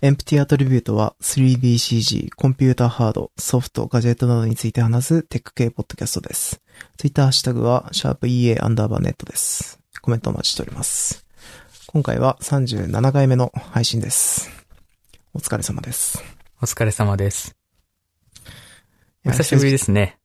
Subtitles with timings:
[0.00, 6.60] エンプティアトリビュートは 3DCG、コンピューターハード、ソフト、ガジェットなどについて話すテック系ポッドキャストです。
[6.98, 9.80] ツイッターハッシュタグは、シャープ e a アンダーバーネットです。
[10.00, 11.26] コメントお待ちしております。
[11.88, 14.48] 今回は37回目の配信です。
[15.34, 16.22] お疲れ様です。
[16.62, 17.56] お疲れ様です。
[19.26, 20.20] お久しぶりですね。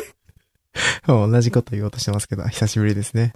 [1.08, 3.32] 同じこと言おうとしてますけど、久しぶりですね。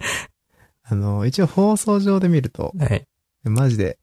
[0.83, 3.07] あの、一応放送上で見ると、はい。
[3.43, 3.97] マジで、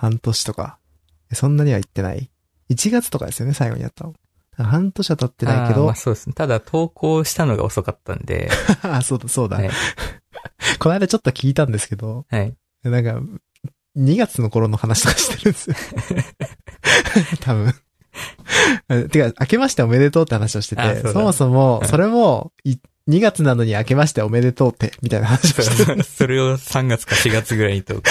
[0.00, 0.78] 半年とか、
[1.30, 2.30] そんなには言ってない。
[2.70, 4.14] 1月とかですよね、最後にやったの。
[4.56, 6.32] 半年は経ってないけどまあ、そうですね。
[6.32, 8.48] ただ投稿したのが遅かったんで、
[8.82, 9.58] あ、そうだ、そうだ。
[9.58, 9.70] はい。
[10.80, 12.54] この間ちょっと聞いたんですけど、はい。
[12.82, 13.20] なんか、
[13.98, 15.76] 2月の頃の話とかしてるんですよ。
[17.40, 17.74] 多分。
[19.10, 22.76] てか、明けましておめでとうって話をしてて、あそそもそもう、んそれも、い
[23.06, 26.02] 2月なのに明けましておめでとうって、みたいな話をしてる。
[26.04, 28.02] それを3月か4月ぐらいに投稿。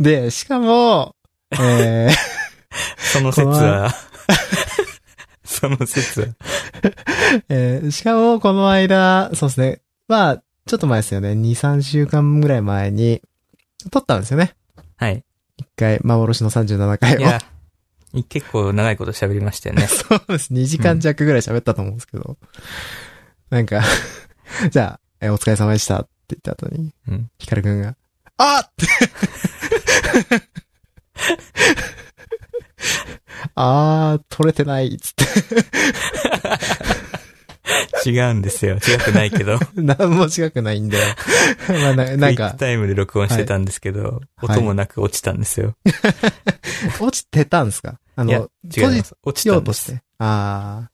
[0.00, 1.16] で、しかも、
[1.52, 2.12] えー、
[2.98, 3.94] その説は、
[5.44, 6.26] その説は、
[7.48, 9.80] えーしかも、この間、そうですね。
[10.08, 11.32] まあ、ちょっと前ですよね。
[11.32, 13.22] 2、3週間ぐらい前に、
[13.90, 14.54] 撮ったんですよね。
[14.96, 15.24] はい。
[15.56, 17.20] 一回、幻の37回を。
[17.20, 17.40] いや、
[18.28, 19.86] 結構長いこと喋りましたよね。
[19.88, 20.52] そうです。
[20.52, 22.36] 2時間弱ぐらい喋ったと思うんですけど。
[23.50, 23.82] なんか、
[24.70, 27.30] じゃあ、えお疲れ様でしたって言った後に、うん。
[27.38, 27.96] ヒカルくんが、
[28.44, 28.86] あっって。
[33.54, 35.24] あー、取れてないっつって。
[38.10, 38.76] 違うんですよ。
[38.76, 39.60] 違くないけど。
[39.76, 40.98] 何も違くないんで。
[41.68, 45.76] まあななんかクイック、タイムで録音してたんですけど、はい音もなく落ちたんですよ。
[47.00, 48.00] 落ちてたんですか？
[48.16, 49.14] あいやの、、違います。
[49.22, 49.92] 落ちしよたです。
[49.92, 50.02] うんとして。
[50.18, 50.88] あ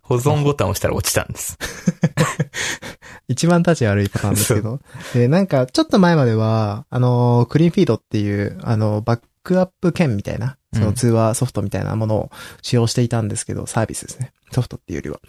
[0.00, 1.58] 保存ボタンを押したら落ちたんです。
[3.28, 4.80] ー、一番たち悪いパターンですけど。
[5.14, 12.30] で、なんか、ちょっと前までは、あの、 Cleanfeed っていう、あの、バックアップ兼みたいな、その通話ソフトみたいなものを
[12.62, 14.32] 使用していたんですけど、サービスですね。
[14.50, 15.20] ソフトっていうよりは。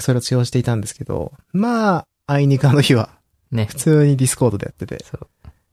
[0.00, 3.10] それを使用していたんですけど、まあ、あいにくあの日は、
[3.50, 3.66] ね。
[3.66, 5.28] 普通に Discord でやってて、そう。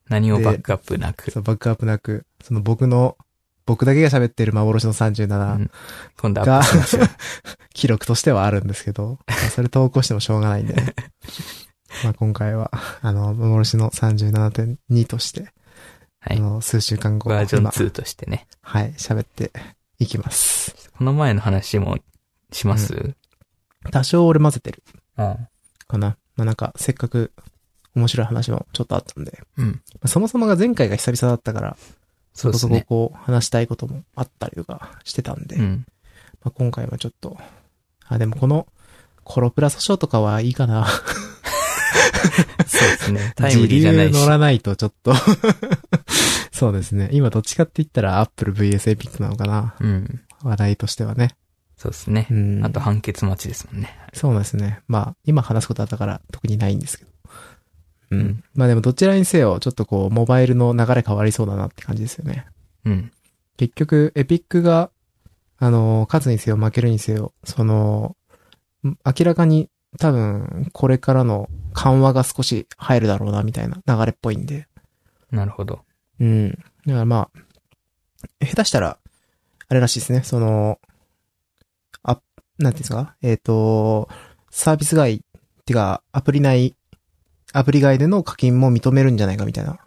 [0.10, 1.32] 何もバックアップなく。
[1.32, 3.18] そうバックアップなく、その僕の、
[3.66, 5.72] 僕だけが喋ってる幻のう37ん
[6.18, 7.10] 今度アップしましょう。
[7.74, 10.96] 記録としてはあるんですけど、まあそれ投稿してもしょうがないんでね。
[12.04, 12.72] まあ今回は、
[13.02, 15.52] あの、幻の37.2として、
[16.20, 16.38] はい。
[16.38, 18.48] あの、数週間後、バージョン今2としてね。
[18.62, 19.52] はい、喋って
[20.00, 20.92] いきます。
[20.98, 21.98] この前の話も
[22.52, 23.16] します、
[23.92, 24.84] 多少俺混ぜてる
[25.18, 25.48] うん、
[25.88, 26.18] かな。
[26.36, 27.32] まあなんか、せっかく
[27.96, 29.68] 面白い話もちょっとあったんで、うん。
[29.68, 31.78] まあそもそもが前回が久々だったから、
[32.34, 32.82] そうですね。
[32.82, 35.86] こそここう話したいこともあったりとかしてたんで、うん。
[36.44, 37.38] まあ、今回はちょっと、
[38.08, 38.68] あ、でもこの、
[39.24, 40.88] コロプラ訴訟とかはいいかな。
[42.68, 43.34] そうですね。
[43.38, 44.20] タイムリーじゃないし。
[44.20, 45.14] 乗らないとちょっと。
[46.52, 47.10] そうですね。
[47.12, 49.76] 今どっちかって言ったらアップル VS エピックなのかな。
[49.80, 50.22] うん。
[50.44, 51.36] 話題としてはね。
[51.78, 52.34] そうですねう。
[52.34, 52.64] ん。
[52.64, 53.98] あと判決待ちですもんね。
[54.14, 54.82] そうですね。
[54.88, 57.12] まあ、今話すことあったから特にないんですけど。
[58.12, 58.20] うん。
[58.20, 62.46] うんまあでもどちらにせよ、ちょっとこう、モバイルの流れ変わりそうだなって感じですよね。
[62.86, 63.12] うん。
[63.58, 64.92] 結局、エピックが、
[65.58, 68.16] あの、勝つにせよ負けるにせよ、その、
[68.84, 69.70] ん明らかに
[70.00, 74.68] 多分、これからの緩和が少し入るだろうな、みたいな流れっぽいんで。
[75.32, 75.82] なるほど。
[76.20, 76.50] うん。
[76.52, 76.62] だか
[77.00, 77.30] らま
[78.42, 78.98] あ、下手したら、
[79.68, 80.80] あれらしいですね、その、
[82.04, 82.20] あ、
[82.58, 83.16] なんていうんですか？
[83.22, 84.10] えっ、と、
[84.50, 85.20] サービス外、っ
[85.66, 86.76] てか、アプリ内、
[87.54, 89.80] アプリ外での課金も認めるんじゃないかみたいな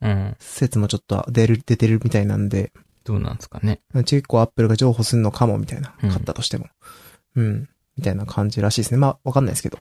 [0.00, 0.36] うん。
[0.38, 2.72] 説もちょっと出る、出てるみたいなんで、
[3.04, 3.80] どうなんですかね。
[4.04, 5.94] 結構アップルが譲歩するのかも、みたいな。
[6.02, 6.66] うん買ったとしても。
[7.36, 7.68] うん。
[7.96, 8.98] みたいな感じらしいですね。
[8.98, 9.78] まあ、わかんないですけど。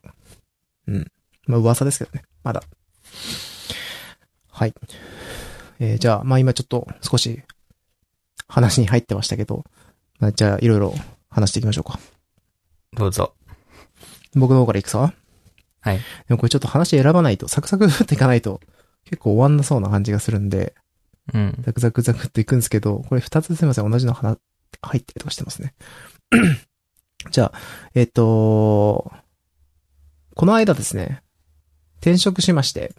[0.88, 1.12] うん。
[1.48, 2.24] まあ、噂ですけどね。
[2.44, 2.64] まだ。
[4.50, 4.74] はい。
[5.80, 7.42] えーじゃあ、まあ今ちょっと少し
[8.48, 9.66] 話に入ってましたけど、
[10.20, 10.96] まあ、じゃあいろいろ
[11.30, 12.00] 話していきましょうか。
[12.94, 13.34] どうぞ。
[14.34, 15.14] 僕の方からいくさ？
[15.82, 15.97] はい。
[15.97, 18.62] でもこれちょっと話選ばないと、サクサクっていかないと、
[19.03, 20.73] 結構終わんなそうな感じがするんで、
[21.34, 21.56] うん。
[21.59, 24.38] ザクザクザクっていくんですけど、これ二つすいません、同じの花、
[24.82, 25.73] 入ってるとかしてますね。
[27.31, 27.53] じゃあ、
[27.93, 29.11] えっ、と、
[30.35, 31.22] この間ですね、
[32.01, 32.93] 転職しまして、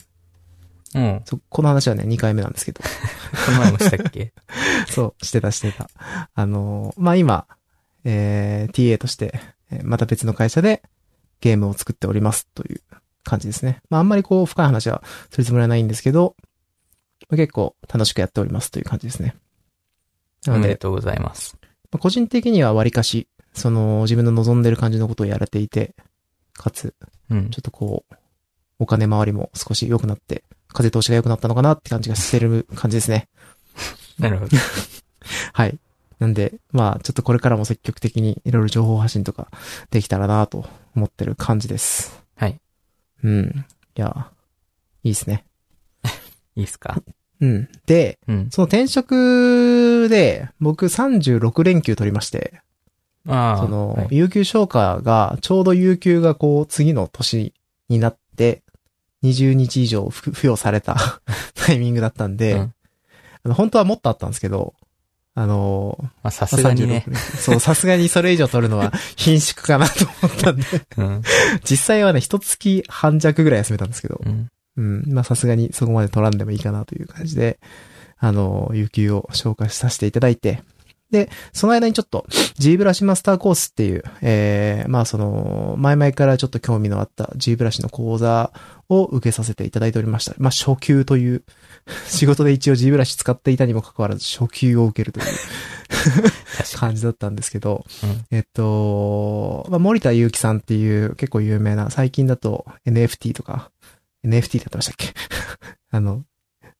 [0.94, 1.22] うん。
[1.24, 4.32] そこの話はね、2回目なんですけど、この前もしたっけ？
[4.88, 5.90] そう、してたしてた。
[6.34, 7.46] あのーまあ、今、
[8.04, 9.38] えー、TA として、
[9.70, 10.82] えーまた別の会社で
[11.40, 12.80] ゲームを作っておりますという
[13.24, 13.82] 感じですね。
[13.90, 16.36] まあ、あんまりこう、深い話はするつもりはないんですけど、
[17.28, 19.36] まあ結構楽しくやっておりますという感じですね。
[20.46, 21.58] なのでおめで、とうございます。
[21.90, 25.94] まあ個人的には割かし、その、自分の望んでる感じのことをやれていて、
[26.52, 26.94] かつ、
[27.30, 27.60] うんちょ。
[27.60, 28.14] っとこう、
[28.78, 33.28] お金回りも少し良くなって、風通しが良くなったのかなって感じがしてる感じですね。
[34.18, 34.56] なるほど。
[35.52, 35.78] はい。
[36.18, 39.48] なんで、まあ、ちょっとこれからも積極的にいろいろ情報発信とか
[39.90, 42.22] できたらなと思ってる感じです。
[42.36, 42.58] はい。
[43.22, 43.64] うん。
[43.96, 44.30] いや、
[45.02, 45.44] いいですね。
[46.56, 47.02] いいっすか？
[47.40, 47.68] うん。
[47.86, 48.48] で、うん。
[48.50, 52.62] その転職で、僕36連休取りまして。
[53.26, 53.32] そ
[53.68, 57.54] の、はい有給消化が、ちょうど有給がこう、次の年
[57.88, 58.62] になって、
[59.24, 60.96] 20日以上付付与された
[61.54, 62.72] タイミングだったんで、うん
[63.46, 64.74] あの本当はもっとあったんですけど、
[65.36, 67.10] あの、まあ、さすがにね36。
[67.10, 70.64] 連休そう、さすがにそれ以上取るのは 貧縮かなと思ったんで、
[70.96, 71.22] うん。
[71.62, 74.50] 実際はね、一月半弱ぐらい休めたんですけど、うん。
[74.78, 77.60] うん、まあさすがにそこまで取らんでもいいかなという感じで、
[78.18, 80.62] あの、有給を消化させていただいて、
[81.10, 82.26] で、その間にちょっと
[82.58, 88.52] G ブラシマスターコースっていう、えー、まあその、前々からちょっと興味のあった G ブラシの講座
[88.88, 90.34] を受けさせていただいておりました。
[90.38, 91.42] まあ初級という、
[92.06, 95.26] 仕事で一応 G ブラシ使っていたにもかかわらず初級を受けるという
[96.76, 98.10] 感じだったんですけど、に。
[98.10, 98.24] うん。
[98.32, 103.70] えっと、まあ、森田祐樹さんっていう結構有名な、最近だと NFT とか、
[104.24, 105.14] NFT ってやってましたっけ？
[105.90, 106.24] あの、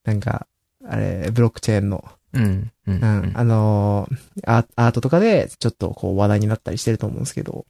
[0.04, 0.46] なんか、
[0.88, 2.04] あれ、ブロックチェーンの、
[2.36, 2.72] うん。
[2.86, 2.94] うん。
[2.94, 4.08] うん、あの
[4.46, 7.66] アー、アートとかでちょっとこう話題になったりしてると思うんですけど、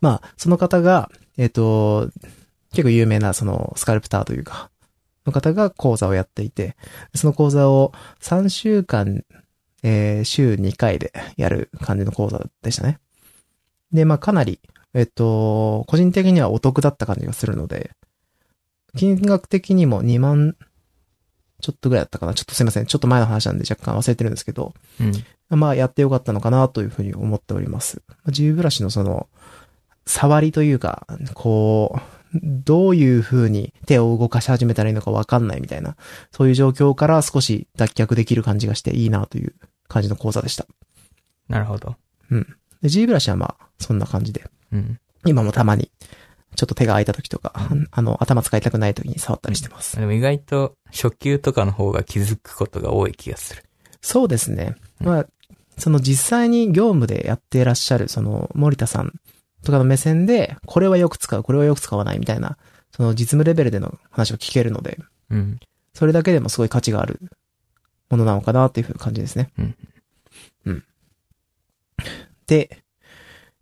[0.00, 2.10] まあ、その方が、えっと、
[2.70, 4.70] 結構有名なそのスカルプターというか、
[5.26, 6.76] の方が講座をやっていて、
[7.14, 9.24] その講座を3週間、
[9.82, 12.98] えー週2回でやる感じの講座でしたね。
[13.92, 14.60] で、まあかなり、
[14.94, 17.90] えっと、個人的にはお得だった感じがするので、
[18.96, 20.56] 金額的にも2万
[21.60, 22.34] ちょっとぐらいだったかな。
[22.34, 22.86] ちょっとすいません。
[22.86, 25.04] ちょっと前の話なんで若干忘れてるんですけど、う
[25.54, 25.58] ん。
[25.58, 28.02] まあやってよかったのかなというふうに思っております。
[28.08, 29.28] まあ自由ブラシのその、
[30.06, 35.96] 触りというか、こう、どういう風に手を動かし始めたらいいのかわかんないみたいな、
[36.30, 39.54] そういう状況から少し脱却できる感じがしていいなという
[39.88, 40.66] 感じの講座でした。
[41.48, 41.96] なるほど。
[42.82, 44.44] で、G ブラシはまあ、そんな感じで。
[44.72, 44.98] うん。
[45.24, 45.90] 今もたまに、
[46.56, 47.52] ちょっと手が空いた時とか、
[47.90, 49.96] あの、頭使いたくない時に触ったりしてます。
[49.96, 53.62] でも意外と初級とかの方が気づくことが多い気がする。
[54.00, 54.74] そうですね。
[55.00, 55.26] まあ、
[55.78, 59.12] その実際に業務でやっていらっしゃる、その森田さん
[59.62, 62.56] とかの目線で、これはよく使う、これはよく使わないみたいな、
[62.90, 64.98] その実務レベルでの話を聞けるので、
[65.30, 65.60] うん。
[65.92, 67.20] それだけでもすごい価値がある
[68.08, 69.50] ものなのかなっていう感じですね。
[69.58, 69.76] うん。
[70.66, 70.84] うん。
[72.46, 72.82] で、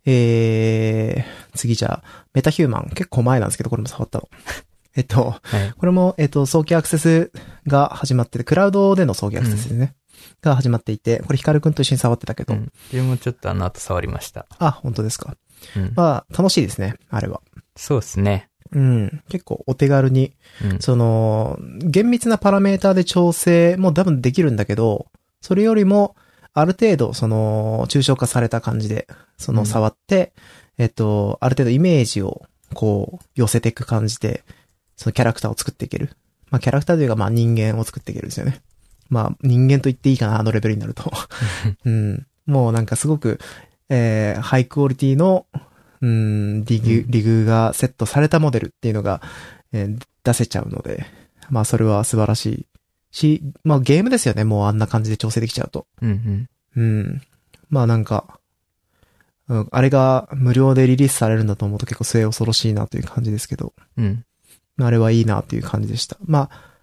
[0.05, 2.89] えー、次じゃあ、メタヒューマン。
[2.93, 4.29] 結構前なんですけど、これも触ったの。
[4.95, 5.73] えっと、はい。
[5.77, 7.31] これも、えっと、早期アクセス
[7.67, 9.95] が始まってて、クラウドでの早期アクセスですね。
[10.41, 12.71] が始まっていて、これヒカルくんと一緒に触ってたけど、うん。
[12.91, 14.45] 自分もちょっとあの後触りました。
[14.59, 15.35] あ、本当ですか。
[15.75, 15.93] うん。
[15.95, 17.41] まあ、楽しいですね、あれは。
[17.75, 18.49] そうですね。
[18.71, 19.23] うん。
[19.29, 20.79] 結構お手軽に、うん。
[20.79, 25.07] その、厳密なパラメーターで調整も多分できるんだけど、
[25.41, 26.15] それよりも、
[26.55, 29.07] ある程度、その、抽象化された感じで、
[29.37, 30.33] その、うん触って、
[30.77, 32.43] えっと、ある程度イメージを、
[32.73, 34.43] こう、寄せていく感じで、
[34.95, 36.11] そのキャラクターを作っていける。
[36.49, 38.61] まあ、キャラクターというか、まあ、人間を作っていけるんですよね。
[39.09, 41.11] まあ、人間と言っていいかな、あのレベルになると。
[41.85, 42.25] うん。
[42.45, 43.39] もうなんかすごく、
[43.89, 45.45] えー、ハイクオリティの、
[46.01, 49.21] うん、リグ、うんリグがセットされたモデルっていうのが、
[49.73, 51.05] えー出せちゃうので、
[51.49, 52.67] まあそれは素晴らしい
[53.11, 55.85] し、まあゲームですよね、もうあんな感じで調整できちゃうと。
[56.01, 56.49] うんうん。
[56.75, 57.21] うん。
[57.69, 58.39] まあなんか、
[59.47, 64.25] うん、あれが無料でリリースされるんだと思うと結構末恐ろしいなという感じですけど、うん。
[64.79, 66.17] あれはいいなという感じでした。
[66.25, 66.75] まあ、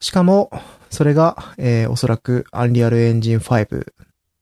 [0.00, 0.50] しかも、
[0.90, 3.92] それが、えーおそらく、アンリアルエンジン5。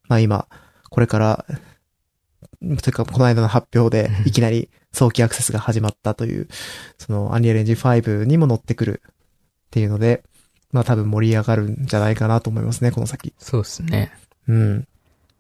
[0.09, 0.49] まあ今、
[0.91, 1.45] これから、
[2.61, 6.49] というか、この間の発表で、いきなり早期アクセスが始まったという、
[6.99, 9.15] その、アンリアルエンジン5にも乗ってくるっ
[9.71, 10.25] ていうので、
[10.73, 13.33] まあ多分盛り上がるんじゃないかなと思いますね、この先。
[13.39, 14.13] そうですね。
[14.49, 14.89] うん。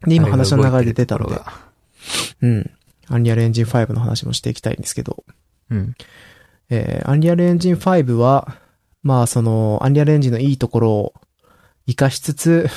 [0.06, 1.52] で、今話の流れで出たのが
[2.40, 2.70] うん。
[3.08, 5.24] アンリアルエンジン5の話もしていきたいんですけど、
[5.70, 5.94] うん。
[6.70, 8.56] えー、アンリアルエンジン5は、
[9.02, 11.14] まあその、アンリアルエンジンのいいところを
[11.86, 12.68] 活かしつつ、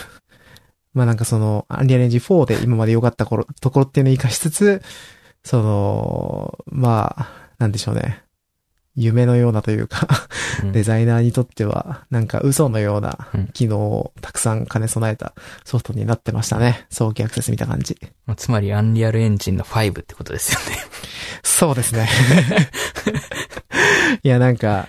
[0.93, 4.81] まあなんかその、アンリアルエンジン4で今まで良かった頃ところっていうのを活かしつつ、
[5.43, 7.29] その、まあ、
[7.59, 8.24] なんでしょうね。
[8.95, 10.07] 夢のようなというか、
[10.63, 15.33] うんデザイナーにとっては、なんか嘘のようなうん機能をたくさん兼ね備えた
[15.63, 16.85] ソフトになってましたね。
[16.89, 17.97] 早期アクセス見た感じ。
[18.25, 20.81] まあつまり、アンリアルエンジンの5ってことですよね。
[21.43, 22.07] そうですね。
[24.23, 24.87] いや、なんか、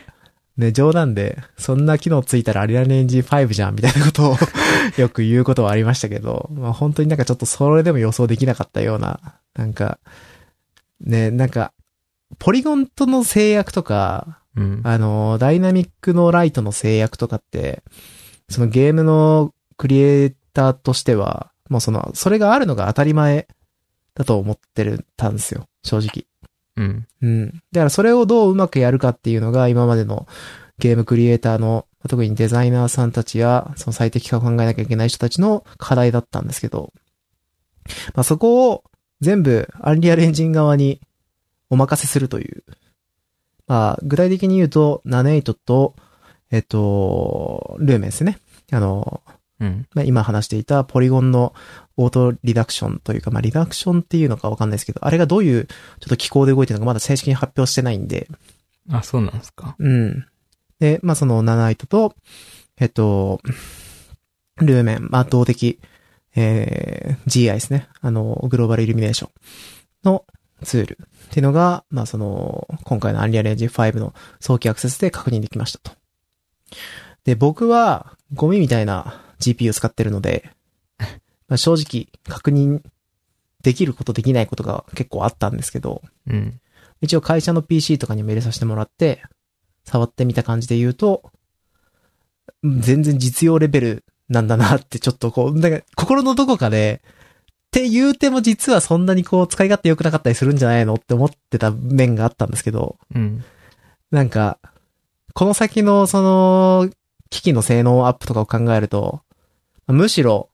[0.57, 4.37] ね、冗談で、そんな機能ついたらアリアルエンジン5じゃん、みたいなことを
[4.97, 9.21] よく言うことはありましたけど、まあ本当になんかちょっとそれでも予想できなかったような、
[9.55, 9.99] なんか、
[11.01, 11.73] ね、なんか、
[12.39, 14.81] ポリゴンとの制約とか、うん。
[14.85, 17.83] あの、ダイナミックのライトの制約とかって、
[18.49, 23.49] そのゲームのクリエイターとしては、もうその、それがあるのが当たり前
[24.15, 26.27] だと思ってるたんですよ、正直。
[26.77, 27.07] うん。
[27.23, 27.51] うん。
[27.73, 30.27] だからそれをどううまくやるかっていうのが今までの
[30.79, 36.93] ゲームクリエイターの、特にデザイナーさんたちや、その最適化を考えなきゃいけない人たちの課題だったんですけど、
[38.15, 38.85] まあそこを
[39.21, 41.01] 全部アンリアルエンジン側に
[41.71, 42.65] お任せするという。
[43.67, 45.95] まあ具体的に言うと、78と、
[46.51, 48.39] えっと、ルーメンですね。
[48.73, 49.23] あの、
[49.61, 49.87] うん。
[49.95, 51.55] まあ、今話していたポリゴンの
[51.97, 55.73] オートリダクションというか、まあ、リダクションっていうのかわかんないですけど、あれがどういうちょ
[56.07, 58.29] っと機構で動いてるのかまだ正式に発表してないんで、
[58.91, 59.77] あ、そうなんですか。
[59.79, 60.27] うん。
[60.79, 62.15] で、まあ、そのナナイトと、
[62.79, 63.41] えっと、
[64.59, 65.81] ルーメン、まあ、動的、
[66.35, 67.89] えー、GI ですね。
[68.01, 69.31] あの、グローバルイルミネーション
[70.05, 70.25] の
[70.67, 75.93] ツールっていうのが、まあ、その、今回の Unreal Engine 5の早期アクセスで確認できましたと。
[77.25, 80.51] で、僕は、ゴミみたいな GPU を使ってるので、
[81.49, 82.83] まあ、正直、確認
[83.63, 86.61] できることできないことが結構あったんですけど、うん。
[87.01, 89.23] 一応会社の PC とかにも入れさせてもらって、
[89.85, 91.31] 触ってみた感じで言うと、
[92.63, 97.03] うん全然実用レベルなんだなってちょっとこう、なんか心のどこかで、
[97.77, 103.45] って言うても実はそんなにこう使い勝手良くなかったりするんじゃないのって思ってた面があったんですけど、うん。
[104.11, 104.59] なんか、
[105.35, 106.89] この先のその、
[107.29, 109.21] 機器の性能アップとかを考えると、
[109.89, 110.49] むしろ、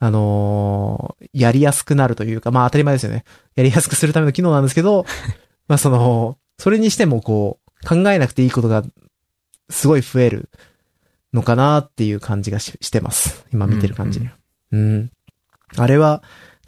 [0.00, 3.24] あのーやりやすくなるというか、まあ当たり前ですよね。
[3.54, 5.06] やりやすくするための機能なんですけど、
[5.68, 8.82] まあその、それにしてもこう、考えなくていいことが、
[9.68, 10.50] すごい増える
[11.32, 13.46] のかなっていう感じがししてます。
[13.52, 14.18] 今見てる感じ。
[14.18, 14.32] うん
[14.72, 15.10] うん。
[15.76, 16.22] あれは、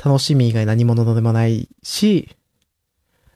[0.04, 2.28] 楽しみ以外何者でもないし、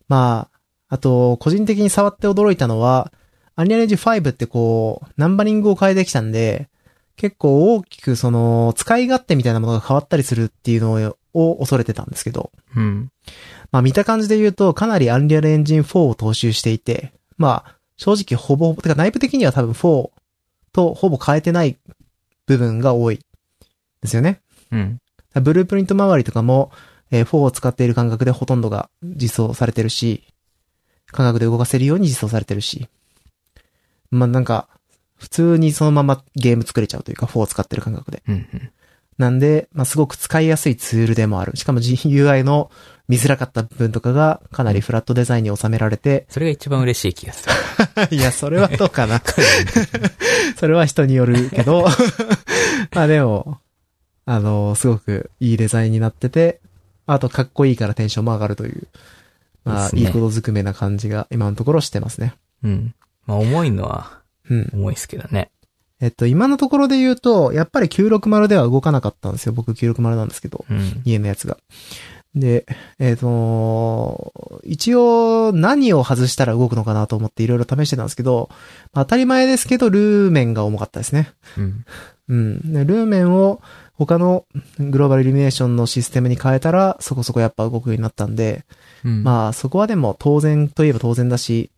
[0.08, 0.49] ま
[0.88, 3.12] あ、あと、個人的に触って驚いたのは、
[3.54, 6.68] アニ r レンジ5ってこう、ナンバリングを変えてきたんで、
[7.16, 13.11] 結構大きくその、使い勝手みたいなものが変わったりするっていうのをを恐れてたんですけど、うん。
[13.70, 20.11] まあ見た感じで言うと、かなりアンリアルエンジン4を踏襲していて、まあ、正直ほぼ、てか内部的には多分4
[20.73, 21.76] とほぼ変えてない
[22.46, 23.20] 部分が多い。
[24.00, 24.40] ですよね。
[24.73, 24.99] うん。
[25.40, 26.70] ブループリント周りとかも、
[27.10, 30.24] えー4を使っている感覚でほとんどが実装されてるし、
[31.12, 32.88] 感覚で動かせるように実装されてるし。
[34.10, 34.68] まあ、なんか、
[35.16, 38.22] 普通にそのままゲーム作れちゃうというか、4を使ってる感覚で。
[38.28, 38.34] うん。
[38.34, 38.70] うん。
[39.18, 41.56] なんで、まあ、すごく使いやすいツールでもある。
[41.56, 42.70] しかも GUI の
[43.08, 47.52] 見づらかった部分とかがかなりフラットデザインに収められて、それが一番嬉しい気がする。
[48.14, 49.22] いや、それはどうかな。
[50.58, 51.86] それは人によるけど、
[52.92, 53.60] まあでも、
[54.26, 56.61] あの、すごくいいデザインになってて、
[57.06, 58.88] あとかっこいいからテンションも上がるという、
[59.64, 62.35] まあ、ねいいことずくめな感じが今のところしてますね。
[62.62, 62.95] うん。
[63.26, 64.71] まあ重いのはうん。
[64.75, 65.50] 重いですけどね。
[66.00, 69.52] えっと、今のところで言うと、やっぱり960では動かなかったんですよ。
[69.52, 70.64] 僕960なんですけど。
[70.68, 71.02] うん。
[71.04, 71.56] 家のやつが。
[72.35, 72.66] で、
[72.99, 78.50] えっ、と、一応何を外したら動くのかなと思っていろいろ試してたんですけど、
[78.92, 81.30] まあ当たり前ですけど、ルーメンが重かったですね。
[81.56, 81.85] うん。
[82.28, 82.73] うん。
[82.73, 83.62] でルーメンを
[83.98, 84.44] 他の
[84.78, 88.64] グローバルイルミネーションのシステムに変えたら、そこそこやっぱ動くようになったんで、
[89.04, 89.22] うん。
[89.22, 91.70] まあそこはでも当然といえば当然だし、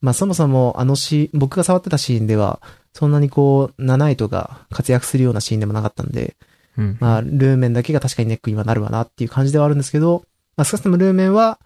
[0.00, 2.60] まあそもそもあのシーン、僕が触ってたシーンでは、
[2.92, 6.36] そんなにこう、ナナイトが活躍するようなシーンでもなかったんで、
[6.78, 6.96] うん。
[7.00, 10.24] まあ、ルーメンだけが確かにネックにはなるわなっていう感じではあるんですけど、
[10.56, 11.58] まあ、少なくともルーメンは、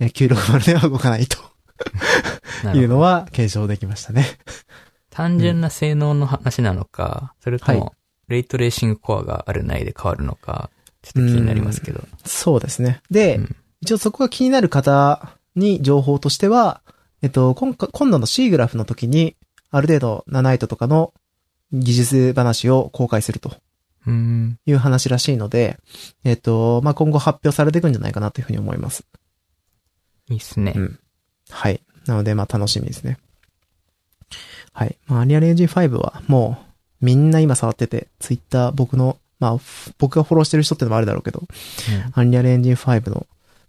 [0.00, 1.38] えー960では動かないと
[2.74, 4.38] いうのは検証できましたね。
[5.10, 7.94] 単純な性能の話なのか、それとはも、
[8.28, 10.70] レイトレーシングコアがあるないで変わるのか、
[11.02, 12.02] ちょっと気になりますけど。
[12.24, 13.00] そうですね。
[13.10, 16.80] で、うん一応そこが気になる方に情報としては、
[17.20, 19.36] えっと、今回今度の C グラフの時に、
[19.70, 21.12] ある程度、ナナイトとかの
[21.70, 23.52] 技術話を公開すると
[24.06, 24.58] うん。
[24.64, 25.78] いう話らしいので、
[26.24, 29.04] えっと、まあ、今後発表されていくんじゃないかなというふうに思います。
[30.30, 30.80] いいっすねう。
[30.80, 30.98] ん。
[31.50, 31.80] はい。
[32.06, 33.18] なので、まあ楽しみですね。
[34.72, 34.96] はい。
[35.06, 36.73] まあ、アリアルエンジン5はもう、
[37.04, 41.42] みんな今触ってて、ツイッター僕の、まあ、ふ僕がフォローしてる人ってのもあるだろうけど、
[42.12, 43.26] アンリアルエンジン5の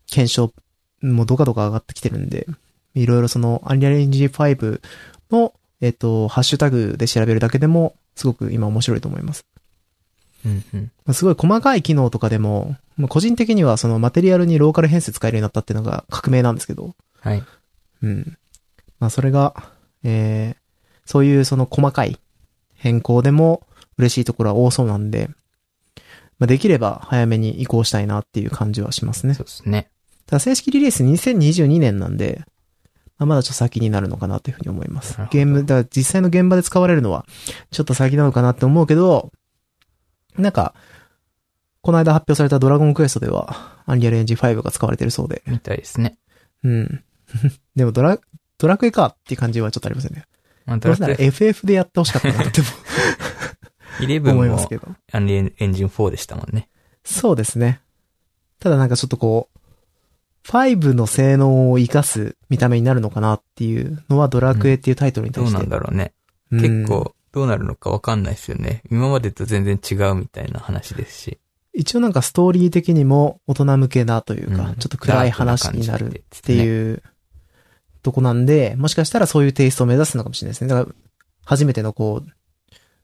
[0.07, 0.53] 検証
[1.01, 2.47] もどかどか上がってきてるんで、
[2.93, 4.79] いろいろそのアンリアルエンジン5
[5.31, 9.45] の、えっと、ハッシュタグで調べるだけでも、すごく今面白いと思います。
[10.45, 10.63] うん。
[10.73, 10.91] うん。
[11.05, 17.43] まあすごい細かい機能とかでも、まあ個人的にはそのマテリアルにローカル変数使えるようになったっていうのが革命なんですけど、はい。
[18.01, 18.37] うん。
[18.99, 19.53] まあそれが、
[20.03, 20.55] えー、
[21.05, 22.17] そういうその細かい
[22.75, 23.65] 変更でも
[23.97, 25.29] 嬉しいところは多そうなんで、
[26.37, 29.33] まあできれば早めに移行したいなっていう感じはしますね。
[29.33, 29.89] そうですね。
[30.25, 32.43] ただ正式リリース2022年なんで、
[33.17, 37.25] まあ、まだちょっと先になるのかなというふうに思いますゲーム、だから実際の現場で使われるのは、
[37.71, 39.31] ちょっと先なのかなって思うけど、
[40.37, 40.73] なんか、
[41.81, 45.43] この間発表されたドラゴンクエストでは、アンリアルエンジン5が使われてるそうで。
[45.47, 46.17] みたいですね。
[46.63, 47.03] うん。
[47.75, 48.19] でもドラ、
[48.57, 50.25] ドラクエかっていう感じはちょっとありませんね。
[50.65, 52.61] まあ、どうせなら FF でやってほしかったなって
[53.99, 54.87] 11 も思いますけど。
[55.11, 56.69] アンリエンジン4でしたもんね。
[57.03, 57.81] そうですね。
[58.59, 59.59] ただなんかちょっとこう、
[60.47, 65.53] 5の性能を活かす見た目になるのかなっていうのはドラクエっていうタイトルに対して。
[65.53, 66.13] どうなんだろうね。
[66.51, 68.83] うん結構、どうなるのかわかんないですよね。
[68.89, 71.39] 今までと全然違うみたいな話ですし。
[71.73, 77.03] 一応なんかストーリー的にも大人向けなというか、うんちょっと暗い話になるっっていう
[78.05, 80.67] とこなんで、もしかしたらそういうテイストを目指すのかもしれないですね。
[80.69, 80.95] だから、
[81.43, 82.29] 初めてのこう、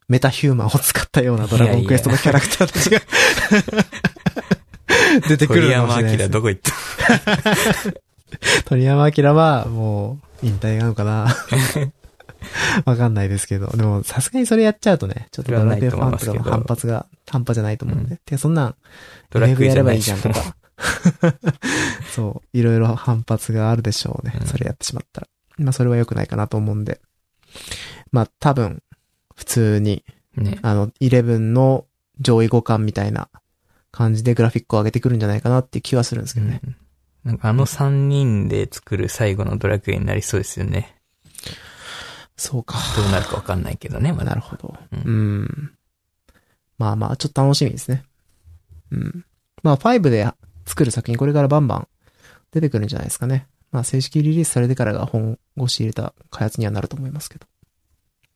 [0.08, 3.00] メタヒューマンを使ったようなドラゴンクエストのキャラクターたちが
[5.28, 6.74] 出てく鳥るかもし山れないですね、明どこ行った？
[8.66, 11.36] 鳥山明はもう引退なのかな
[12.86, 13.68] わかんないですけど。
[13.68, 18.12] でもさすがにそれやっちゃうとね、ちょっとドラクエファンとかの反発が半端じゃないと思うんで。
[18.12, 18.76] うんてかそんなん、
[19.30, 20.56] ドラク FF やればいいじゃんとか。
[22.12, 24.34] そう、いろいろ反発があるでしょうね。
[24.40, 25.28] うんそれやってしまったら。
[25.58, 27.02] まあそれは良くないかなと思うんで。
[28.12, 28.82] まあ多分、
[29.36, 30.04] 普通に、
[30.36, 30.60] ね。
[30.62, 31.86] あの、11の
[32.20, 33.30] 上位互換みたいな
[33.92, 36.62] 感じでグラフィックを上げてくるんじゃないかなっていう気はするんですけどね。
[36.64, 36.76] うん
[37.24, 40.96] なんかあの3人で作る最後のドラクエになりそうですよね。
[42.36, 42.80] そうか。
[42.98, 44.32] どうなるかわかんないけどね、まだ。
[44.32, 44.74] なるほど。
[44.92, 45.72] ううんん。
[46.80, 48.04] まあまあ、ちょっと楽しみですね。
[48.92, 49.26] うん。
[49.62, 50.28] まあ、5で
[50.66, 51.88] 作る作品、これからバンバン
[52.52, 53.48] 出てくるんじゃないですかね。
[53.72, 57.48] まあ、正式リリースされてからが本腰入れた開発にはなると思いますけど。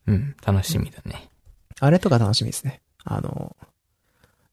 [0.07, 1.29] うん、楽しみだね。
[1.79, 2.81] あれとか楽しみですね。
[3.03, 3.55] あの、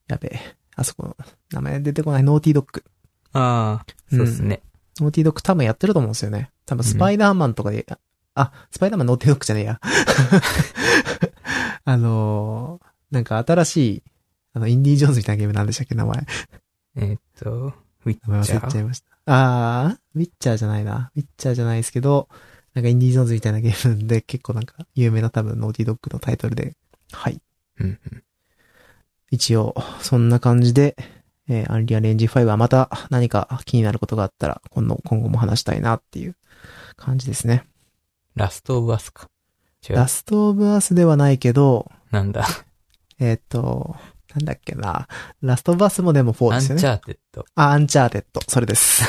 [0.08, 0.40] やべえ。
[0.74, 1.16] あそこの、
[1.52, 2.82] 名前出てこない、ノーティードッグ。
[3.32, 4.62] ああ、そうですね。
[4.98, 6.50] Naughty Dog 多分やってると思うんですよね。
[6.66, 7.86] 多分スパイダーマンとかで、
[8.34, 9.80] あ、スパイダーマン Naughty Dog じゃねえや。
[11.84, 14.02] あのーなんか新しい、
[14.54, 16.26] あの、インディ・ジョーンズみたいなゲームなんでしたっけ、名前。
[16.96, 17.74] えーっと、
[18.06, 18.60] 名前ウィッチャー。
[18.60, 19.11] 忘れちゃいました。
[19.26, 21.10] あー、ウィッチャーじゃないな。
[21.14, 22.28] ウィッチャーじゃないですけど、
[22.74, 26.74] なんかインディ・ジョーンズみたいなゲームで結構なんか有名な多分 Naughty Dog のタイトルで、
[27.12, 27.40] はい。
[27.78, 28.22] うんうん
[29.32, 30.94] 一応、そんな感じで、
[31.48, 36.36] えー Unreal Engine 5はまた何か気になることがあったら、今度、今後も話したいなっていう
[36.96, 37.64] 感じですね。
[38.34, 39.28] ラストオブアスか。
[39.88, 42.46] ラストオブアスではないけど、なんだ。
[43.18, 43.96] えっと、
[44.34, 45.06] なんだっけな。
[45.42, 46.92] ラストオブアスもでも4ですよね。
[46.93, 47.44] アンチャーテッド。
[47.54, 48.40] あ、アンチャーテッド。
[48.48, 49.04] それです。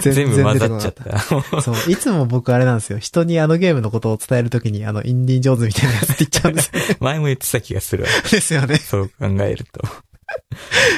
[0.00, 1.18] 全部混ざっちゃった。
[1.62, 2.98] そう、いつも僕あれなんですよ。
[2.98, 6.96] 人にあのゲームのことを伝えるときに、あの、インディ・ジョーンズみたいなやつって言っちゃうんですよ。
[7.00, 8.10] 前も言ってた気がするわ。
[8.30, 8.76] ですよね。
[8.76, 9.82] そう考えると。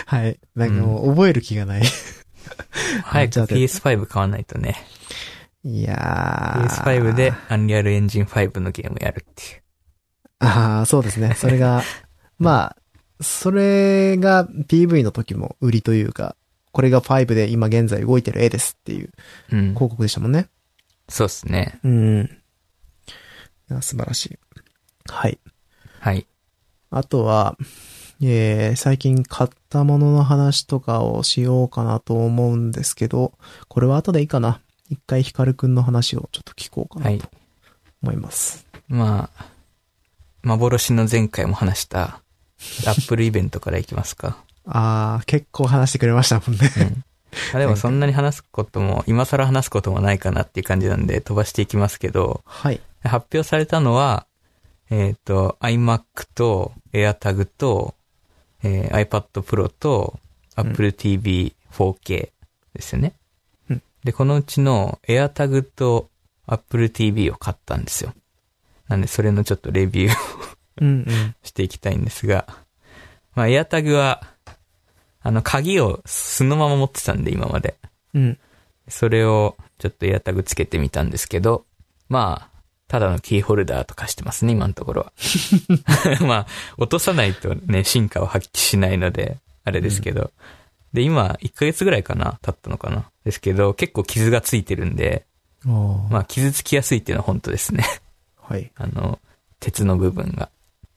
[0.07, 0.39] はい。
[0.57, 1.83] なんかもう覚える気がない。
[3.05, 4.77] 早くじゃあ PS5 買わないとね。
[5.63, 6.69] いやー。
[6.69, 7.33] PS5 で。
[7.49, 9.63] アンリアルエンジン5のゲームやるっていう。
[10.41, 11.35] ああ、そうですね。
[11.37, 11.83] それが、
[12.41, 16.35] まあ、それが PV の時も売りというか、
[16.73, 19.11] これが5で今現在動いてる絵ですっていう
[19.53, 19.61] うん。
[19.75, 20.49] 広告でしたもんね。
[21.09, 21.79] そうっすね。
[21.85, 22.31] うん。
[23.81, 24.39] 素晴らしい。
[25.07, 25.39] はい。
[26.01, 26.27] はい。
[26.91, 27.57] あとは、
[28.23, 33.33] えー、最近買ったものの話とかをしようかなと思うんですけど、
[33.69, 34.61] これは後でいいかな。
[34.89, 37.29] 一回ヒカルくんの話をちょっと聞こうかはないと。
[38.03, 38.67] 思います。
[38.89, 39.47] まあ、
[40.43, 42.23] 幻の前回も話した、
[42.87, 44.39] アップルイベントからいきますか。
[44.67, 46.71] あー、結構話してくれましたもんね。
[46.79, 47.05] うん。
[47.53, 52.81] まあでもそんなに話すことも、今更話すこともないかなっていう感じなんで飛ばしていきますけど、はい。
[53.03, 54.27] 発表されたのは、
[54.91, 56.03] えっ、と、iMac
[56.35, 57.95] と AirTag と、
[58.63, 60.19] えー iPad Pro と
[60.55, 62.31] Apple TV 4K
[62.75, 63.15] ですよね。
[63.71, 66.09] うんで、このうちの AirTag と
[66.47, 68.15] Apple TV を買ったんですよ。
[68.89, 70.60] なんで、それのちょっとレビューを。
[71.43, 72.47] していきたいんですが、
[73.35, 74.23] まあ、AirTag は、
[75.23, 77.77] あの、鍵をそのまま持ってたんで、今まで。
[78.15, 78.39] うん。
[78.89, 81.65] それをちょっとエアタグつけてみたんですけど、
[82.09, 85.13] まあ、ただのキーホルダーとかしてますね、今のところは。
[86.27, 90.33] まあ、落とさないとね、進化を発揮しないので、あれですけど。
[90.93, 95.25] で、今、1ヶ月ぐらいかな経ったのかなですけど、結構傷がついてるんで、
[95.65, 97.85] まあ、傷つきやすいっていうのは本当ですね。
[98.37, 98.73] はい。
[98.75, 99.21] あの、
[99.61, 100.51] 鉄の部分が。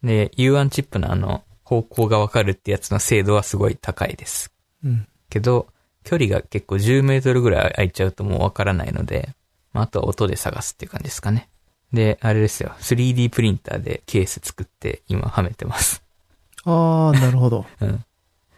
[0.03, 4.51] で、U1 チップのあの、方向がわかるってやつの精度はすごい高いです。
[4.83, 5.07] うん。
[5.29, 5.67] けど、
[6.03, 9.29] 距離が結構10メートルぐらい空いちゃうともうわからないので、
[9.71, 11.47] まあ、あとは音で探すっていう感じですかね。
[11.93, 12.73] で、あれですよ。
[12.79, 16.03] 3D プリンターでケース作って今はめてます。
[16.65, 17.65] あー、なるほど。
[17.79, 18.03] うん。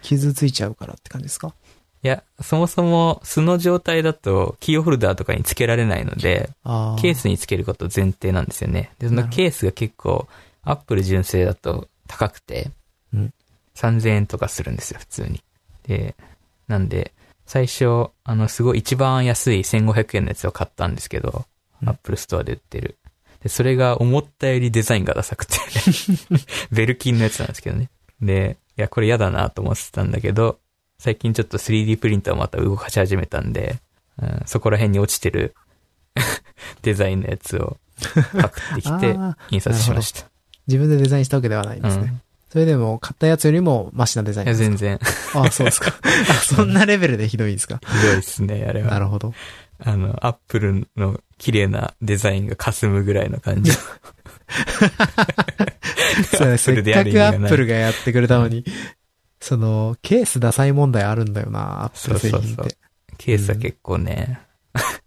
[0.01, 1.53] 傷ついちゃうからって感じですか？
[2.03, 7.01] いや、そもそも素の状態だとキーホルダーとかにつけられないので、あー。
[7.01, 8.91] ケースにつけること前提なんですよね。
[8.99, 10.27] で、そのケースが結構、
[10.65, 12.71] アップル純正だと高くて、
[13.75, 15.41] 3000円とかするんですよ、普通に。
[15.88, 16.15] で、
[16.67, 17.13] なんで、
[17.45, 21.45] 最初、あの、すごい一番安い1500円のやつを買ったんですけど、
[21.82, 22.97] うんアップルストアで売ってる。
[23.43, 25.58] で、それが思ったよりデザインがダサくて、
[26.71, 27.89] Belkin のやつなんですけどね。
[28.21, 30.60] で、いや、これ嫌だなと思ってたんだけど、
[30.97, 33.80] 最近ちょっと 3D プリンターをまた動かし始めたんで、
[34.17, 35.54] うん、そこら辺に落ちてる
[36.82, 37.78] デザインのやつを
[38.34, 39.15] パクってきて
[39.51, 40.35] 印刷しました。
[40.67, 42.04] 自分でデザインしたわけではないんですね。
[42.04, 44.71] うんそれでも、買ったやつよりもマシなデザインですか？
[44.71, 45.91] いや、全然、あ、そうですか。
[46.30, 47.82] あ、そんなレベルでひどいんですか？
[47.86, 48.91] ひどいですね、あれは。
[48.91, 49.34] なるほど。
[49.84, 53.73] あの、アップルの綺麗なデザインが霞むぐらいの感じ。
[56.38, 58.63] そうねせっかくアップルがやってくれたのに、
[59.41, 62.47] その、ケースダサい問題あるんだよな、アップル製品って。
[62.47, 62.67] そうそう
[63.17, 64.39] ケースは結構ね、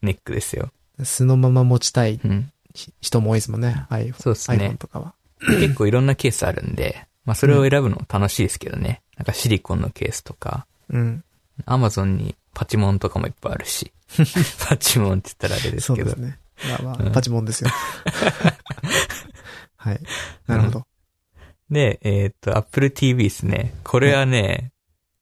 [0.02, 0.70] ネックですよ。
[1.02, 2.52] 素のまま持ちたいうん。
[3.00, 3.86] 人も多いですもんね。
[3.90, 5.14] iPhone, そうですね iPhone とかは。
[5.40, 9.02] 結構いろんなケースあるんで、まあそれを選ぶの楽しいですけどね。
[9.16, 11.24] なんかシリコンのケースとか、うん。
[11.66, 13.92] アマゾンにパチモンとかもいっぱいあるし。
[14.68, 16.10] パチモンって言ったらあれですけど。
[16.10, 16.38] そうですね。
[16.70, 17.70] まあまあ、うんパチモンですよ。
[19.76, 20.00] はい。
[20.46, 20.86] なるほど。
[21.70, 23.74] で、えーっと、Apple TV ですね。
[23.84, 24.72] これはね、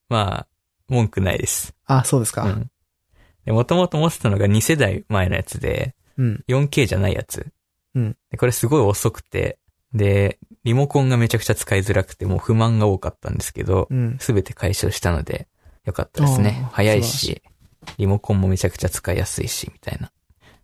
[0.09, 0.46] まあ、
[0.88, 1.74] 文句ないです。
[1.87, 2.44] あ、そうですか。
[2.44, 2.70] うん。
[3.44, 6.44] で、もともと持ってたのが2世代前のやつで、うん。
[6.48, 7.46] 4K じゃないやつ。
[7.94, 8.16] うん。
[8.31, 9.59] で、これすごい遅くて、
[9.94, 14.18] で、リモコンがめちゃくちゃ使いづらくて、もう不満が多かったんですけどう、ん。
[14.18, 15.49] すべて解消したので、
[15.85, 16.68] よかったですね。
[16.72, 17.42] 早いし、
[17.99, 20.11] リモコンもめちゃくちゃ使いやすいし、みたいな。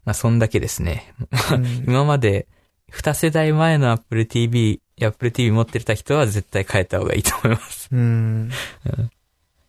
[0.05, 1.15] まあ、そんだけですね。
[1.53, 2.49] うん 今まで、
[2.91, 7.89] 2世代前の Apple TV、Apple TV 持ってた人は絶対変えた方がいいと思います。
[7.91, 8.51] うん。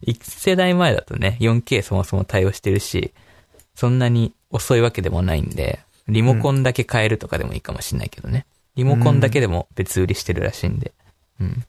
[0.06, 3.14] 1世代前だとね、4K そもそも対応してるし、
[3.76, 8.46] そんなに遅いわけでもないんで、リモコンだけ変えるとかでもいいかもしれないけどね。
[8.76, 10.94] リモコンだけでも別売りしてるらしいんで。
[11.40, 11.64] うん。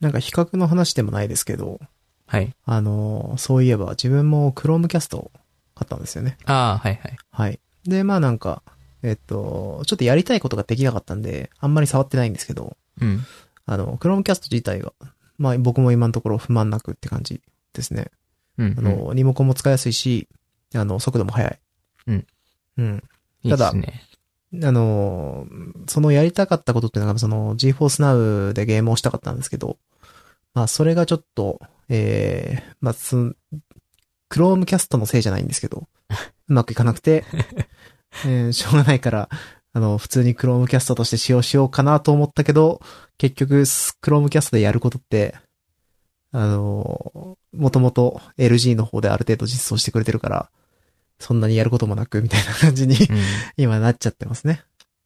[0.00, 1.80] なんか比較の話でもないですけど、
[2.26, 2.54] はい。
[2.64, 5.30] あの、そういえば自分も Chromecast を
[5.74, 6.38] 買ったんですよね。
[6.44, 7.16] ああ、はいはい。
[7.30, 7.60] はい。
[7.84, 8.62] で、まあなんか、
[9.02, 13.20] えっと、ちょっとやりたいことができなかったんで、あんまり触ってないんですけど、うん。
[13.66, 14.92] あの、Chromecast 自体は、
[15.38, 18.10] まあ僕も今のところ不満なくって感じですね。
[18.58, 18.74] うん。
[18.78, 20.28] あの、リモコンも使いやすいし、
[20.74, 21.58] あの、速度も速い。
[22.06, 22.26] うん。
[22.78, 23.02] うん。
[23.42, 24.02] いいっただすね。
[24.62, 25.46] あの、
[25.86, 29.78] そのやりたかったことっていうのが、その GeForce Now でゲームをしたかったんですけど、
[30.54, 33.32] まあそれがちょっと、えー、まあその、
[34.30, 35.88] Chromecast のせいじゃないんですけど、
[36.48, 37.24] うまくいかなくて、
[38.26, 39.28] えーしょうがないから、
[39.74, 42.80] あの、普通に Chromecast として使用しようかなと思ったけど、
[43.16, 43.62] 結局、
[44.02, 45.34] Chromecast でやることって、
[46.30, 50.50] あの、もともと LG の方である程度実装してくれてるから、
[51.22, 53.18] そんなにやることもなく、みたいな感じにうん。
[53.56, 54.62] 今なっちゃってますね。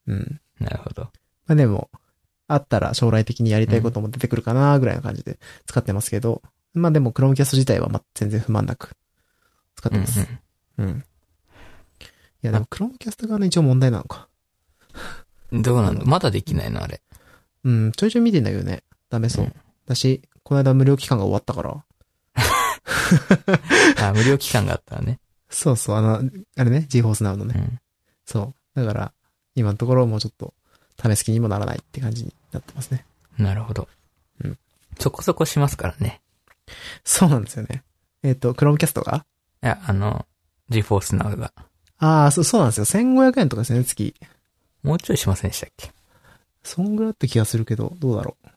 [0.07, 0.41] うん。
[0.59, 1.03] なるほど。
[1.47, 1.91] まあでも、
[2.49, 6.43] あったら将来的にやりたいことも出てくるかなぐらいな感じで使ってますけど、
[6.75, 8.97] まあでも Chromecast 自体はまあ全然不満なく
[9.75, 10.27] 使ってます。
[10.79, 11.05] うん、
[11.99, 12.03] い
[12.43, 14.29] やでも Chromecast がね一応問題なのか。
[15.51, 15.63] うん。
[15.63, 16.83] どうなんだまだできないの？
[16.83, 17.03] あれ。
[17.65, 18.85] うん、ちょいちょい見てんだけどね。
[19.11, 19.47] ダメそう。
[19.47, 19.55] うん
[19.87, 21.85] だし、この間無料期間が終わったから。
[24.09, 25.21] あ、無料期間があったらね。
[25.49, 26.23] そうそう、あの、
[26.57, 27.55] あれね、GeForce Now のね。
[27.57, 27.79] うん。
[28.25, 28.81] そう。
[28.81, 29.13] だから、
[29.55, 30.55] 今のところもうちょっと
[31.03, 33.05] 試す気にもならないって感じになってますね。
[33.39, 33.89] なるほど。
[34.45, 34.59] うん。
[34.99, 36.21] そこそこしますからね。
[37.05, 37.83] そうなんですよね。
[38.23, 39.25] えっ、と、Chromecast が？
[39.63, 40.27] いや、あの、
[40.71, 41.53] GeForce Now が。
[41.99, 42.85] ああ、そう、そうなんですよ。
[42.85, 44.15] 1500円とかですね、月。
[44.83, 45.91] もうちょいしませんでしたっけ？
[46.63, 48.49] そんぐらいって気がするけど、どうだろう。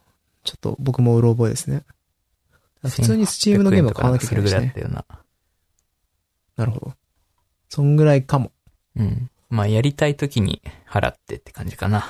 [0.43, 1.83] ちょっと僕もうろ覚えですね。
[2.81, 4.81] 普通にスチームのゲームを買わなきゃいけないしそれぐらいだっね。
[4.81, 5.05] たよな。
[6.59, 6.93] なるほど。
[7.69, 8.51] そんぐらいかも。
[8.97, 9.31] うん。
[9.49, 12.05] まあ、やりたい時に払ってって感じかな。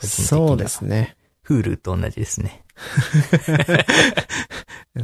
[0.00, 1.14] そうですね。
[1.46, 2.64] Hulu と同じですね。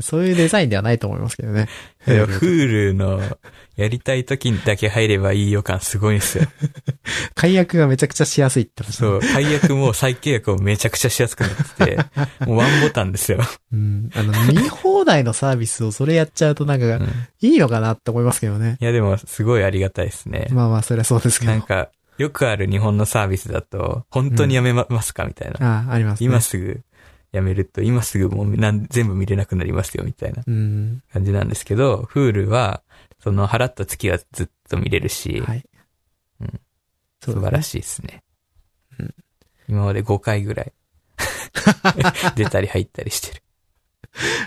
[0.01, 1.69] そういうデザインではないと思いますけどね。
[2.07, 3.21] いや Hulu の
[3.77, 6.45] やりたい時にだけ入ればいい予感すごいんですよ。
[7.35, 11.97] 解約がめちゃくちゃしやすいって話そう、解約も再契約もめちゃくちゃしやすくなってて、
[12.45, 13.41] もうワンボタンですよ。
[13.73, 14.11] うん。
[14.15, 17.09] あの、見放題のサービスをそれやっちゃうとなんか、うん
[17.41, 18.79] いいのかなって思いますけどね。
[18.81, 20.49] いやでもすごいありがたいですね。
[20.51, 21.53] まあまあ、それはそうですけど。
[21.53, 25.85] なんか、よくある日本のサービスだと、本当にやめまますかみたいな。
[25.85, 26.27] ああ、ありますね。
[26.27, 26.81] 今すぐ
[27.33, 31.03] やめると、今すぐもうなん全部見れなくなりますよ、みたいなうん。
[31.13, 32.83] 感じなんですけど、Hulu は、
[33.21, 35.65] その払った月はずっと見れるし、はい。
[36.41, 36.61] うん
[37.21, 37.63] 素晴らい。
[37.63, 38.23] しいですね。
[38.99, 39.15] うん
[39.69, 40.73] 今まで5回ぐらい
[42.37, 43.43] 出たり入ったりしてる。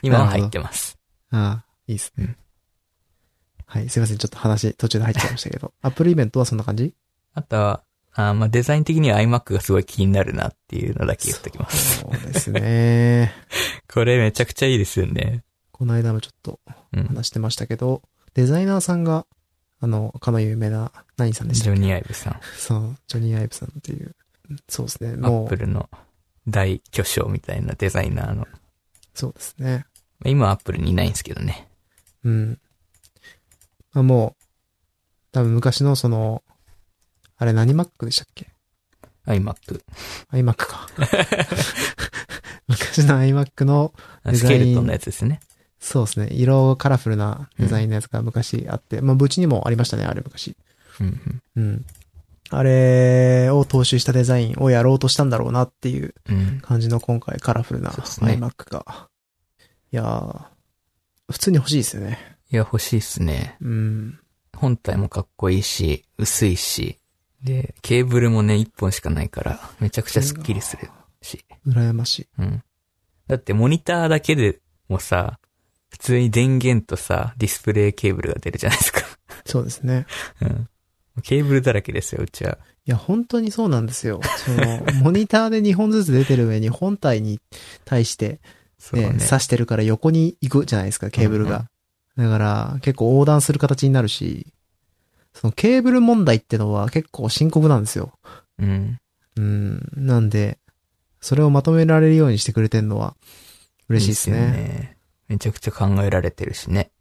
[0.02, 0.98] 今は入ってます。
[1.30, 2.26] ああ、いいですね。
[2.26, 2.36] うん
[3.67, 3.88] はい。
[3.88, 4.17] すいません。
[4.17, 5.74] ちょっと話途中で入っちゃいましたけど。
[5.82, 6.94] アップルイベントはそんな感じ？
[7.34, 12.00] あとは、あまあデザイン的には iMac がすごい気になるなっていうのだけ言っときます。
[12.00, 13.34] そうですね。
[13.91, 15.43] これめちゃくちゃいいですよね。
[15.71, 16.60] この間もちょっと
[16.93, 17.06] うん。
[17.06, 18.02] 話してましたけど、
[18.34, 19.26] デザイナーさんが、
[19.80, 21.80] あの、かの有名な、何さんでしたっけ？
[21.80, 22.39] ジョニー・アイブさん。
[22.58, 24.15] そう、ジョニー・アイブさんっていう。
[24.67, 25.13] そうですね。
[25.13, 25.89] アもう、ップルの
[26.47, 28.47] 大巨匠みたいなデザイナーの。
[29.13, 29.86] そうですね。
[30.26, 31.67] 今はアップルにいないんですけどね。
[32.24, 32.60] うん。
[33.93, 34.43] まあ、もう、
[35.32, 36.43] 多分昔のその、
[37.41, 38.51] あれ何 Mac でしたっけ
[39.25, 39.82] ？iMac。
[40.32, 40.88] iMac か。
[42.67, 45.39] 昔の iMac の、デスザインケルトンのやつですね。
[45.80, 46.27] そうですね。
[46.34, 50.56] 色カラフルなデザインのやつが昔あって、まあ、うちにもありましたね、あれ昔。
[50.99, 51.63] うんうん。
[51.63, 51.86] うん。
[52.51, 56.60] あれを踏襲したデザインをやろうとしたんだろうなっていううん。
[56.62, 59.10] 感じの今回カラフルなそうですね iMac が。
[59.91, 60.41] いやー、
[61.32, 62.19] 普通に欲しいですよね。
[62.51, 63.58] いや、欲しいっすね。
[63.62, 64.19] うん。
[64.56, 66.99] 本体もかっこいいし、薄いし、
[67.43, 70.89] で、ケーブルもね、一本しかないから、めちゃくちゃスッキリする
[71.21, 71.43] し。
[71.67, 72.27] 羨ましい。
[72.39, 72.63] うん。
[73.27, 75.39] だってモニターだけでもさ、
[75.89, 79.01] 普通に電源とさ、ディスプレイケーブルが出るじゃないですか。
[79.45, 80.06] そうですね。
[80.41, 80.67] うん。
[81.23, 82.58] ケーブルだらけですよ、うちは。
[82.86, 84.21] いや、本当にそうなんですよ。
[84.38, 87.39] その、 モニターで2本ずつ出てる上に本体に
[87.86, 88.39] 対して、ね、
[88.80, 89.10] そうね。
[89.19, 91.65] 挿してるから横に行くじゃないですか、ケーブルが。
[92.17, 94.54] だから、結構横断する形になるし、
[95.34, 98.13] そのケーブル問題ってのは結構深刻なんですよ。
[98.60, 99.00] うん。
[99.38, 99.89] うん。
[99.96, 100.60] なんで、
[101.20, 103.15] それをまとめられるようにしてくれてるのは
[103.89, 104.38] 嬉しいですね。
[104.38, 104.98] よね。
[105.28, 106.91] めちゃくちゃ考えられてるしね。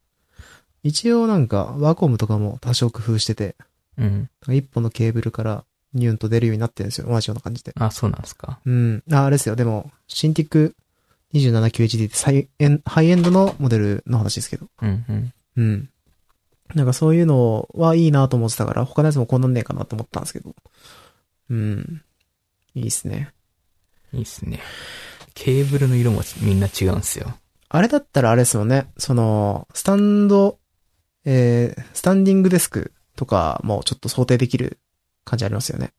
[0.83, 3.57] 一応なんか、ワーコムとかも多少工夫してて、
[3.99, 4.31] うん。
[4.49, 7.09] 一本のケーブルからニューンと出るようになってるんですよ。
[7.09, 7.73] 同じような感じで。
[7.77, 8.61] あ、そうなんですか。
[8.65, 9.03] うん。
[9.13, 9.57] あ、あれですよ。
[9.57, 10.77] でも、シンティック
[11.35, 14.67] 27QHD ってハイエンドのモデルの話ですけど。
[14.83, 15.33] うんうん。
[15.57, 15.91] うん。
[16.75, 20.55] なんかそういうのはいいなと思ってたから、他のやつもこんなんねえかなと思ったんですけど。
[21.51, 22.03] うん。
[22.75, 23.33] いいっすね。
[24.13, 24.61] いいっすね。
[25.35, 27.35] ケーブルの色もみんな違うんすよ。
[27.69, 28.91] あれだったらあれですよね。
[28.99, 30.59] その、スタンド、
[31.25, 34.79] えー、スタンディングデスクとかもちょっと想定できる
[35.25, 35.93] 感じありますよね。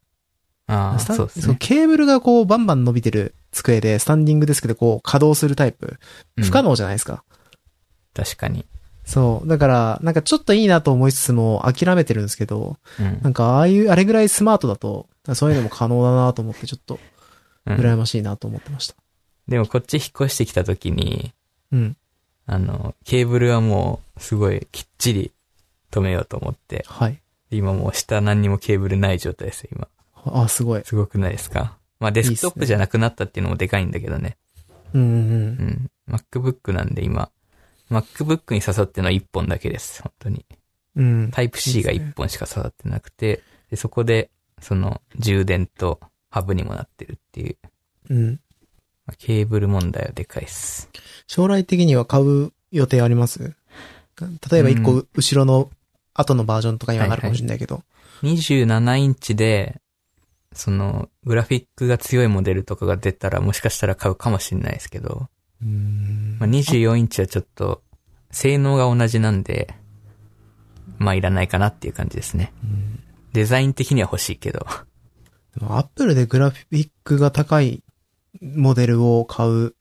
[0.68, 1.56] ああ、そうですね。
[1.60, 6.00] ケーブルがこうバンバン伸びてる机で、スタンディングデスクでこう稼働するタイプ。
[6.42, 6.70] 不可能。
[6.70, 7.24] 能じゃないですか。
[8.14, 8.66] 確かに。
[9.12, 9.48] そう。
[9.48, 16.98] だから、なんかちょっといいなと思いつつも諦めてるんですけど、うんなんかああいう、あれぐらいスマートだと、そういうのも可能だなと思ってちょっと
[17.66, 18.96] うん羨ましいなと思ってました。
[19.48, 21.34] でもこっち引っ越してきた時に、
[21.74, 21.98] うん。
[22.46, 25.32] あの、ケーブルはもう、すごいきっちり
[25.92, 27.22] 止めようと思って、はい。
[27.50, 29.88] 今もう下何にもケーブルない状態ですよ、今。
[30.44, 30.84] あ、すごい。
[30.86, 31.78] すごくないですか？
[32.00, 34.38] まあデスクトップじゃなくなったっていうのもでかいんだけどね。
[34.94, 35.14] うんうんう。
[35.64, 35.92] ん。
[36.10, 37.30] MacBook なんで今、
[37.92, 40.46] MacBook に刺さってるのは1本だけです、本当に。
[40.96, 41.06] うん。
[41.06, 41.32] うん。
[41.32, 44.30] タイプ C が1本しか刺さってなくて、で、そこで、
[44.62, 46.00] その、充電と
[46.30, 47.58] ハブにもなってるっていう、
[48.10, 48.40] うん。
[49.06, 50.90] まあケーブル問題はでかいっす。
[51.28, 53.56] 将来的には買う予定あります？
[54.52, 55.72] 例えば一個うん後ろの
[56.14, 57.84] 後のバージョンとかにはなるかもしれないけど。
[58.24, 59.82] 27インチで、
[60.54, 65.28] その、グラフィックが強いモデルとかが出たら、もしかしたら買うかもしれないですけど、
[65.62, 67.84] まあ、24インチはちょっと、
[68.32, 69.74] 性能が同じなんで、
[70.98, 72.54] まあ、いらないかなっていう感じですね。
[73.34, 74.66] デザイン的には欲しいけど。
[75.58, 77.84] でもアップルでグラフィックが高い
[78.42, 79.76] モデルを買う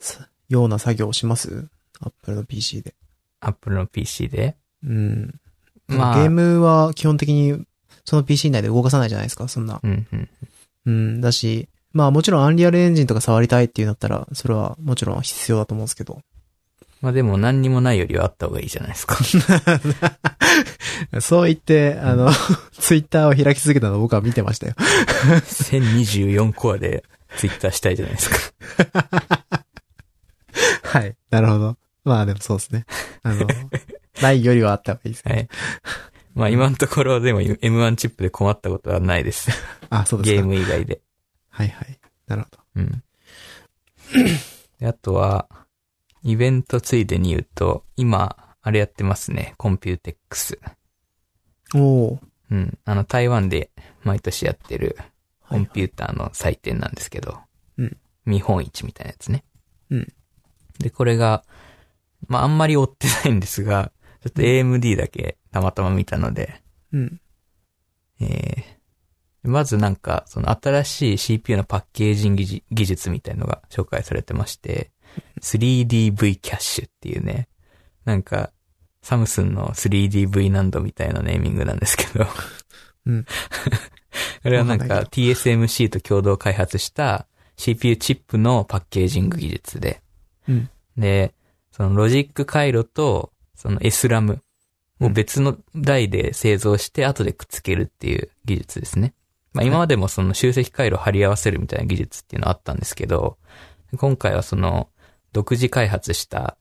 [0.00, 1.68] さような作業をします？
[2.00, 2.94] アップルの PC で。
[3.40, 4.56] Apple の PC で？
[4.84, 5.40] うん。
[5.86, 7.64] まあゲームは基本的に
[8.04, 9.80] その PC 内で動かさないじゃないですか、そんな。
[9.82, 10.28] うんうん。
[10.86, 16.20] うん、だし、まあもちろんアンリアルエンジンとか触りたいっていうんだったら、それはもちろん必要だと思うんですけど。
[17.00, 19.16] まあでも何にもないよりはあった方がいいじゃないですか。
[21.20, 22.32] そう言って、あの、
[22.72, 24.74] ツイッターを開き続けたのを僕は見てましたよ。
[24.76, 27.04] 1024コアで
[27.36, 28.36] Twitter したいじゃないですか。
[30.82, 31.16] はい。
[31.30, 31.76] なるほど。
[32.04, 32.84] まあでもそうですね。
[33.22, 33.46] あの、
[34.20, 35.34] ないよりはあった方がいいですね。
[35.34, 35.48] はい。
[36.34, 39.50] まあ今のところでも M1 チップで困ったことはないです。
[39.90, 40.36] あ、そうですか。
[40.36, 41.00] ゲーム以外で。
[41.58, 41.98] はいはい。
[42.28, 42.58] なるほど。
[42.76, 43.02] うん。
[44.78, 45.48] であとは、
[46.22, 49.54] イベントついでに言うと、今、あれやってますね。
[49.56, 50.60] COMPUTEX。
[51.74, 52.18] おー。
[52.52, 52.78] うん。
[52.84, 53.72] あの、台湾で
[54.04, 54.96] 毎年やってる
[55.48, 55.60] はい。
[55.60, 57.40] コンピューターの祭典なんですけど、
[57.76, 59.42] うん見本市みたいなやつね。
[59.90, 60.12] うん。
[60.78, 61.44] で、これが、
[62.28, 63.90] まあ、あんまり追ってないんですが、
[64.22, 67.20] ちょっと AMD だけたまたま見たので、うん。
[68.20, 68.77] えー
[69.48, 74.90] まずなんか、その新しい CPU のパッケージング技術みたいのが紹介されてまして、
[75.40, 77.48] 3DV キャッシュっていうね、
[78.04, 78.50] なんか、
[79.02, 82.26] サムスンの 3DV ナンドみたいなネーミングなんですけど、
[83.06, 83.24] うん。
[84.42, 90.02] これはなんか TSMC と共同開発した CPU チップのパッケージング技術で、
[90.48, 90.70] うん。
[90.96, 91.34] で、
[91.72, 94.42] そのロジック回路と、その S ラム
[95.00, 99.14] を別の台で製造して後でくっつけるっていう技術ですね。
[99.52, 103.38] まあ今までもその集積回路を貼り合わせるみたいな技術っていうのはあったんですけど、
[103.96, 104.88] 今回はその
[105.32, 106.56] 独自開発した、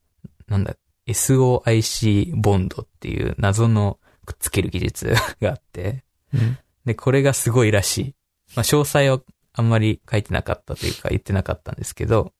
[0.47, 0.75] なんだ、
[1.07, 6.57] SOIC ボンドっていう謎のくっつける技術があって、うん。
[6.85, 8.15] で、これがすごいらしい。
[8.55, 9.19] まあ、詳細は
[9.53, 12.33] あんまり書いてなかったというか言ってなかったんですけど、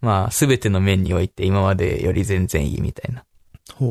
[0.00, 3.24] まあ、すべての面において今までより全然いいみたいな。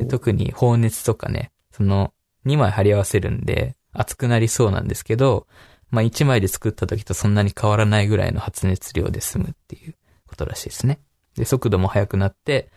[0.10, 2.14] 特に放熱とかね、その
[2.46, 5.48] 2枚貼り合わせるんで熱くなりそうなんですけど、
[5.90, 9.96] まあ1枚で作った時とそんなに変わらないぐらいの発熱量で済むっていう
[10.28, 11.00] ことらしいですね。
[11.36, 12.70] で、速度も速くなって、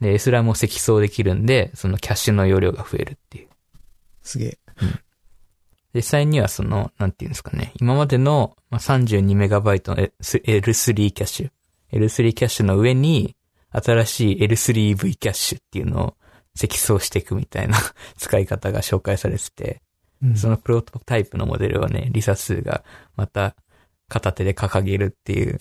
[0.00, 3.48] で、S ラムを積層できるんで、そのキャッシュの容量が増えるっていう。
[4.22, 4.58] すげえ。
[5.94, 11.50] 実際にはその、なんていうんですかね、今までのまあ 32MB の L3 キャッシュ、
[11.92, 13.34] L3 キャッシュの上に、
[13.70, 16.16] 新しい L3V キャッシュっていうのを
[16.54, 17.78] 積層していくみたいな
[18.16, 19.82] 使い方が紹介されてて、
[20.22, 22.82] うんそのプロトタイプのモデルをね、リサ数が
[23.16, 23.54] また
[24.08, 25.58] 片手で掲げるっていうい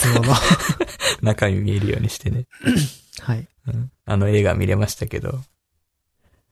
[0.00, 0.34] つもの。
[1.22, 2.46] 中身見えるようにしてね、
[3.20, 3.48] はい。
[3.66, 5.40] うんあの映画見れましたけど、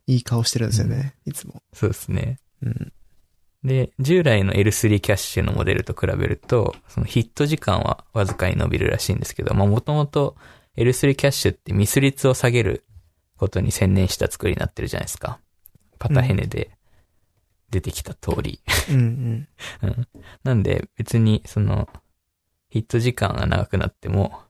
[0.07, 1.15] いい顔してるんですよね。
[1.25, 1.63] いつも。
[1.73, 2.39] そうですね。
[2.63, 2.93] うん。
[3.65, 10.37] で、従来の L3 キャッシュのモデルと比べると、そのヒット時間はわずかに伸びるらしいんですけど、まあもともと
[10.77, 12.85] L3 キャッシュってミス率を下げる
[13.37, 15.41] ことに専念した作りになってるじゃないですか。
[15.99, 16.71] パタヘネで
[17.71, 18.61] 出てきた通り。
[18.91, 19.49] うんうん。
[19.83, 20.09] うん。
[20.45, 21.89] なんで別にその
[22.71, 24.41] ヒット時間が長くなっても、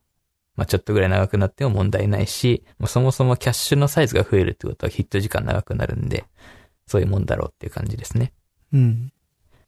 [0.57, 6.25] まあちょっとぐらい長くなっても問題ないし、もうそもそもキャッシュのサイズが増えるってことはヒット時間長くなるんで、
[6.87, 8.33] そういうもんだろうっていう感じですね。
[8.73, 9.13] うん。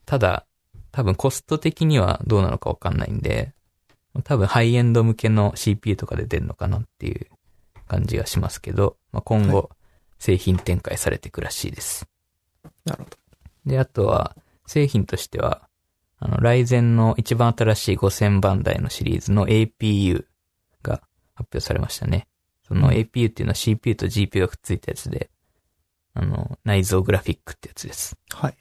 [0.06, 0.46] ただ、
[0.90, 3.52] 多分コスト的にはどうなのかわかんないんで、
[4.24, 7.26] 多分ハイエンド向けの CPU とかで出るのかなっていう
[7.86, 9.70] 感じがしますけど、まあ、今は後
[10.18, 12.08] 製品展開されていくらしいです。
[12.84, 13.16] なるほど。
[13.66, 15.68] で、あとは製品としては、
[16.18, 20.24] あの、ライゼンの一番新しい5000番台のシリーズの APU
[20.82, 21.00] が
[21.34, 22.26] 発表されましたね。
[22.66, 25.30] そのうん APU っていうのは CPU と GPU がくっついたやつで、
[26.14, 28.16] あの、内蔵グラフィックってやつです。
[28.30, 28.56] はい。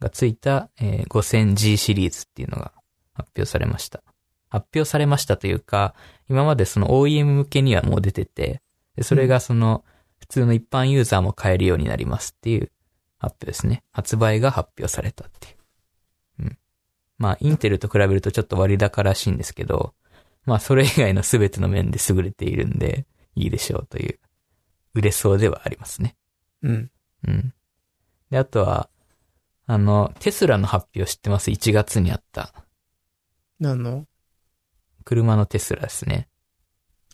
[0.00, 2.72] がついた、えー 5000G シリーズっていうのが
[3.14, 4.02] 発表されました。
[4.48, 5.94] 発表されましたというか、
[6.28, 8.62] 今までその OEM 向けにはもう出てて、
[8.96, 9.84] でそれがその
[10.28, 12.70] 普通の一般ユーザーも買えるようになりますっていう
[13.18, 13.82] 発表ですね。
[13.92, 15.56] 発売が発表されたっていう。
[16.40, 16.58] うん。
[17.16, 19.94] まあ、インテルと比べるとちょっと割高らしいんですけど、
[20.44, 24.18] まあ、それ以外の全ての面で優れているんで、いいでしょうという、
[24.94, 26.16] 売れそうではありますね。
[26.62, 26.90] うん。
[27.26, 27.54] うん。
[28.30, 28.90] で、あとは、
[29.66, 32.52] あの、テスラの発表知ってます ?1 月にあった。
[33.60, 34.06] 何の？
[35.04, 36.28] 車のテスラですね。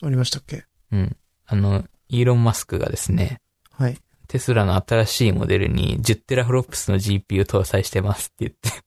[0.01, 0.65] ありましたっけ？
[0.91, 1.17] うん。
[1.45, 3.41] あの、イーロン・マスクがですね、
[3.71, 3.97] はい。
[4.27, 8.85] テスラの新しいモデルに10テラフロップスの GPU 搭載してますって言って、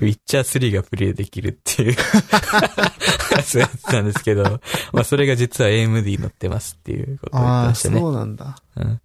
[0.00, 1.96] ウィッチャー3がプレイできるっていう、
[3.42, 4.60] そうやってたんですけど、
[4.92, 7.95] まあそれが実は AMD 乗ってますっていうことを言ってましたね。
[7.95, 8.56] ああ、そうなんだ。
[8.76, 9.00] うん。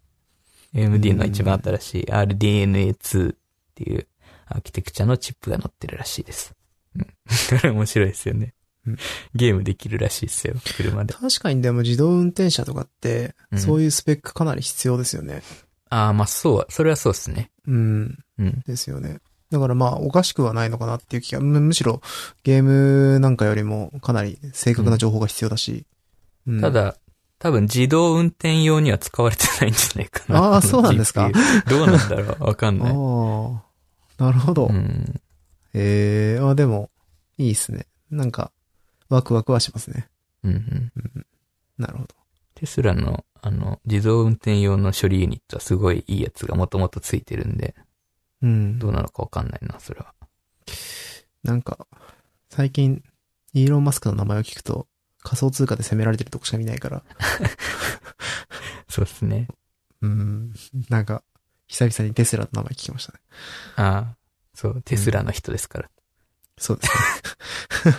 [0.75, 3.35] AMD の一番新しい RDNA2 っ
[3.75, 4.07] ていう
[4.47, 6.53] アーキテクチャのチップが載ってるらしいです。
[6.95, 7.03] うん。
[7.59, 8.54] これ面白いですよねうん。
[9.35, 11.13] ゲームできるらしいですよ、車で。
[11.13, 15.41] 確かにでも自動運転車とかってう、んそういうスペックかなり必要ですよね。
[15.89, 17.51] ああ、まあそう、それはそうですね。
[17.67, 18.17] うん。
[18.39, 18.61] うん。
[18.65, 19.19] ですよね。
[19.51, 22.01] だからまあ、おかしくはないのかなっていう気が、むむしろ
[22.43, 25.85] ゲームなんかよりもかなり正確な情報が必要だし。
[26.47, 26.97] うんた、だ、
[27.39, 30.39] 多分自動運転用には使われてないんじゃないかな。
[30.39, 31.29] あーこのそうなんですか？
[31.67, 32.93] どうなんだろうわかんあない。
[34.19, 34.67] あ、なるほど。
[34.67, 35.21] うん。
[35.73, 36.89] ええあ、でも、
[37.37, 37.85] いいっすね。
[38.09, 38.51] なんか、
[39.09, 40.07] ワクワクはしますね。
[40.43, 40.91] うんうん。
[41.77, 42.15] なるほど。
[42.55, 47.75] テスラの、あの、自動運転用の処理ユニットはすごいいいやつがもともとついてるんで、
[48.41, 48.89] うんど。
[48.89, 50.13] うなのかわかんないな、それは。
[51.43, 51.85] なんか、
[52.49, 53.03] 最近、
[53.53, 54.87] イーロン・マスクの名前を聞くと、
[55.21, 57.03] 仮想通貨で攻められてるとこしか見ないから、
[58.89, 59.47] そうですね。
[60.01, 60.53] うん。
[60.89, 61.23] なんか、
[61.67, 63.19] 久々にテスラの名前聞きましたね。
[63.75, 64.17] ああ、
[64.53, 65.89] そう、テスラの人ですから。
[66.57, 66.93] そうです
[67.87, 67.93] ね。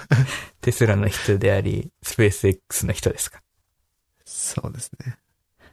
[0.61, 3.43] テスラの人であり、スペース X の人ですか？
[4.25, 5.19] そうですね。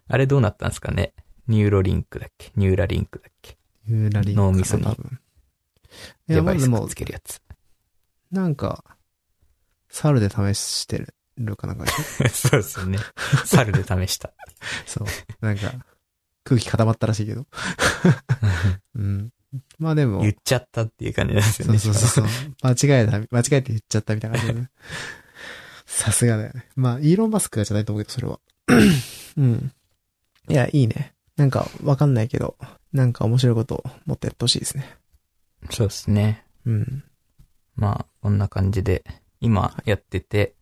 [0.07, 1.13] あれどうなったんですかね？
[1.47, 2.51] ニューロリンクだっけ？
[2.55, 3.57] ニューラリンクだっけ？
[3.87, 4.83] ユーラリンク脳みそに
[6.27, 7.41] デバイスくっあでもつ、けるやつ。
[8.31, 8.83] なんか、
[9.89, 11.05] 猿で試して
[11.37, 11.85] るかなんか
[12.31, 12.97] そうですよね。
[13.45, 14.31] 猿で試した。
[14.87, 15.07] そう。
[15.45, 15.85] なんか、
[16.43, 17.45] 空気固まったらしいけど。
[18.95, 19.31] うん。
[19.79, 21.77] まあでも、言っちゃったっていう感じなんですよね。
[21.77, 22.25] そうそうそう。
[22.61, 24.69] 間違えた、間違えて言っちゃったみたいな感じでね。
[25.85, 26.67] さすがだよね。
[26.75, 28.39] まあ、イーロン・マスクがじゃないと思うけど、それは。
[29.37, 29.71] うん。
[30.49, 31.13] いや、いいね。
[31.35, 32.57] なんか、わかんないけど、
[32.91, 34.97] なんか面白いことをもっとやってほしいですね。
[35.69, 36.45] そうですね。
[36.65, 37.03] うん。
[37.75, 39.03] まあ、こんな感じで、
[39.39, 40.55] 今やってて、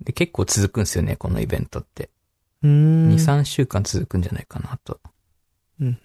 [0.00, 2.10] で、結構続くんですよね、このイベントって。
[2.62, 3.10] うーん。
[3.10, 5.00] 2、3週間続くんじゃないかなと。
[5.80, 5.98] うん。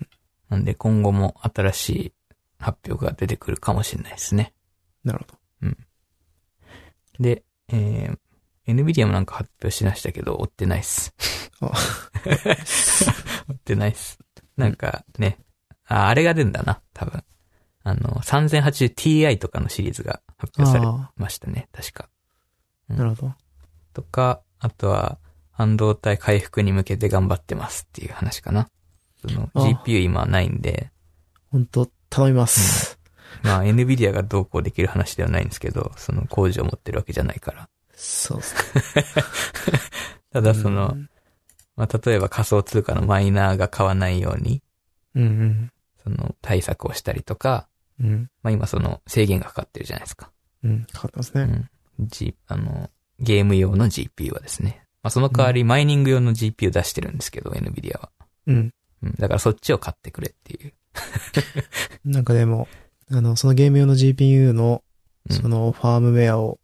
[0.50, 2.14] なんで今後も新しい
[2.62, 4.54] 発表が出てくるかもしれないですね。
[5.04, 5.42] なるほど。
[7.22, 8.18] で、えー、
[8.68, 11.14] NVIDIA もなんか発表しましたけど、追ってないっす。
[11.62, 11.72] あ
[13.50, 14.20] 追ってないっす。
[14.58, 15.40] なんかね、
[15.86, 17.24] あ、あれが出るんだな、多分。
[17.84, 22.10] あの、3080Ti とかのシリーズが発表されあましたね、確か。
[22.90, 23.34] あ、なるほど。
[23.94, 25.20] とか、あとは、
[25.52, 28.70] 半導体回復に向けて頑張ってますっていう話かな。
[29.22, 30.92] そのあ GPU 今ないんで、
[31.52, 31.92] 本当？
[32.12, 33.00] 頼みます。
[33.42, 37.70] まあ NVIDIA がどうこうできる話ではないんですけど、その工場を持ってるわけじゃないから。
[37.96, 38.56] そうです
[38.96, 39.06] ね。
[40.32, 41.10] ただその、うん
[41.78, 44.62] まあ例えば仮想通貨のマイナーが買わないように、
[45.16, 45.72] うん
[46.04, 47.68] その対策をしたりとか、
[48.00, 48.08] うん。
[48.08, 48.30] うん。
[48.44, 50.32] まあ今その制限がかかってるじゃないですか。
[50.64, 50.86] うん。
[50.92, 51.70] かかってますね。
[52.00, 52.08] うん。
[52.08, 52.90] G、あの、
[53.20, 54.84] ゲーム用の GPU はですね。
[55.02, 58.10] まあその代わりマイニング用の GPU 出してるんですけど、NVIDIA は。
[58.48, 58.74] うん。
[59.04, 59.16] うん。
[59.18, 60.74] だからそっちを買ってくれっていう。
[62.06, 62.68] なんかでも、
[63.12, 64.84] あの、そのゲーム用の GPU の、
[65.30, 66.60] うんそのファームウェアを、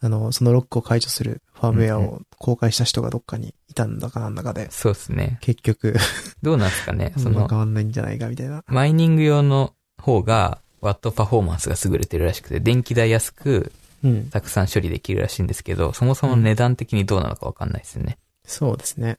[0.00, 5.38] あの、そのロックを解除するファームウェアうんを公開した人がどっかにいたんだかなんだかで、そうですね。
[5.40, 5.96] 結局、
[6.40, 7.12] どうなんですかね。
[7.16, 8.62] そ そのの、変わんないんじゃないかみたいな。
[8.68, 13.72] マイニング用の方が、ワットパフォーマンスが優れてるらしくて、電気代安く、
[14.04, 14.30] うん。
[14.30, 18.18] たくさん処理できるらしいんですけど、そもそも値段的にどうなのかわかんないですよね。
[18.46, 19.16] そうですね。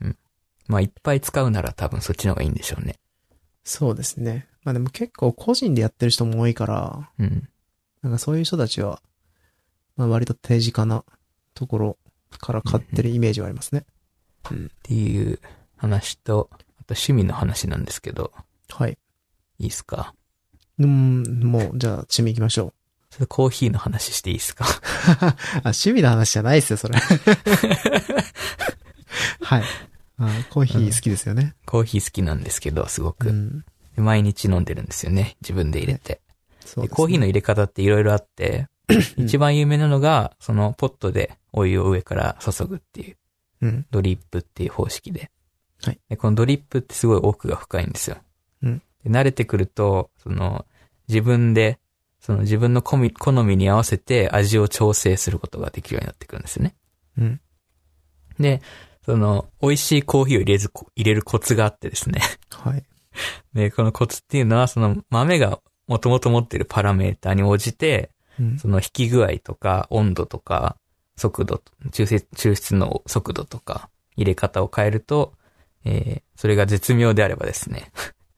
[0.68, 2.96] まあ、いっぱい使うなら多分そっちの方がいいんでしょうね。
[3.64, 4.48] そうですね。
[4.64, 7.50] まあでも結構個人でやってる人も多いから、うん。
[8.02, 9.02] なんかそういう人たちは、
[9.96, 11.04] まあ割と手近な
[11.54, 11.98] ところ
[12.40, 13.86] から買ってるイメージはありますね。
[14.54, 15.40] っていう
[15.78, 18.32] 話と、あと趣味の話なんですけど、
[18.70, 18.98] はい。
[19.60, 20.14] いいですか？
[20.80, 22.74] うん、もう、じゃあ、趣味行きましょう。
[23.12, 24.66] それコーヒーの話していいですか？
[25.20, 25.36] あ、
[25.66, 26.98] 趣味の話じゃないですよ、それ。
[29.42, 29.64] はい。
[30.52, 31.56] あコーヒー好きですよね。
[31.66, 33.30] コーヒー好きなんですけど、すごく。
[33.30, 33.60] うん。
[33.96, 35.38] で毎日飲んでるんですよね。
[35.42, 36.22] 自分で入れて。
[36.78, 38.68] ねでコーヒーの入れ方っていろいろあって、
[39.18, 43.18] 一番有名なのが、そのポットでお湯を上から注ぐっていう、
[43.62, 43.86] うん。
[43.92, 45.32] ドリップっていう方式で。
[45.84, 48.18] はいで、このドリップってすごい奥が深いんですよ。
[48.64, 50.66] うんで慣れてくると、その、
[51.08, 51.80] 自分で、
[52.20, 56.76] その自分の好みに合わせて味を調整することができるようになってくるんですよね。
[57.18, 57.42] うん。
[58.40, 58.62] で、
[59.06, 62.22] その、美味しいコーヒーを入れず、入れるコツがあってですね。
[62.52, 62.84] はい。
[63.54, 68.60] で、このコツっていうのは、その豆がもともと持ってるパラメーターに応じて、うん。
[68.60, 70.78] その引き具合とか、温度とか、
[71.18, 75.34] 速度、抽出抽出の速度とか、入れ方を変えると、
[75.84, 77.92] えーそれが絶妙であればですね、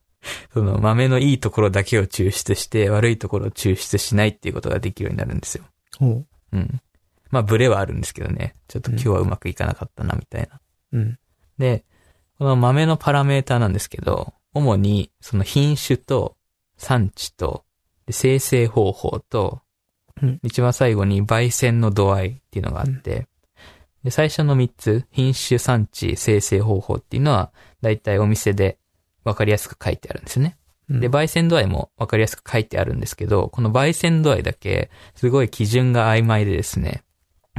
[0.51, 5.64] その豆のいいところだけを抽出して、悪いところを抽出しないっていうことができるようになるんですよ。
[5.97, 6.26] ほう。
[6.51, 6.82] うん。
[7.34, 8.53] まあ、ブレはあるんですけどね。
[8.67, 10.61] ちょっと今日はうまくいかなかったな、みたいな。
[10.91, 11.17] うん。
[11.57, 11.84] で、
[12.38, 16.38] この豆のパラメーターなんですけど、主にその品種と
[16.77, 17.65] 産地と、
[18.05, 19.61] で生成方法と、
[20.21, 23.27] うん一番最後に焙煎の度合いっていうのがあって、
[24.03, 28.77] で、最初の3つ、品種、産地、生成方法っていうのは、だいたいお店で
[29.23, 30.55] わかりやすく書いてあるんですね。
[30.88, 37.03] うんで、焙煎度合いもわかりやすく書いてあるんですけど、この焙煎度合いだけ、すごい基準が曖昧でですね、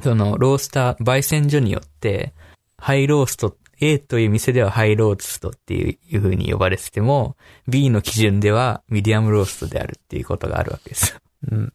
[0.03, 2.34] その、ロースター、焙煎所によって、
[2.78, 7.36] ハイロースト、A という店ではハイローストっていう風に呼ばれてても、
[7.68, 11.20] B の基準ではミディアムローストであるっていうことがあるわけですよ。
[11.51, 11.72] うん。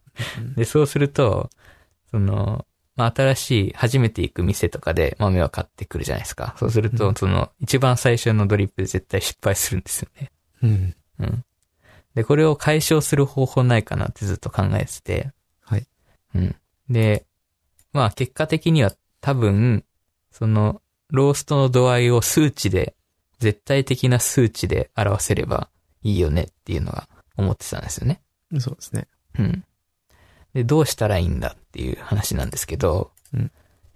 [0.56, 1.50] で、そうすると、
[2.10, 2.66] その、
[2.96, 6.54] まあ、新しい、初めて行く店とかで豆を買ってくるじゃないですか。
[6.58, 10.30] そうすると、その、一番最初のドリップで絶対失敗するんですよね。
[10.62, 10.94] うん。
[11.20, 11.44] うん。
[12.14, 15.30] で、これを解消する方法ないかなってずっと考えてて。
[15.62, 15.86] はい。
[16.34, 16.56] うん。
[16.88, 17.24] で、
[17.92, 19.84] まあ結果的には多分、
[20.30, 20.80] その、
[21.10, 22.94] ローストの度合いを数値で、
[23.38, 25.70] 絶対的な数値で表せれば
[26.02, 28.20] いいよねっていうのが思ってたんですよね。
[28.58, 29.08] そうですね。
[29.38, 29.64] うん。
[30.54, 33.50] で、どうしたらいいんだっていう話なんですけど、うん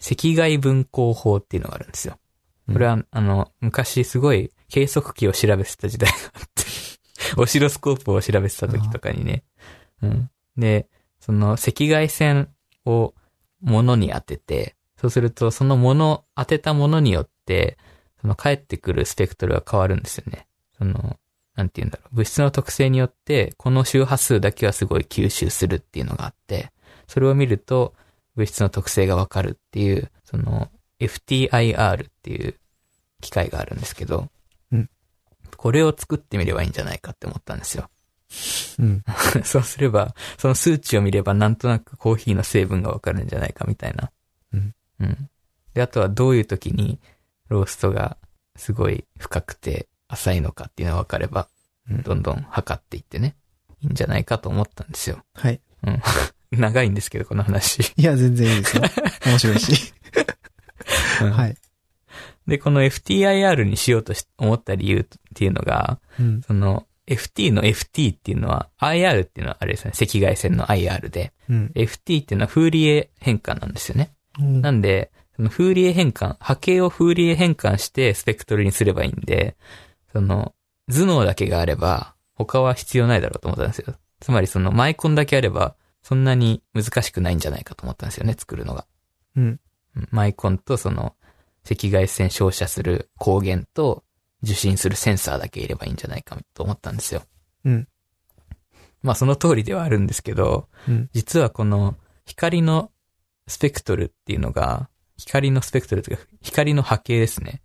[0.04, 2.18] 赤外分光法っていうのがあるんですよ。
[2.70, 6.64] これは、あの、昔すごい計測器を調べてた時代があって、
[7.40, 9.44] オシロスコープを調べてた時とかにね。
[10.02, 10.30] うん。
[10.56, 10.88] で、
[11.20, 12.48] その赤外線
[12.84, 13.14] を
[13.64, 17.78] 物に当てて、そうするとそのもの、当てたものによって、
[18.20, 20.46] その返ってくるスペクトルが変わるんですよね。
[20.78, 21.18] その、
[21.56, 22.16] なんて言うんだろう。
[22.16, 26.72] 物質の特性によって、この周波数だけはすごい吸収するっていうのがあって、
[27.06, 27.94] それを見ると、
[28.36, 32.58] 物質の特性がわかるっていう、その FTIR っていう
[33.20, 34.28] 機械があるんですけど、
[34.72, 34.90] うん
[35.56, 37.88] これを作ってみればいいんじゃないかって思ったんですよ。
[38.78, 39.04] うん。
[39.44, 44.10] そうすれば、その数値を見ればなんとなくコーヒーの成分がわかるんじゃないかみたいな。
[44.52, 44.74] うん。
[45.00, 45.30] うん。
[45.74, 47.00] で、あとはどういう時に
[47.48, 48.16] ローストが
[48.56, 51.48] すごい深くて浅いのかっていうのがわかれば、
[51.90, 53.36] うんどんどん測っていってね、
[53.82, 55.22] いいんじゃないかと思ったんですよ。
[55.34, 55.60] はい。
[55.86, 56.02] うん。
[56.58, 57.92] 長いんですけど、この話。
[57.96, 58.82] いや、全然いいですよ。
[59.26, 59.92] 面白いし。
[61.20, 61.56] うんはい。
[62.46, 65.04] で、この FTIR にしようとし思った理由っ
[65.34, 66.42] ていうのが、うん。
[66.42, 71.72] その FT の FT っていうのは、IR っていうのはあれですね、赤外線の IR で、うん。
[71.74, 74.10] FT っていうのはフーリエ変換なんですよね。
[74.38, 79.56] うんなんで、そのフーリエ変換、波形をフーリエ変換してスペクトルにすればいいんで、
[80.12, 80.54] その、
[80.88, 83.94] 頭脳だけがあれば、他は必要ないだろうと思ったんですよ。
[84.20, 88.86] つまりそのマイコンだけあれば、そんなに難しくないんじゃないかと思ったんですよね、作るのが。
[89.36, 89.60] うん。
[89.96, 91.14] うんマイコンとその、
[91.64, 94.03] 赤外線照射する光源と
[94.44, 97.22] 受信するセンサーだけいればいいんじゃないかと思ったんですよ。
[97.64, 97.88] うん。
[99.02, 101.10] まあその通りではあるんですけど、うん。
[101.12, 102.90] 実はこの光の
[103.48, 107.62] スペクトルっていうのが、光のスペクトルというか、光の波形ですね。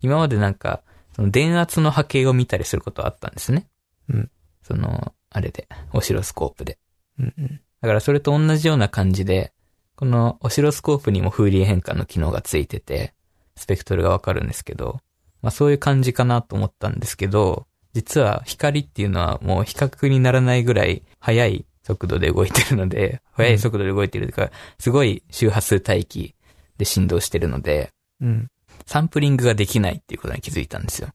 [0.00, 0.82] 今までなんか、
[1.14, 3.68] その電圧の波形を見たりすることはあったんですね。
[4.08, 4.30] うん。
[4.62, 6.78] その、あれで、オシロスコープで。
[7.18, 7.34] うん。
[7.38, 7.60] うん。
[7.80, 9.52] だからそれと同じような感じで、
[9.96, 13.14] このオシロスコープにもフーリエ変換の機能がついてて、
[13.56, 15.00] スペクトルがわかるんですけど、
[15.42, 26.34] まあそういう感じかなと思ったんですけど、実は光っていうのはもう比較にならないぐらい速い速度で動いてるので、速い速度で動いてるというか、すごい周波数帯域
[26.78, 27.90] で振動してるので、
[28.20, 28.48] うん。
[28.86, 31.08] サンプリングができないっていうことに気づいたんですよ。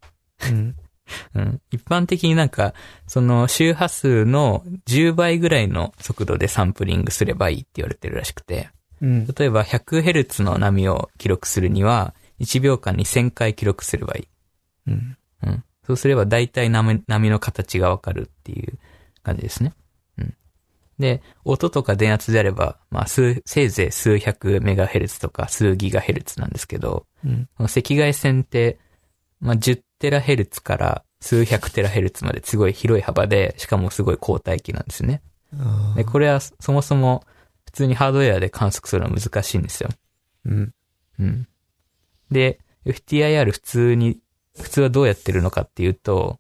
[0.52, 0.76] うん。
[1.36, 1.62] うん。
[1.72, 2.74] 一般的になんか、
[3.08, 8.70] その周波数の10倍ぐらいの速度でサンプリングすればいいって言われてるらしくて、
[9.02, 9.28] うん。
[9.28, 14.22] 例えば 100Hz の波を記録するには、1秒間に1000回記録すればい
[14.88, 14.92] い。
[14.92, 15.18] うん。
[15.44, 15.64] うん。
[15.86, 18.78] そうすれば大体波波の形がわかるっていう
[19.24, 19.74] 感じですね。
[20.18, 20.36] うん。
[21.00, 27.50] で、音とか電圧であれば、まあ、数、せいぜい数百メガヘルツとか数ギガヘルツなんですけど、うん。
[27.58, 28.80] この赤外線って、
[29.40, 35.22] まあ、10テラヘルツから数百テラヘルツまですごい広い幅で、しかもすごい高帯域なんですね。
[35.54, 37.24] あで、これはそもそも
[37.66, 39.90] 普通にハードウェアで観測するのは難しいんですよ。
[40.46, 40.74] うん。
[41.20, 41.48] うん。
[42.32, 44.20] で、FTIR 普通に、
[44.60, 46.40] 普通はどうやってるのかっていうと、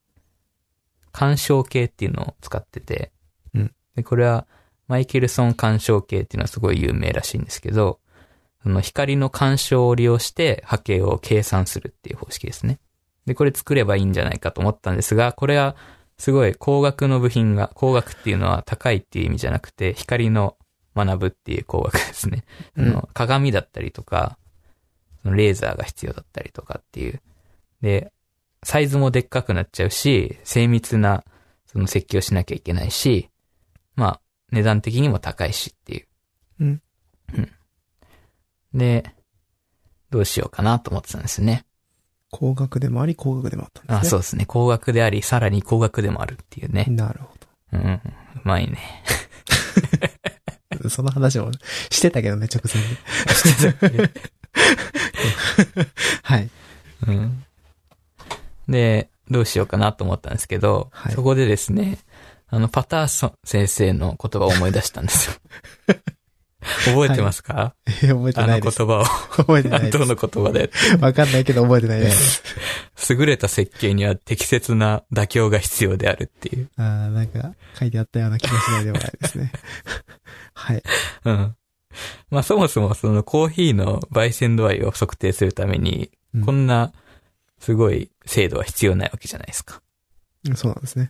[1.11, 3.11] 干渉計っていうのを使ってて、
[3.53, 3.73] うん。
[3.95, 4.47] で、これは
[4.87, 7.99] マイケルソン干渉計っていうのはすごい有名らしいんですけど、
[8.63, 12.79] その光の干渉を利用して波形を計算するっていう方式ですね。
[13.25, 15.75] で、これ作ればいいんじゃないかと思ったんですが、これは
[16.17, 20.55] すごい工学の部品が、工学っていうのは高いっていう意味じゃなくて、光の
[20.95, 22.43] 学ぶっていう工学ですね。
[22.75, 24.37] うんその鏡だったりとか、
[25.33, 27.21] レーザーが必要だったりとかっていう。
[27.81, 28.11] で、
[28.63, 31.23] サイズもでっかくなっちゃうし、精密な
[31.65, 33.29] その設計をしなきゃいけないし、
[33.95, 34.21] まあ、
[34.51, 36.07] 値段的にも高いしっていう。
[36.61, 36.81] うん。
[37.33, 38.77] うん。
[38.77, 39.11] で、
[40.09, 41.65] どうしようかなと思ってたんですね。
[42.31, 43.99] 工学でもあり、工学でもあったんですね。
[43.99, 44.45] あ、そうですね。
[44.45, 46.85] 工学であり、さらに工学でもあるっていうね。
[46.89, 47.37] なるほ
[47.73, 47.79] うん。
[47.79, 48.01] う
[48.43, 49.03] まいね。
[50.81, 50.89] ど。
[50.89, 51.51] その話も
[51.89, 54.09] してたけどね、直前に。
[56.23, 56.49] はい。
[57.07, 57.43] うん。
[58.67, 61.99] で、どうしようかなと思ったんですけど、はいそこでですね、
[62.49, 65.33] あの、パターソン先生の言葉を思い出したんですよ。
[66.85, 68.79] 覚えてますか、え覚えてあないです。
[68.79, 69.05] の言葉を。
[69.37, 70.69] 覚えてないでどの言葉で？
[70.73, 70.97] す。
[70.97, 72.43] わかんないけど覚えてないです。
[73.09, 76.69] 優れた設計には適切な妥協が必要であるっていう。
[76.77, 79.51] あーなんか書いてあったような気がしないでもないですね。
[80.53, 80.83] はい。
[81.25, 81.55] うん。
[82.29, 86.91] まあそもそもそのコーヒーの焙煎度合いを測定するために、うんこんな
[87.59, 89.81] すごい精度は必要ないわけじゃないですか。
[90.55, 91.09] そうなんですね。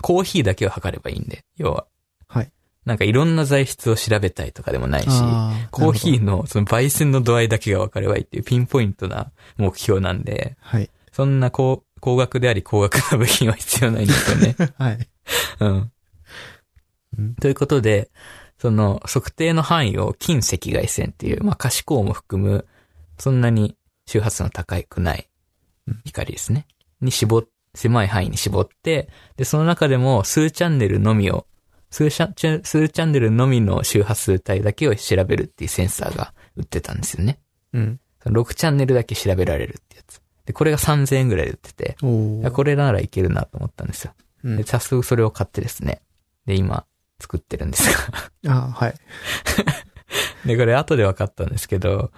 [0.00, 1.86] コーヒーだけを測ればいいんで、要は。
[2.26, 2.52] はい。
[2.84, 10.88] なんかいろんな材質を調べたいとかでもないし、あコーヒーなるのその焙煎の度合いだけが分かればいいっていうピンポイントな目標なんで、はい。
[11.12, 14.56] そんな高高額であり高額な部品は必要ないんですよね。
[14.78, 15.08] はい。
[15.60, 15.92] うん。
[17.18, 18.10] うんということで、
[18.58, 22.66] その測定の範囲を近赤外線っていう、まあ可視光も含む、
[23.18, 25.28] そんなに周波数の高くない
[25.86, 26.66] うん光ですね。
[27.00, 27.44] に絞っ、
[27.74, 31.46] 狭い範囲に絞って、で、その中でも数チャンネルのみを、
[31.90, 37.38] 数チャ数チャンネルのみの周波数帯だけを調べるっていうセンサーが売ってたんですよね。
[37.72, 38.00] うん。
[38.22, 40.20] その6チャンネルだけ調べられるってやつ。
[40.44, 44.12] で、これが3000円ぐらいで売ってて、これならいけるなと思ったんですよ。
[44.44, 46.00] うんで、早速それを買ってですね。
[46.46, 46.84] で、今、
[47.20, 47.90] 作ってるんです
[48.44, 48.54] が。
[48.54, 48.94] あーはい。
[50.46, 52.10] で、これ後で分かったんですけど、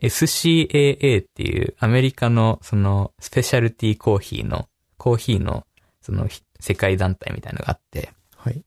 [0.00, 5.66] SCAA っていうアメリカのそのスペシャルティコーヒーの、コーヒーの
[6.00, 6.28] その
[6.58, 8.64] 世界団体みたいなのがあって、はい。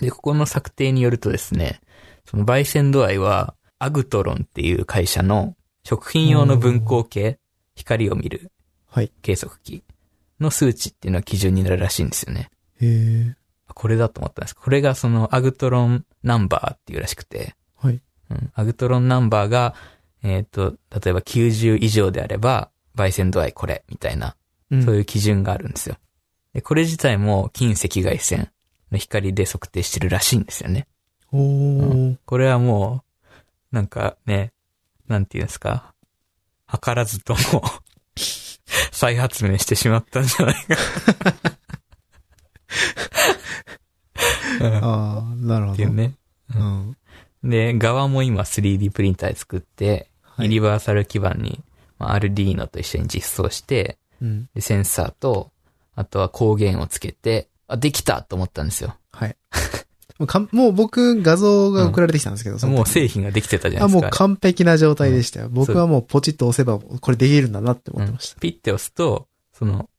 [0.00, 1.80] で、ここの策定によるとですね、
[2.24, 7.38] その焙煎度合いは、アグトロンっていう会社の食品用の分光計、
[7.74, 8.50] 光を見る
[8.88, 9.12] はい。
[9.20, 9.84] 計測器
[10.40, 12.50] の数値っていうのが基準になるらしいんですよね。
[12.80, 12.86] へ
[13.28, 13.36] え。
[13.74, 14.56] これだと思ったんです。
[14.56, 18.00] これがそのアグトロンナンバーっていうらしくて、はい。
[18.30, 19.74] うん、アグトロンナンバーが、
[20.22, 24.36] えっ、と、例えば90以上であれば、焙煎度合いこれ、みたいな、
[24.70, 25.96] うんそういう基準があるんですよ。
[26.52, 28.50] で、これ自体も近赤外線
[28.90, 30.88] の光で測定してるらしいんですよね。
[31.32, 32.16] おー。
[32.24, 33.04] これはも
[33.72, 34.52] う、なんかね、
[35.06, 35.94] なんていうんですか、
[36.68, 37.62] 図らずとも、
[38.90, 41.55] 再発明してしまったんじゃないか。
[44.60, 45.76] うんっああ、なるほど。
[45.76, 46.14] ていうね。
[46.54, 46.96] うん。
[47.44, 51.62] で、側も今 3D プリンターで作って、はいユニバーサル基板に、
[51.98, 54.48] まあ、アルディーノと一緒に実装して、うん。
[54.54, 55.50] でセンサーと、
[55.94, 58.96] あとは光源をつけて、あ、できたと思ったんですよ。
[59.12, 59.36] はい。
[60.18, 64.06] もうもう僕、画像が送られてきたんですけど、その時もう製品ができてたじゃなあ、いですか。
[64.06, 65.48] もう完璧な状態でしたよ。
[65.50, 68.40] 僕はもうポチッと押せば、これできるんだなって思ってました。
[68.40, 69.90] ピッて押すと、その、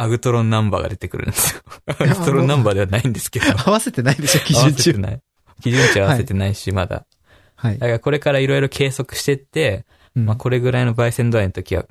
[0.00, 1.62] アグトロンナンバーが出てくるんですよ。
[1.98, 3.46] アグトロンナンバーではないんですけど。
[3.66, 4.82] 合わせてないでしょ、基合わ準中。
[4.82, 5.20] せてない。
[5.62, 7.06] 基準値合わせてないし、まだ。
[7.54, 7.86] はいだ。
[7.86, 9.84] からこれからいろいろ計測してって、
[10.16, 11.86] うんまあこれぐらいの焙煎度合いの時は、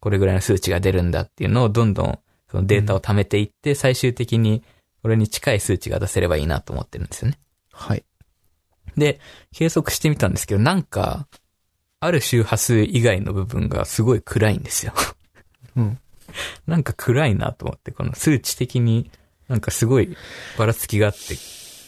[0.00, 2.18] これぐらいの数値が出るんだっていうのをどんどん、
[2.50, 4.62] そのデータを貯めていって、最終的に、
[5.02, 7.38] これに近い数値が出せればいいなと思ってるんですよね。
[7.72, 8.04] はい。
[8.96, 9.20] で、
[9.52, 11.28] 計測してみたんですけど、なんか、
[12.00, 14.92] ある周波数以外の部分がすごい暗いんですよ。
[15.76, 15.98] うん。
[16.66, 19.10] なんか暗いなと思って、この数値的に
[19.48, 20.16] なんかすごい
[20.58, 21.36] ばらつきがあって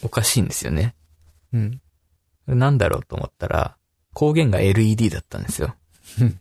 [0.02, 0.94] おかしいんですよね。
[1.52, 1.80] うん。
[2.46, 3.76] なんだろうと思ったら、
[4.14, 5.74] 光源が LED だったんですよ
[6.20, 6.40] うん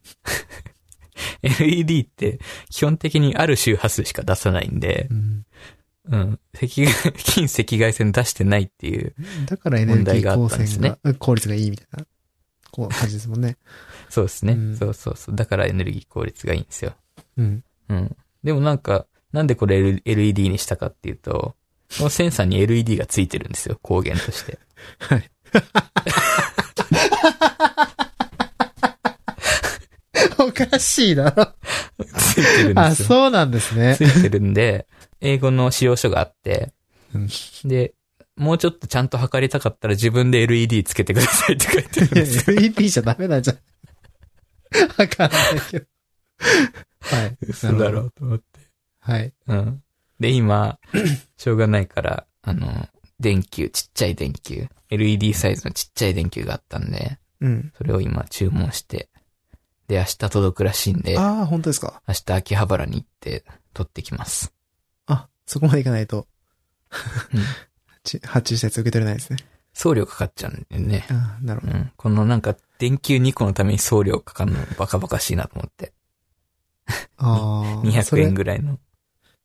[1.41, 2.39] LED って
[2.69, 5.45] 基本的にある周波数しか出さないんでう、ん
[6.05, 12.05] うん、赤外、 近赤外線出してないっていう、だからエネルギー光問題があったんですね線が、うん効率がいいみたいな、
[12.71, 13.57] こう感じですもんね。
[14.09, 14.53] そうですね。
[14.53, 15.35] うんそうそうそう。
[15.35, 16.93] だからエネルギー効率がいいんですよ。
[17.37, 17.63] うん。
[17.89, 18.15] うん。
[18.43, 21.55] でもなんか、なんでこれ LED にしたかっていうと、
[21.97, 24.59] このセンサーに LED がついてるんですよ、光源として。
[24.99, 25.29] はい。
[30.39, 31.31] おかしいな。
[31.31, 33.07] ついてるんあ、ですよ。
[33.07, 34.01] そうなんですねつ。
[34.01, 34.87] いてるんで、
[35.21, 36.73] 英語の使用書があって、
[37.13, 37.29] うん
[37.65, 37.93] で、
[38.35, 42.57] もうちょっとちゃんと測りたかったら自分で LED つけてくださいって書いてあるんですよ。
[42.57, 43.57] MVP じゃダメなんじゃん。
[44.97, 45.85] わかんないけど。
[47.03, 47.37] はい。
[47.41, 48.45] 嘘だろうと思って。
[48.99, 49.33] はい。
[49.47, 49.83] うん。
[50.19, 50.79] で、今、
[51.37, 52.87] しょうがないから、あの、
[53.19, 57.71] 電球、ちっちゃい電球、LED サイズのちっちゃい電球があったんで、うん。
[57.77, 59.09] それを今注文して、
[59.87, 62.01] で、明日届くらしいんで、ああ、本当ですか？
[62.07, 63.43] 明日秋葉原に行って
[63.73, 64.53] 取ってきます。
[65.07, 66.27] あ、そこまでいかないと、
[67.33, 67.41] うん
[68.03, 69.37] ち発注したやつ受け取れないですね。
[69.73, 71.05] 送料かかっちゃうんでね。
[71.09, 71.73] ああ、なるほど。
[71.73, 71.91] うん。
[71.95, 75.93] このなんか、電球2個のために送料かかるのバカバカしいなと思って。
[77.17, 77.81] ああ。
[78.03, 78.79] そ200れ円ぐらいの。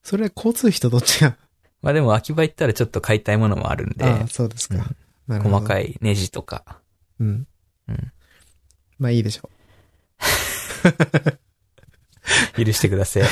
[0.02, 1.36] それ交通費とどっちが？
[1.82, 4.76] まあでも秋葉行ったらちょっと買いたいものもあるんで、ああ、そうですか。
[4.76, 4.96] うん
[5.28, 6.80] 細かいネジとか。
[7.20, 7.46] うん。
[7.88, 8.12] うん
[8.98, 9.50] まあいいでしょ
[12.56, 13.22] 許してください。
[13.22, 13.26] う。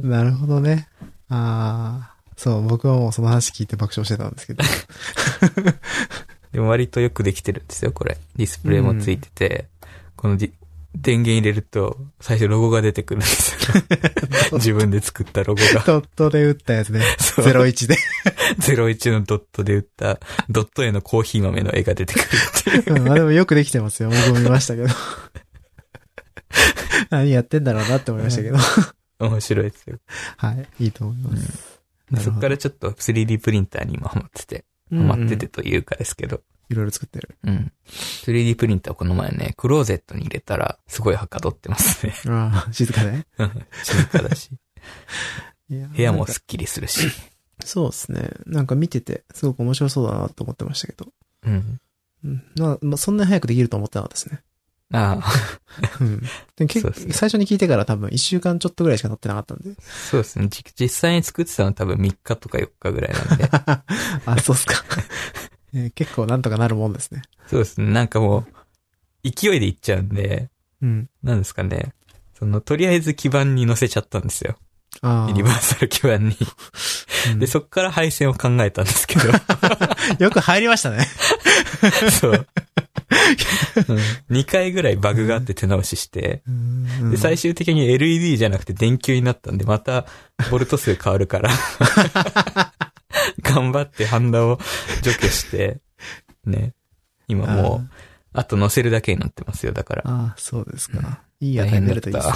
[0.06, 0.88] なるほどね。
[1.28, 2.12] ああ。
[2.36, 4.64] そう、僕はもうその話聞いて爆笑してたんですけど。
[6.52, 8.18] でも割とよくできてるんですよ、これ。
[8.36, 9.68] ディスプレイもついてて、
[10.16, 10.52] このディ
[10.94, 13.82] 電源入れると、最初ロゴが出てくるんですよ。
[14.58, 15.82] 自分で作ったロゴが。
[15.86, 17.02] ドットで打ったやつね。
[17.18, 17.96] そう01で。
[18.58, 20.20] 01のドットで打った、
[20.50, 22.96] ドット絵のコーヒー豆の絵が出てくるっていう。
[22.96, 24.10] うんまあでもよくできてますよ。
[24.10, 24.88] 僕も見ましたけど。
[27.10, 28.58] 何やってんだろうなって思いましたけど。
[29.18, 29.98] 面白いですよ。
[30.36, 30.84] はい。
[30.84, 31.80] いいと思います。
[32.10, 37.36] なるほどそっからちょっと 3D プリンターに今ハマってて、ハマっててというかですけど、いろいろ作ってる。
[37.44, 37.72] うん。
[37.86, 42.14] 3D プリンターこの前ね、クローゼットに入れたら、すごいはかどってますね。
[42.28, 43.26] ああ、静かで？
[43.38, 44.50] う ん静かだし、
[45.68, 47.08] 部屋もスッキリするし。
[47.64, 48.30] そうですね。
[48.46, 51.06] なんか見てて、すごく面白そうだなと思ってましたけど。
[51.46, 51.80] うん。
[52.24, 52.42] うん。
[52.56, 54.42] まあ、まあ、そんなに早くできると思ってなかったですね。
[54.94, 55.32] ああ、
[56.00, 56.20] うん。
[56.56, 59.74] で結そうですね最初に聞いてから多分1週間ちょっとぐらいしか経ってなかったんで。
[59.80, 60.48] そうですね。
[60.48, 63.48] じ実際に作ってたのは多分3日とか4日ぐらいなんで。
[64.26, 64.74] あ、そうっすか。
[65.74, 67.22] えー結構なんとかなるもんですね。
[67.46, 67.90] そうですね。
[67.92, 70.50] なんかもう、勢いでいっちゃうんで、
[70.82, 71.08] うん。
[71.22, 71.94] なんですかね。
[72.38, 74.56] その、とりあえず基板に乗せちゃったんですよ。
[75.00, 76.36] あユニバーサル基板に。
[77.34, 77.38] あ。
[77.38, 79.28] で、そっから配線を考えたんですけど。
[80.18, 81.06] よく入りましたね。
[82.20, 82.46] そう。
[84.30, 90.06] 2回ぐらいバグがあって手直しして、うんで、最終的に LED じゃなくて電球になったんで、また、
[90.50, 91.50] ボルト数変わるから、
[93.42, 94.58] 頑張ってハンダを
[95.02, 95.80] 除去して、
[96.44, 96.72] ね。
[97.28, 97.90] 今もう、
[98.32, 99.72] あと乗せるだけになってますよ。
[99.72, 101.20] だから、ああ、そうですか。
[101.40, 102.34] いい値になるといいですね。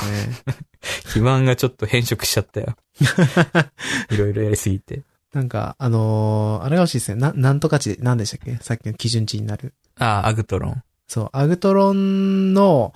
[1.12, 2.76] 基盤 がちょっと変色しちゃったよ。
[4.10, 5.02] いろいろやりすぎて。
[5.32, 7.20] なんか、あのーあれが欲しいですね。
[7.20, 8.56] な、なんとか値、なんでしたっけ？
[8.62, 9.74] さっきの基準値になる。
[9.98, 10.82] ああ、アグトロン。
[11.08, 12.94] そう、アグトロンの、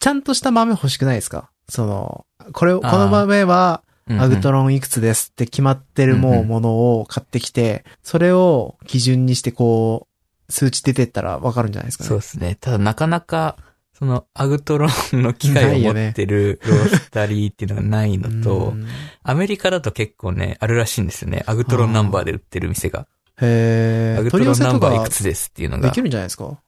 [0.00, 1.50] ちゃんとした豆欲しくないですか？
[1.68, 4.74] その、これを、この豆は、アグトロン。
[4.74, 10.08] いくつですって決まってるもうものを買ってきて、それを基準にしてこ
[10.48, 12.08] う、数値出てったらわかるんじゃないですかね。
[12.08, 12.56] そうですね。
[12.60, 13.56] ただなかなか、
[13.96, 18.86] その、アグトロンの機械を持ってるロースタリーっていうのがないのと、うん
[19.22, 21.44] アメリカだと結構ね、あるらしいんですよね。
[21.46, 23.06] アグトロンナンバーで売ってる店が。
[23.40, 24.20] へー。
[24.20, 25.90] アグトロンナンバーいかくつですっていうのでが。
[25.92, 26.58] きるんじゃないですか？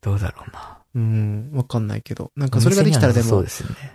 [0.00, 0.75] どうだろうな。
[0.96, 2.32] うん、わかんないけど。
[2.36, 3.44] なんかそれができたらでも。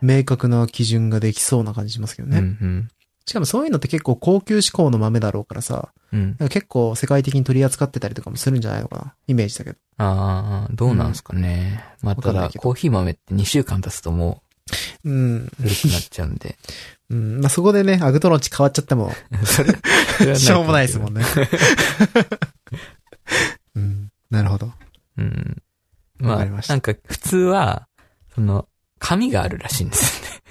[0.04, 2.38] 明確な基準ができそうな感じしますけどね。
[2.38, 2.88] うんうん。
[3.26, 6.38] しかもそういうのって結構高級志向の豆だろうからさ、うん。
[6.50, 9.78] 結構世界的に取り扱ってたりとかもするんじゃないのかなイメージだけど。
[9.98, 11.84] ああ、どうなんですかね。
[12.04, 14.44] まあ、ただ、コーヒー豆って2週間経つとも
[15.04, 15.38] うん。
[15.38, 16.56] う古くなっちゃうんで。
[17.10, 17.42] うん。
[17.42, 19.12] まあ、そこでね、アグトロン値変わっちゃっても、
[19.44, 21.14] それ、しょうもないですもん。
[21.14, 21.26] んね。
[23.76, 24.10] うん。
[24.30, 24.72] なるほど。
[25.18, 25.62] うん。
[26.22, 27.88] まあ、なんか普通は、
[28.34, 28.68] その、
[29.00, 30.42] 紙があるらしいんですよね。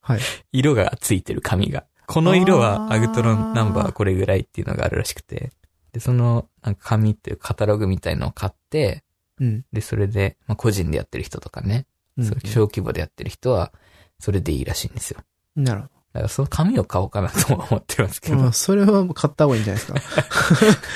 [0.00, 0.20] はい。
[0.52, 1.84] 色がついてる紙が。
[2.06, 5.52] この色はアグトロンナンバーこれぐらいっていうのがあるらしくて。
[5.92, 9.04] で、その、なんか紙っていうカタログみたいのを買って、
[9.38, 9.64] うん。
[9.72, 13.72] で、それで、まあ個人でやってる人とかね、うんそう小規模でやってる人は、
[14.18, 15.20] それでいいらしいんですよ。
[15.56, 18.36] なるほだからその紙を買おうかなとは思ってますけど。
[18.36, 18.42] ど。
[18.42, 20.24] まあ、それは買った方がいいんじゃないです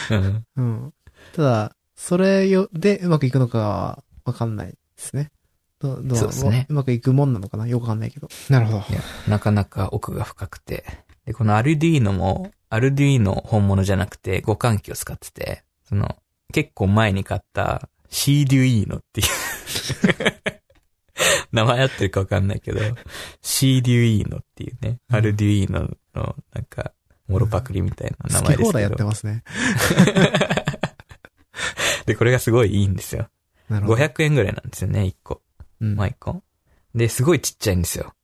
[0.09, 0.11] か。
[0.11, 0.47] うん。
[0.57, 0.95] うん。
[1.35, 5.31] ただ、それよ、でうまくいくのかはわかんないですね。
[5.81, 7.66] どどそうですねうまくいくもんなのかな？
[7.66, 8.29] よくわかんないけど。
[8.49, 8.79] なるほど。
[8.79, 10.85] いや、なかなか奥が深くて。
[11.27, 16.16] で、このアルデュイーノも、アルデュイーノ本物じゃなくて互換機を使ってて、その、
[16.53, 19.27] 結構前に買ったシーデュイーノっていう
[21.53, 22.81] 名前合ってるかわかんないけど、
[23.43, 26.93] シーデュイーノっていうね、うんアルデュイーノのなんか、
[27.29, 29.07] モロパクリみたいな名好前ですけき放題やってど。
[29.07, 29.43] ますね。
[32.07, 33.29] で、これがすごいいいんですよ。
[33.68, 34.02] なるほど。
[34.02, 35.42] 500円ぐらいなんですよね、1個。
[35.80, 35.96] うん。
[35.96, 36.42] マイコン。
[36.94, 38.14] で、すごいちっちゃいんですよ。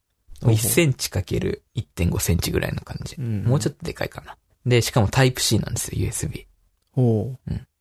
[0.43, 3.17] ほうほう1センチかける1.5センチぐらいの感じ。
[3.17, 4.37] うんもうちょっとでかいかな。
[4.67, 6.45] で、しかもタイプ C なんですよ、USB。
[6.45, 6.49] っ
[6.97, 7.39] おう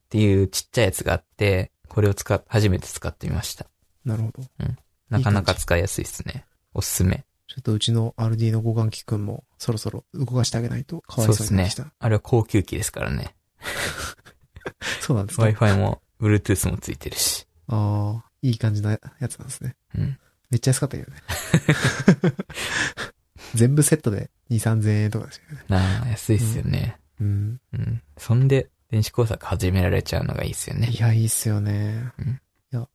[0.10, 3.68] ていうちっちゃいやつがあって、これを使っ、初めて使ってみました。
[4.06, 4.44] なるほど。
[5.10, 6.46] なかなか使いやすいですね。
[6.74, 7.26] おすすめ。
[7.48, 11.92] ちょっとうちの RD の互換機くんもそろそろ動かしてあげないとかわいそうになってきた。
[11.98, 13.36] あれは高級機ですからね。
[15.02, 17.48] そうなんですか？Wi-Fi も、Bluetooth もついてるし。
[17.70, 19.76] ああ、いい感じなやつなんですね。
[19.96, 20.20] うん。
[20.50, 21.18] めっちゃ安かったけどね。
[23.56, 25.64] 全部セットで2、3000円とかですよね。
[25.68, 26.98] なあ、安いっすよね。
[27.20, 27.60] うん。
[27.74, 28.02] うん。
[28.18, 30.98] そんで、電子工作始められちゃうのがいいっすよねい。
[31.00, 32.12] や、いいっすよね。
[32.18, 32.42] うん
[32.72, 32.88] いや、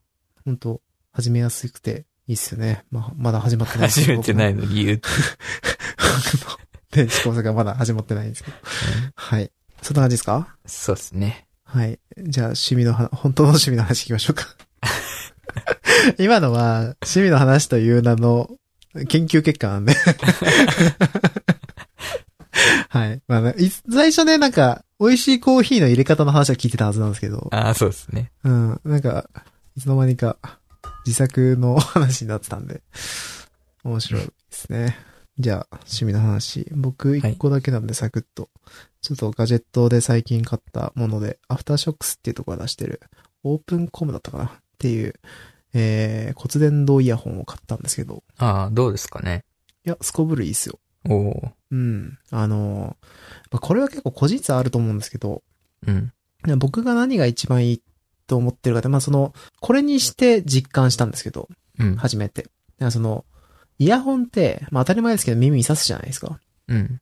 [0.45, 0.81] 本当
[1.13, 2.85] 始めやすくていいっすよね。
[2.91, 5.09] まあ、まだ始まってない始めてないいの理由って。
[6.37, 6.59] 僕の
[6.91, 8.57] 電子工作がまだ始まってないんですけど。
[9.15, 9.51] はい。
[9.83, 10.57] そんな感じですか？
[10.67, 11.47] そうですね。
[11.75, 11.99] はい。
[12.17, 14.47] じゃあ、趣味の話、本当の趣味の話聞きましょうか。
[16.23, 18.49] 今のは、趣味の話という名の
[19.09, 19.93] 研究結果なんで。
[22.91, 23.21] はい。
[23.27, 28.31] まあね、い最初ね、なんか、美味しいコーヒーの入れ方の話は聞いてたはずなんですけど、ああ、そうですね。
[28.45, 29.29] うん、なんか、
[29.77, 30.37] いつの間にか、
[31.05, 32.83] 自作の話になってたんで、
[33.83, 34.97] 面白いですね。
[35.41, 36.69] じゃあ、趣味の話。
[36.71, 38.49] 僕一個だけなんでサクッと。
[39.05, 43.01] ちょっとガジェットで最近買ったもので、アフターショックスっていうところが出してる、
[43.43, 45.13] オープンコムだったかなっていう、
[45.75, 49.45] えー、骨伝導イヤホンを買ったんですけど、ああ、どうですかね。
[49.85, 50.79] いや、すこぶるいいっすよ。
[51.07, 52.19] おおうん。
[52.31, 53.07] あのー
[53.51, 55.43] まあこれは結構個人差あると思うんですけど、
[55.87, 56.13] うん。
[56.59, 57.83] 僕が何が一番いい
[58.27, 61.49] と思ってるかって、まあその、これにして実感したんですけど、
[61.79, 61.97] うん。
[61.97, 62.47] 初めて。
[62.91, 63.27] その、
[63.79, 66.41] イヤホンって、まあ当たり前ですけど耳に刺すじゃないですか。
[66.69, 67.01] うん。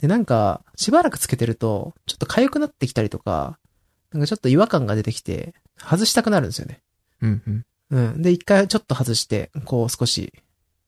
[0.00, 3.58] で、なんか、しばらくつけてると、ちょっと痒くなってきたりとか、
[4.12, 6.80] なんかちょっと違和感が出てきて、外したくなるんですよね。
[7.20, 7.42] うん。
[7.46, 7.64] うん。
[7.90, 8.22] うん。
[8.22, 10.32] で、一回ちょっと外して、こう少し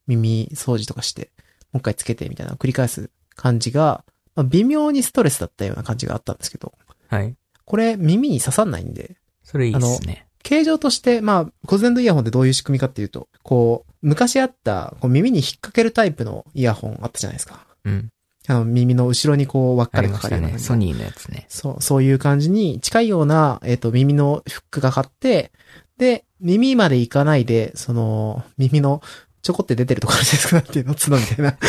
[0.06, 1.30] 耳掃除とかして、
[1.72, 4.04] もう一回つけてみたいな繰り返す感じが、
[4.34, 6.72] まあ、微妙にストレスだったような感じがあったんですけど、
[7.08, 7.36] はい。
[7.64, 10.26] これ耳に刺さんないんで、それいいですね。
[10.42, 17.66] 形状として、まあ、骨伝導イヤホンってどういう仕組みかっていうと、こう、昔あった、こう耳に引っ掛けるタイプのイヤホンあったじゃないですか。
[17.84, 18.10] うん。
[18.50, 20.36] あの、耳の後ろにこう、輪っあかりりましたね。
[20.36, 21.46] かかるような感じソニーのやつね。
[21.48, 25.52] そう、そういう感じに近いような、えっ、と、耳のフックがかかって、
[25.98, 29.02] で、耳までいかないで、その、耳の
[29.42, 30.56] ちょこって出てるところですか？
[30.56, 31.56] なんていうの角みたいな。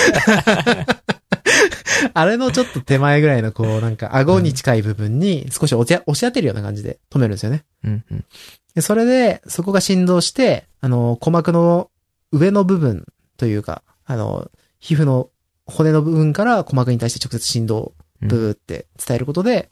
[2.14, 7.64] あれのちょっと手前ぐらいのこう、なんか顎に近い部分に少し押し押し当てるような感じで止めるんですよね。
[7.84, 8.26] うんうん。
[8.74, 11.90] でそれで、そこが振動して、あの、鼓膜の
[12.32, 13.06] 上の部分
[13.38, 15.30] というか、あの、皮膚の
[15.72, 19.70] 骨の部分から鼓膜に対して直接振動ブーって伝えることで、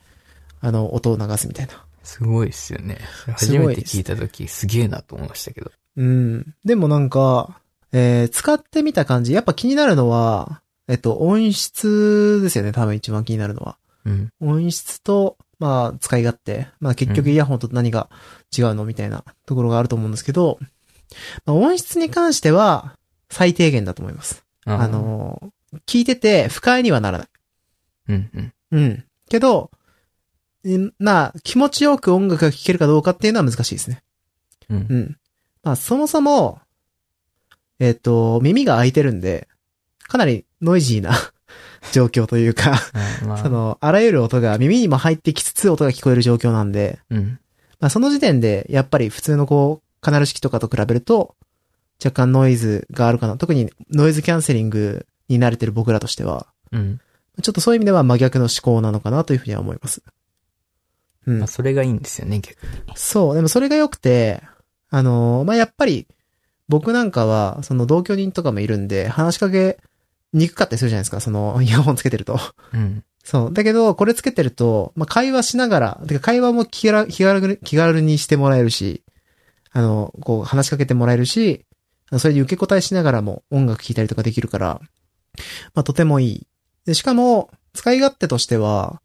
[0.61, 1.85] あの、音を流すみたいな。
[2.03, 2.97] すごいっすよね。
[3.25, 5.71] す初めて聞いたとき、すげえなと思いましたけど。
[5.97, 6.55] うん。
[6.65, 13.77] でもなんか、えー使ってみた感じ、やっぱ気になるのは、えっと、音質ですよね、多分一番気になるのは。
[14.05, 14.29] うん。
[14.41, 16.67] 音質と、まあ、使い勝手。
[16.79, 18.09] まあ、結局うんイヤホンと何が
[18.57, 20.57] 違うのみたいなところがあると思うんですけど、
[21.45, 22.95] まあ、音質に関しては、
[23.29, 24.43] 最低限だと思います。
[24.65, 25.51] あ、の、
[25.85, 27.27] 聞いてて不快にはならない。
[28.09, 28.53] うんうん。
[28.71, 29.03] うん。
[29.29, 29.71] けど、
[30.67, 34.03] んまあ、気持ちよく音楽が聴けるかどうかっていうのは難しいですね。
[34.69, 34.95] うんう。
[34.95, 35.17] ん。
[35.63, 36.59] まあ、そもそも、
[37.79, 39.47] えっ、と、耳が開いてるんで、
[39.99, 41.13] かなりノイジーな
[41.93, 47.39] 状況というか、あまあ、 その、あらゆる音が耳にも入ってきつつ音が聞こえる状況なんで、うん。
[47.79, 51.35] まあ、その時点で、やっぱり普通のこう、カナル式とかと比べると、
[52.03, 53.37] 若干ノイズがあるかな。
[53.37, 56.99] 特にノイズキャンセリングに慣れてる僕らとしては、うん。
[57.41, 60.01] ちょっとそういう意味では真逆の思考なのかなというふうには思います。
[61.25, 61.47] うんまあ、。
[61.47, 62.69] それがいいんですよね、逆に。
[62.95, 64.43] そう、でもそれが良くて、
[64.89, 66.07] あのーまあ、やっぱり、
[66.67, 69.79] 僕なんかは、その同居人とかもいるんで、話しかけ
[70.33, 72.39] にくかったりするじゃないですか、その、 イヤホンつけてると。
[72.73, 73.03] うん。
[73.23, 73.53] そう。
[73.53, 79.03] だけど、これつけてると、まあ、会話しながら、てか会話も気軽気軽に気軽にしてもらえるし、
[79.71, 81.65] あの、こう、話しかけてもらえるし、
[82.17, 84.81] それで受け答えしながらも音楽聴いたりとかできるから、
[85.73, 86.47] まあ、とてもいい。
[86.85, 89.01] で、しかも、使い勝手としては、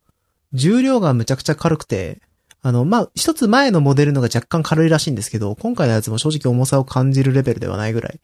[0.53, 2.21] 重量がむちゃくちゃ軽くて、
[2.63, 8.21] あの、まあ、一つ前のモデルのが若干軽いらしいんですけど、今回のやつも正直重さを感じるレベルではないぐらい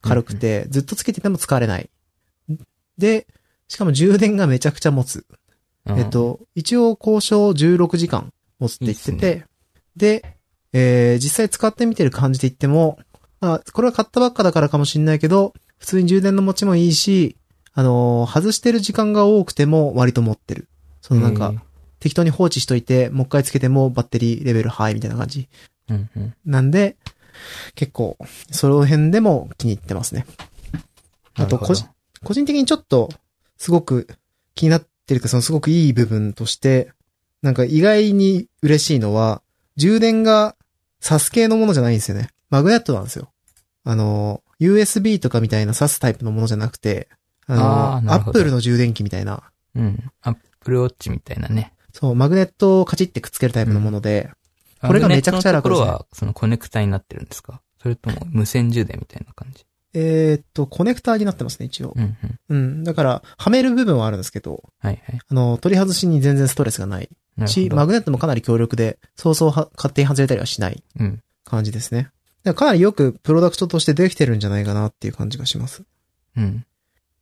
[0.00, 1.90] 軽くて、ずっとつけてても疲れない。
[2.98, 3.26] で、
[3.66, 5.26] しかも充電がめちゃくちゃ持つ。
[5.86, 9.44] うんえっ、と、一応交渉16時間持つって言っていいて、
[9.96, 10.36] で、
[10.72, 12.98] えー実際使ってみてる感じで言っても、
[13.40, 17.36] まあ、これは買ったばっかだからかもしんないけど、普通に充電の持ちもいいし、
[17.80, 20.68] あのー外してる時間が多くても割と持ってる。
[21.00, 21.54] そのなんか、
[21.98, 25.48] 適当に放置しといて、もう一回つけてもバッテリーレベルハイみたいな感じ。
[25.88, 26.34] うんうん。
[26.44, 26.98] なんで、
[27.74, 28.18] 結構、
[28.50, 30.26] その辺でも気に入ってますね。
[31.36, 31.88] あと、個人、
[32.22, 33.08] 個人的にちょっと、
[33.56, 34.08] すごく
[34.54, 36.92] 気になってるか、そのすごくいい部分として、
[37.40, 39.40] なんか意外に嬉しいのは、
[39.76, 40.54] 充電が
[41.00, 42.28] 挿す系のものじゃないんですよね。
[42.50, 43.32] マグネットなんですよ。
[43.84, 47.08] あの、USB とかみたいな挿すタイプのものじゃなくて、
[47.46, 49.42] あの、アップルの充電器みたいな、
[49.74, 50.10] うん。
[50.22, 51.72] アップルウォッチみたいなね。
[51.92, 54.30] そう、マグネットをカチってくっつけるタイプのもので、
[54.82, 57.60] これがめちゃくちゃ楽ですねマグネットのところは、そのコネクタになってるんですか？
[57.82, 59.64] それとも無線充電みたいな感じ？
[59.92, 61.94] えーっと、コネクターになってますね、一応。
[61.96, 62.16] うん
[62.48, 62.56] うん。
[62.56, 62.84] うん。
[62.84, 65.20] だから、はめる部分はあるんですけど、はいはい。
[65.28, 67.08] あの、取り外しに全然ストレスがない
[67.46, 67.68] し。
[67.70, 71.20] マグネットもかなり強力で、そうそうは勝手に外れたりはしないうん。
[71.44, 72.10] 感じですね。
[72.44, 75.82] だからかなりよくプロダクトとしてできてるんじゃないかなっていう感じがします。
[76.36, 76.64] うん。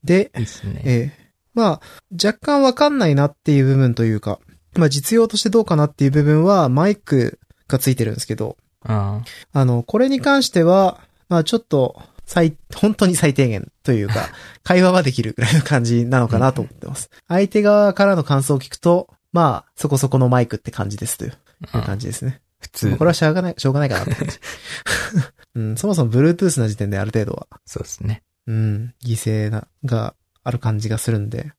[0.05, 0.83] で、いいっすね。
[0.85, 1.81] ええまあ、
[2.13, 4.39] 若干わかんないなっていう部分というか、
[4.77, 9.23] まあ実用としてどうかなっていう部分はマイクがついてるんですけど、あ
[9.53, 14.29] あの、これに関しては、まあちょっと、最、本当に最低限というか、
[14.63, 17.11] 会話はできるぐらいの感じなのかなと思ってます。
[17.27, 21.35] 相手側からの感想を聞くと、まあ、そこそこのマイクって感じですという
[21.73, 21.81] あ。
[21.83, 22.41] 感じですね。
[22.61, 22.97] 普通。
[22.97, 24.39] これはしょうがない、しょうがないかなって感じ。
[25.57, 28.23] うん、そもそも Bluetooth な時点である程度は、そうですね。
[28.49, 31.53] うん、犠牲な、がある感じがするんで。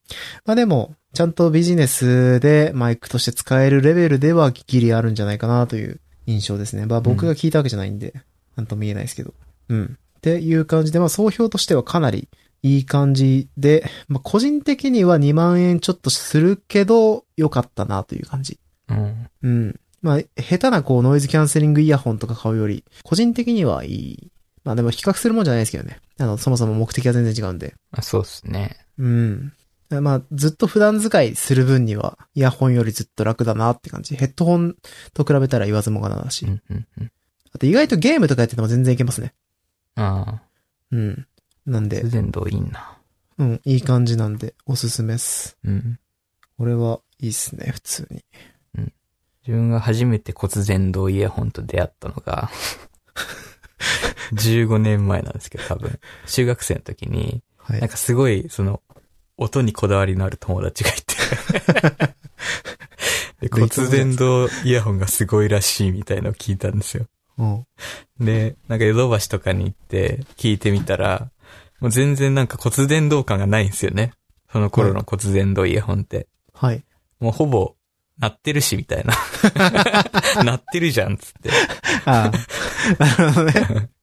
[0.45, 6.87] まあでも、ちゃんとビジネスでマイクとして使えるレベルではギリあるんじゃないかなという印象ですね。
[6.87, 8.13] まあ僕が聞いたわけじゃないんで、
[8.55, 9.33] なんとも言えないですけど。
[9.69, 9.97] うん。
[10.17, 12.27] っていう感じで、まあ総評としてはかなり
[12.63, 18.59] いい感じで、まあ個人的には2万円ちょっとするけど、良かったなという感じ。
[18.89, 19.29] うん。
[19.43, 19.79] うん。
[20.01, 24.31] まあ、下手なこうノイズキャンセリングイヤホンとか買うより、個人的にはいい。
[24.69, 25.99] まあでも比較するもんじゃないですけどね。
[26.19, 27.73] あの、そもそも目的は全然違うんで。
[27.89, 28.77] あそうですね。
[28.99, 29.53] うん。
[29.89, 34.15] まあ、ずっと普段使いする分には、イヤホンよりずっと楽だなって感じ。
[34.15, 34.75] ヘッドホン
[35.15, 36.45] と比べたら言わずもがなだし。
[36.45, 37.11] うんうんうん。
[37.51, 39.33] あと意外とゲームとかやってても全然いけますね。
[39.95, 40.41] ああ。
[40.91, 41.25] うん。
[41.65, 42.95] なんで不、全道いいな。
[43.39, 45.57] うん、いい感じなんで、おすすめっす。
[45.63, 45.99] うん。
[46.59, 48.23] これはいいっすね、普通に。
[49.47, 52.51] 自分が初めて骨伝導イヤホンと出会ったのが、
[54.33, 55.99] 15年前なんですけど、多分。
[56.27, 57.89] 中学生の時に、はいなん。
[57.89, 58.81] かすごい、その、
[59.37, 61.15] 音にこだわりのある友達がいて。
[63.47, 67.05] で骨伝導イヤホンがすごいらしいみたいのを聞いたんですよ。
[67.37, 67.65] うん。
[68.19, 71.31] で、なんかヨドバシとかに行って聞いてみたら、
[71.79, 74.11] もう全然なんか骨伝導感がないんですよね。
[74.51, 76.27] その頃の骨伝導イヤホンって。
[76.53, 76.83] はい。
[77.19, 77.75] もうほぼ、
[78.17, 79.13] 鳴ってるし、みたいな。
[80.43, 81.49] 鳴ってるじゃん、つって。
[82.05, 83.05] ああ。
[83.05, 83.89] なるほどね。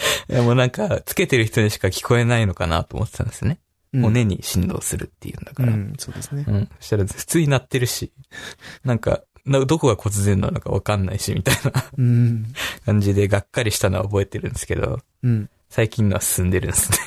[0.30, 3.58] いやもうなんか、つけてる人にしか聞こえないのかなと思ってたんですね。
[3.92, 5.72] うん骨に振動するっていうんだから。
[5.72, 6.44] うん、そうですね。
[6.46, 6.68] うん。
[6.78, 8.12] そしたら普通に鳴ってるし、
[8.84, 12.54] なんか、などこが骨伝なのかわかんないし、みたいなうん。
[12.86, 15.50] 感じでがっかりしたのは覚えてるんですけど、うん。
[15.68, 16.98] 最近のは進んでるんですね。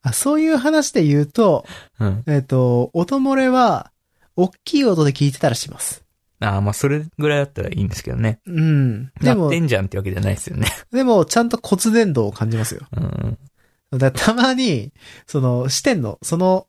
[0.00, 1.66] あ、そういう話で言うと、
[2.00, 2.24] うん。
[2.26, 3.92] えっ、と、音漏れは、
[4.34, 6.01] 大きい音で聞いてたらします。
[6.42, 8.40] ああ、まあそれぐらいだったらいいんですけどね。
[8.46, 9.12] うん。
[9.20, 10.68] でも鳴って、んじゃんってわけじゃないですよね。
[10.92, 12.82] でも、ちゃんと骨伝導を感じますよ。
[12.96, 13.98] うん。
[13.98, 14.92] だたまに、
[15.26, 16.66] その、してんの、その、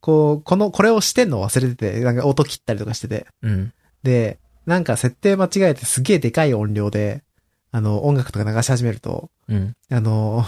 [0.00, 3.26] こう、この、これをしてんのを忘れてて、なんか音切ったりとかしてて。
[3.42, 3.72] うん。
[4.02, 7.22] で、なんか設定間違えてすげえでかい音量で、
[7.72, 9.74] あの、音楽とか流し始めると、うん。
[9.90, 10.44] あの、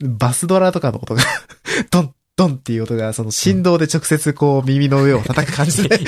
[0.00, 1.22] バスドラとかの音が、
[1.90, 5.98] ドン、ドンっていう音が、その振動で直接こう耳の上を叩く感じで、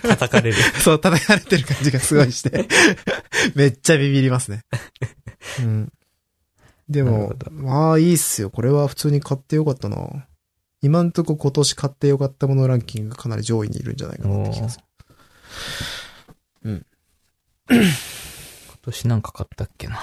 [0.00, 0.56] 叩かれる。
[0.82, 2.66] そう叩かれてる感じがすごいして、
[3.54, 4.62] めっちゃビビりますね。
[5.60, 5.92] うん。
[6.88, 8.48] でもまあいいっすよ。
[8.48, 10.26] これは普通に買ってよかったな。
[10.80, 14.84] 今んとこ今年買ってよかったものランキングがかなり上位にいるんじゃないかなって気がする。
[17.68, 17.84] 今
[18.82, 20.00] 年なんか買ったっけな。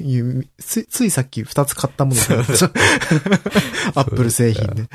[0.00, 2.44] いうつついさっき二つ買ったものがあっ
[3.94, 4.88] たアップル製品で。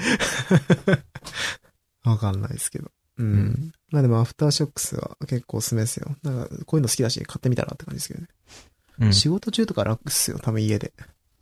[2.04, 2.92] わかんないですけど。
[3.18, 3.26] うん。
[3.26, 6.16] うんまあでもアフターショックスは結構おすすめですよ。
[6.24, 8.28] なんかこういうの好きだし買ってみたらって感じですけどね。
[9.02, 9.14] うん。
[9.14, 10.40] 仕事中とか楽っすよ。
[10.40, 10.94] 多分家で。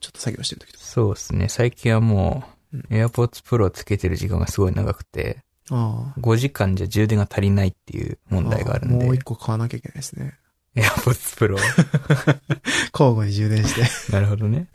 [0.02, 0.84] ちょっと作業してる時とか。
[0.84, 1.48] そうですね。
[1.48, 6.20] 最近はもう、AirPods Pro つけてる時間がすごい長くて、ああ。
[6.20, 9.06] 5時間じゃ充電が足りないっていう問題があるんで。
[9.06, 10.38] もう一個買わなきゃいけないですね。
[10.76, 11.58] AirPods Pro？
[12.94, 14.12] 交互に充電して。
[14.12, 14.68] なるほどね。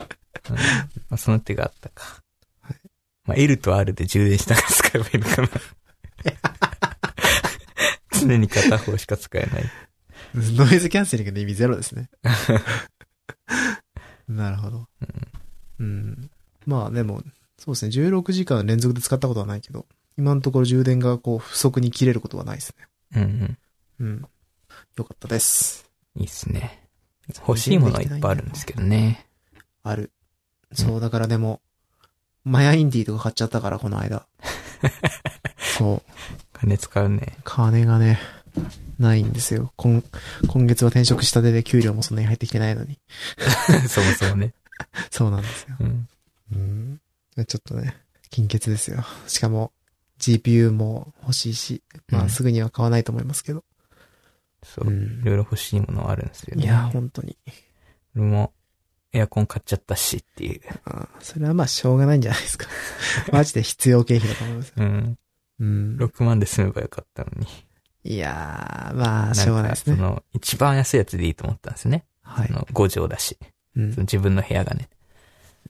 [0.49, 0.61] うんま
[1.11, 2.23] あ、その手があったか。
[2.61, 2.77] はい
[3.25, 5.49] まあ、L と R で充電しながら使えばいいのかな。
[8.19, 9.63] 常に片方しか使えない。
[10.35, 12.09] ノイズキャンセリングの意味ゼロですね。
[14.27, 14.87] なるほど。
[15.79, 16.29] うん。
[16.65, 17.23] まあでも、
[17.57, 17.91] そうですね。
[17.91, 19.85] 16時間連続で使ったことはないけど、
[20.17, 22.87] 今のところ充電がこう不足に切れることはないですね。
[23.15, 23.57] うんうん。
[23.99, 24.25] うん。
[24.97, 25.86] よかったです。
[26.17, 26.87] いいっすね。
[27.47, 29.25] 欲しいものはいっぱいあるんですけどね。
[29.83, 30.11] ある。
[30.73, 31.61] そう、だからでも、
[32.43, 34.25] マヤインディーとか買っちゃったから、この間。
[35.77, 36.01] そう。
[36.53, 37.37] 金使うね。
[37.43, 38.19] 金がね、
[38.99, 39.73] ないんですよ。
[39.75, 40.03] 今、
[40.47, 42.99] 今月は転職したてで給料もそんなに入ってきてないのに。
[43.87, 44.53] そもそもね。
[45.11, 45.75] そうなんですよ。
[45.79, 46.09] うん。
[46.53, 46.99] うん。
[47.45, 47.95] ちょっとね、
[48.29, 49.05] 金欠ですよ。
[49.27, 49.71] しかも、
[50.19, 53.63] GPU も欲しいし、まうんあすぐには買わないと思いますけど。
[54.63, 54.91] そうう。
[54.91, 56.63] んいろいろ欲しいものはあるんですよね。
[56.63, 57.37] いや、本当に。
[58.15, 58.53] 俺も、
[59.13, 60.61] エアコン買っちゃったしっていう。
[60.85, 62.67] あそれはまあしょうがないんじゃないですか。
[63.31, 64.73] マジで必要経費だと思いますよ。
[64.77, 65.17] うん。
[65.59, 65.97] うん。
[65.97, 67.47] 6万で済めばよかったのに。
[68.03, 69.95] いやー、まあ、しょうがないですね。
[69.95, 72.05] その、一番安いやつでいいと思ったんですね。
[72.21, 72.53] はいそ。
[72.53, 73.37] の5畳だし。
[73.75, 74.89] うんその自分の部屋がね。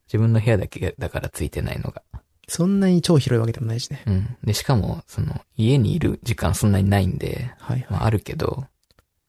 [0.07, 2.01] 自分の部屋だけだからついてないのが。
[2.47, 4.03] そんなに超広いわけでもないしね。
[4.05, 4.37] うん。
[4.43, 7.85] で、しかも、その、家にいる時間そんなにないんで、はい。
[7.89, 8.65] まああるけど、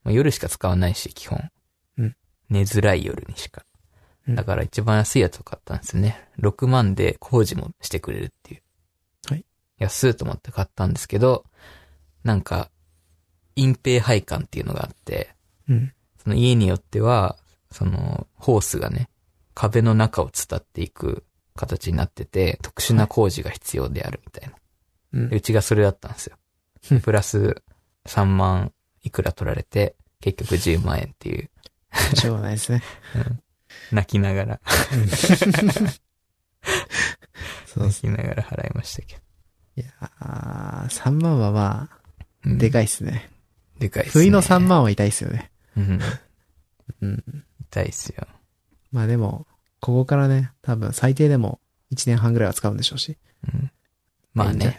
[0.09, 1.51] まあ、夜しか使わないし、基本。
[1.99, 2.17] うん
[2.49, 3.67] 寝づらい夜にしか。
[4.27, 6.29] うんだから一番安いやつを買ったんですね。
[6.41, 8.63] 6万で工事もしてくれるっていう。
[9.29, 9.45] はい。
[9.77, 11.45] 安いと思って買ったんですけど、
[12.25, 12.71] なんか、
[13.55, 15.35] 隠蔽配管っていうのがあって、
[15.69, 15.93] うん。
[16.23, 17.37] その家によっては、
[17.71, 19.11] その、ホースがね、
[19.53, 24.55] 壁の中を伝っていく形になってて、特殊な工事が必要であるみたいな。
[25.13, 26.37] うんでうちがそれだったんですよ
[26.93, 27.01] うん。
[27.01, 27.63] プラス
[28.07, 28.73] 3万
[29.03, 31.51] いくら取られて、結局10万円っていう、
[32.17, 32.83] しょうがないですね。
[33.93, 34.61] 泣きながら、
[37.67, 39.21] そう泣きながら払いましたけど。
[39.77, 41.99] いやー、3万はまあ、
[42.45, 43.31] うんでかいっすね。
[43.79, 44.25] でかいっすね。
[44.25, 45.51] 不意の3万は痛いっすよね。
[45.77, 46.01] うん。
[47.03, 47.45] うん。
[47.71, 48.27] 痛いっすよ。
[48.91, 49.47] まあでも、
[49.81, 51.61] ここからね、多分最低でも
[51.93, 53.17] 1年半ぐらいは使うんでしょうし。
[53.53, 53.71] うん。
[54.35, 54.79] まあね。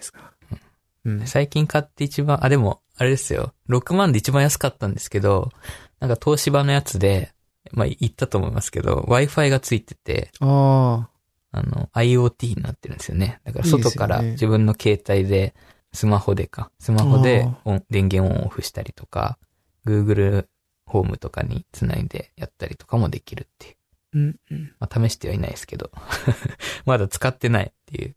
[1.06, 1.28] うん。
[1.28, 3.54] 最近買って一番、あ、でも、あれですよ。
[3.70, 5.52] 6万で一番安かったんですけど、
[6.00, 7.32] なんか東芝のやつで、
[7.72, 11.10] まあ言ったと思いますけど、Wi-Fi がついてて、あ
[11.52, 13.40] あの、IoT になってるんですよね。
[13.46, 15.56] だから外から自分の携帯で、
[15.94, 17.48] スマホでか、スマホで
[17.90, 19.40] 電源オンオフしたりとか、
[19.86, 20.46] Google
[20.86, 23.76] ホームとかにつないでやったりとかもできるっていう。
[24.12, 24.74] うん、うん。
[24.80, 25.90] まあ試してはいないですけど、
[26.86, 28.16] まだ使ってないっていう。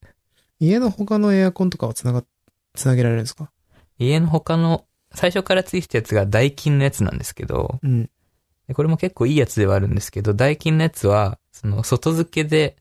[0.59, 2.25] 家の他のエアコンとかはつなが、
[2.75, 3.51] つなげられるんですか？
[4.03, 4.85] 家の他の、
[5.15, 8.11] 最初からついてたやつがダイキンのやつなんですけど、うん。
[8.67, 12.77] でこれも結構いいやつではあるんですけど、ダイキンのやつは、その外付けで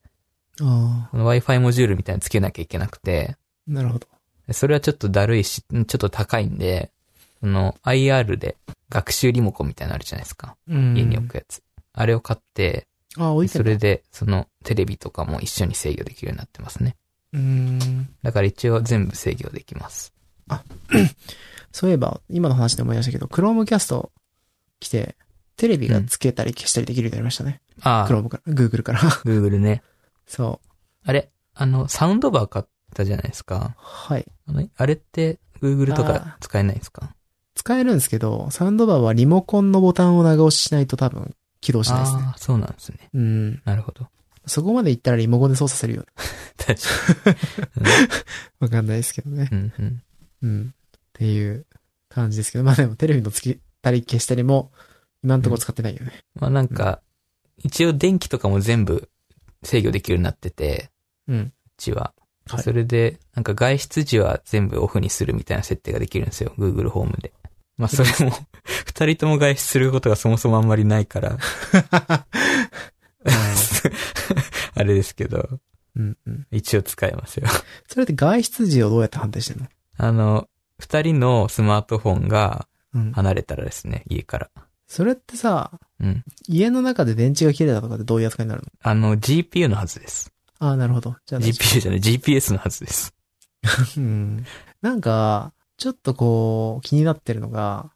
[0.59, 3.35] Wi-Fi モジュールみたいなのつけなきゃいけなくて、
[3.67, 4.07] なるほど。
[4.47, 6.91] でそれはちょっとだるいし、ちょっと高いんで、
[7.39, 8.57] その IR で
[8.89, 10.55] 学習リモコンみたいなのあるじゃないですか。
[10.67, 11.61] うん家に置くやつ。
[11.93, 16.95] あれを買って、ああ、置いてそれで、そのテレビとかも一緒に制御できるようになってますね。
[17.33, 18.09] うーん。
[18.23, 20.13] だから一応全部制御できます。
[21.71, 24.09] そういえば、今の話で思い出したけど、Chromecast
[24.79, 25.15] 来て、
[25.57, 27.61] テレビがつけたり消したりできるようになりましたね。
[27.81, 28.99] ああ、Chrome から、Google から。
[28.99, 29.83] Google ね。
[30.27, 30.67] そう。
[31.05, 33.75] あれ、あの、サウンドバー買ったじゃないですか。
[33.77, 34.25] はい。
[34.47, 37.15] あのあれって Google とあか使えないんですか？
[37.55, 42.23] 使えるんですけど、サウンドバーはリモコンのボタンを長押ししないと多分起動しないですね。
[42.25, 43.09] ああ、そうなんですね。
[43.13, 43.61] うん。
[43.65, 44.07] なるほど。
[44.47, 46.05] そこまで行ったらリモコンで操作するよ。
[46.57, 46.75] 確
[47.35, 47.35] か
[48.59, 49.47] わかんないですけどね。
[49.51, 49.57] に。
[49.57, 50.01] うんうん。
[50.41, 50.73] うん。
[50.73, 51.65] っていう
[52.09, 54.71] 感じですけど、まあでもテレビのつけたり消したりも、
[55.23, 56.23] 今のところ使ってないよね。
[56.35, 57.01] まあなんか、
[57.57, 59.09] 一応電気とかも全部
[59.63, 60.89] 制御できるようになってて、
[61.27, 61.37] うん。
[61.39, 62.13] うちは。
[62.49, 66.53] はいそれで、なんか外出時は全部オフにするみたいな設定ができるんですよ。
[66.57, 67.31] Google ホームで。
[67.77, 68.35] まあそれも、
[68.85, 71.37] 二人とも外出することがそもそもあんまりないから、
[74.73, 75.59] あれですけど、
[75.95, 76.47] うんうん。
[76.51, 77.47] 一応使えますよ。
[77.87, 79.67] それって外出時をどうやって判定してんの？
[80.03, 80.47] あの、
[80.79, 83.11] 二人のスマートフォンがうん。
[83.13, 84.49] 離れたらですね、家から。
[84.85, 85.71] それってさ、
[86.01, 86.25] うん。
[86.49, 88.69] 家の中で電池が切れたとかってどういう扱いになるの？
[88.81, 90.33] あの、GPU のはずです。
[90.59, 91.15] ああ、なるほど。
[91.25, 93.13] じゃあ GPU じゃない、GPS のはずです。
[93.63, 94.45] 夫、 うん。
[94.81, 97.91] なんか、ちょっとこう、気になってるのが、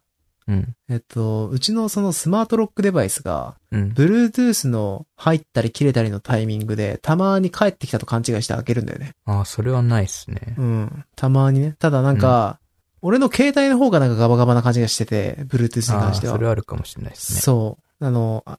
[0.48, 0.76] うん。
[0.88, 3.92] えっと、うちのそのスマートロックデバイスが、うん。
[3.92, 9.14] Bluetooth の入ったり切れたりのタイミングで、たまに帰ってきたと勘違いして開けるんだよね。
[9.24, 10.54] ああ、それはないっすね。
[10.56, 11.04] うん。
[11.16, 11.74] たまにね。
[11.78, 12.60] ただなんか、
[13.02, 16.34] 俺の携帯の方がなんかガバガバな感じがしてて、Bluetooth に関しては。
[16.34, 17.40] それはあるかもしれないですね。
[17.40, 18.04] そう。
[18.04, 18.58] あの、あ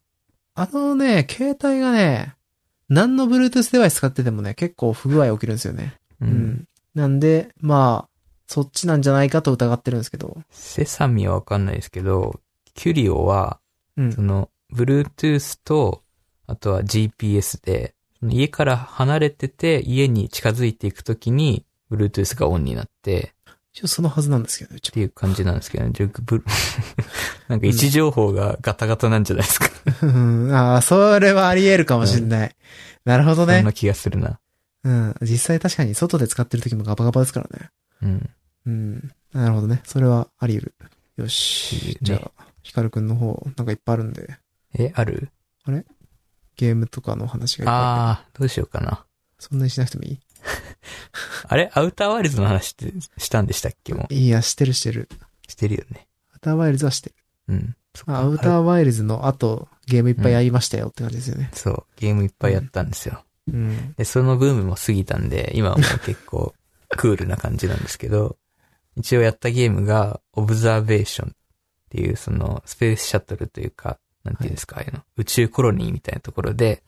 [0.55, 2.33] あのね、携帯がね、
[2.89, 5.95] 何の Bluetooth デバイス使っててもね、結構不具合起きるんですよね。
[6.21, 6.25] う。
[6.25, 6.65] うんん。
[6.95, 8.16] なんで、まあ、
[8.47, 10.37] そっちなんじゃないかと疑ってるんですけど。
[10.49, 12.39] セサミはわかんないですけど、
[12.73, 13.59] キュリオは、
[13.97, 14.21] うんそ。
[14.21, 16.03] の、Bluetooth と、
[16.47, 17.93] あとは GPS で、
[18.23, 23.33] 家から離れてて、家に近づいていくときに、Bluetooth がオンになって、
[23.73, 25.91] 一応そのはずなんですけど、うちっていう感じなんですけどね。
[27.47, 29.69] なんか位置情報がガタガタなんじゃないですか。
[30.01, 30.51] うん。
[30.51, 32.55] ああ、それはあり得るかもしれない。
[33.05, 33.73] なるほどねそんな。
[33.73, 34.39] 気がするな。
[34.83, 35.15] うん。
[35.21, 37.69] 実際確かに外で使ってる時もガバガバですからね。
[38.01, 38.29] うん。
[38.65, 39.11] うん。
[39.33, 39.81] なるほどね。
[39.83, 40.75] それはあり得る。
[41.17, 41.87] よし。
[41.87, 44.37] ねじゃあ、ヒカルくんの方、なんかいっぱいあるんで、
[44.73, 45.29] え、ある？
[46.57, 49.05] ゲームとかの話がいっぱいあるああ、どうしようかな。
[49.39, 50.19] そんなにしなくてもいい？
[51.47, 51.71] あれ？
[51.73, 54.07] アウターワイルズの話ってしたんでしたっけ？
[54.09, 55.07] いや、してるしてる。
[55.47, 55.51] う。
[55.51, 56.07] してるよね。
[56.33, 57.15] アウターワイルズはしてる。
[57.49, 57.75] うん。
[58.07, 61.49] アウターワイルズの後、ゲームいっぱいやりましたよって感じですよね。
[61.53, 63.23] そう、ゲームいっぱいやったんですよ。
[63.47, 63.93] うん。
[63.93, 66.53] で、そのブームも過ぎたんで、今はもう結構
[66.89, 68.37] クールな感じなんですけど、
[68.95, 71.33] 一応やったゲームが、オブザーベーションっ
[71.89, 76.83] ていう、その、スペースシャトルというか、なんていうんですか、ああいうの、宇宙コロニーみたいなところで、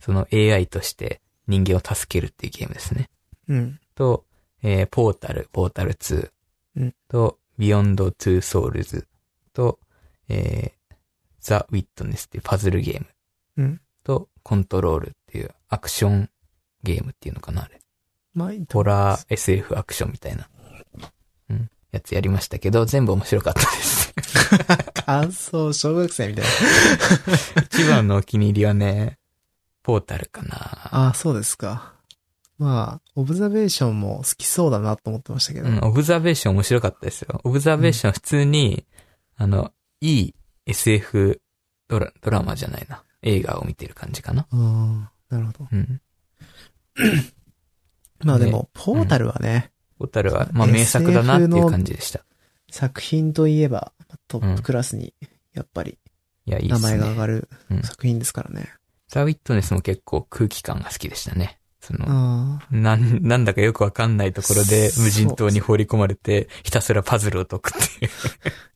[0.00, 3.08] その AI として人間を助けるっていうゲームですね。
[3.48, 3.80] うん。
[3.94, 4.24] と、
[4.62, 6.30] えー、ポータル、ポータル2。
[6.76, 9.06] うんと、ビヨンド・トゥ・ソウルズ。
[9.52, 9.78] と、
[10.28, 10.94] えー、
[11.40, 13.06] ザ・ウィットネスっていうパズルゲーム。
[13.58, 13.80] うん。
[14.02, 16.30] と、コントロールっていうアクション
[16.82, 17.81] ゲームっていうのかな、あれ。
[18.34, 20.48] まあ、えっとホラー SF アクションみたいな。
[21.50, 21.70] うん。
[21.90, 24.14] やつやりましたけど、全部面白かったです。
[25.04, 27.62] 感想、小学生みたいな。
[27.64, 29.18] 一番のお気に入りはね、
[29.82, 30.56] ポータルかな。
[30.56, 31.92] ああ、そうですか。
[32.58, 35.68] まあ、オブザベーションも好きそうだなと思ってましたけど。
[35.68, 37.40] うん、オブザベーション面白かったですよ。
[37.44, 38.86] オブザベーション普通に、
[39.36, 40.34] あの、いい
[40.66, 41.40] SF
[41.88, 43.02] ドラ、ドラマじゃないな。
[43.22, 44.42] 映画を見てる感じかな。
[44.42, 45.68] ああ、なるほど。
[45.72, 46.00] うん。
[48.22, 52.24] まあでも、ポータルはね、ポータルは、まあ名作だなっていう感じでした。
[52.70, 53.92] 作品といえば、
[54.28, 55.14] トップクラスに、
[55.52, 55.98] やっぱり、
[56.46, 56.78] 名。
[56.78, 58.68] 前が上がるうん作品ですからね。
[59.08, 61.58] ザ・ウィットネスも結構空気感が好きでしたね。
[61.80, 68.10] その、なん、なんだかよくわかんないところで無人島に放り込まれて、ひたすらパズルを解くっていう。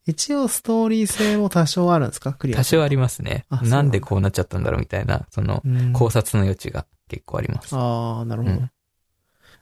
[0.07, 2.33] 一応ストーリー性も多少あるんですか？
[2.33, 2.57] クリア。
[2.57, 7.75] 多少ありますねなんでこうなっちゃったんだろうみたいな、その、うん考察の余地が結構あります。
[7.75, 8.55] ああ、なるほど。
[8.55, 8.71] うん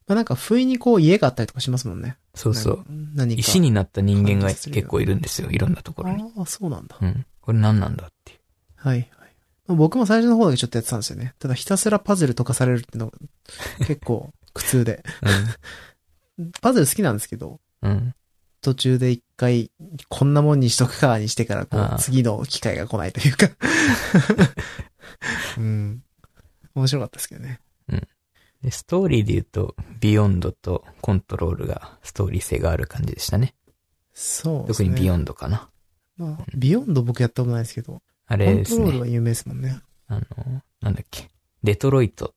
[0.06, 2.16] まあなんか、不意にこう家があったりとかしますもんね。
[2.34, 2.84] そうそう。
[3.14, 3.34] 何。
[3.34, 5.50] 石になった人間が結構いるんですよ。
[5.50, 6.22] いろんなところに。
[6.36, 6.96] ああ、そうなんだ。
[7.00, 7.26] うん。
[7.40, 8.38] これ何なんだっていう。
[8.76, 9.34] はい、はい。
[9.68, 11.34] 僕も最初の方だけちょっとやってたんですよね。
[11.38, 13.18] ただひたすらパズル解かされるっていうのが
[13.86, 15.02] 結構苦痛で。
[16.60, 17.90] パズル好きなんですけど、うん。
[17.90, 18.14] うん。
[18.60, 19.70] 途中で一回、
[20.08, 23.48] こんなもんにしとくかにしてから、こう、次の機会が来ないというか。
[25.58, 26.02] うん。
[26.74, 27.60] 面白かったですけどね。
[28.64, 33.54] で、ストーリーで言うと、ビヨンドとコントロールがストーリー性がある感じでしたね。
[34.14, 34.64] そうね。
[34.68, 35.68] 特にビヨンドかな。
[36.16, 38.78] まあ、ビヨンド僕やったことないですけど、あれですね。
[38.78, 39.82] トロールは有名ですもんね。
[40.08, 40.22] あの、
[40.80, 41.28] なんだっけ。
[41.62, 42.34] デトロイト。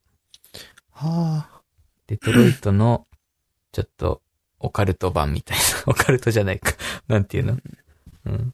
[0.91, 1.61] はあ。
[2.07, 3.07] デトロイトの、
[3.71, 4.21] ちょっと、
[4.59, 5.63] オカルト版みたいな。
[5.87, 6.73] オカルトじゃないか。
[7.07, 7.57] なんていうの？
[8.25, 8.53] うん。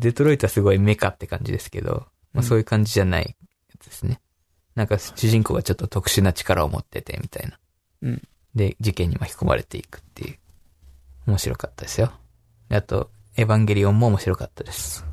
[0.00, 3.36] デトロイトはすごいメカって感じですけど、まあうんそういう感じじゃない
[3.68, 4.20] やつですね。
[4.80, 7.58] なんか主人公がちょっと特殊な力を持ってて、みたいな。
[8.00, 8.22] うん。
[8.54, 10.38] で、事件に巻き込まれていくっていう。
[11.26, 12.10] 面白かったですよ。
[12.70, 15.04] であと、エヴァンゲリオンも面白かったです。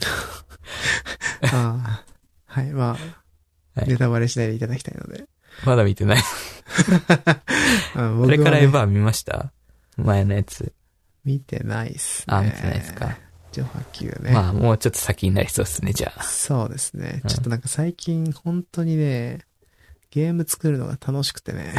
[1.52, 2.04] ああ。
[2.46, 5.26] はい、まあ、はいネタバレしないでいただきたいので。
[5.66, 6.18] まだ見てない。
[7.94, 9.52] うんこれからエヴァ見ました？
[9.98, 10.72] 前のやつ。
[11.26, 12.24] 見てないっすね。
[12.34, 13.18] あ、見てないですか。
[13.56, 14.32] 上波球ね。
[14.32, 16.22] まあ、もうちょっと先になりそうですね、じゃあ。
[16.22, 17.20] そうですね。
[17.24, 19.40] うんちょっとなんか最近本当にね、
[20.10, 21.74] ゲーム作るのが楽しくてね。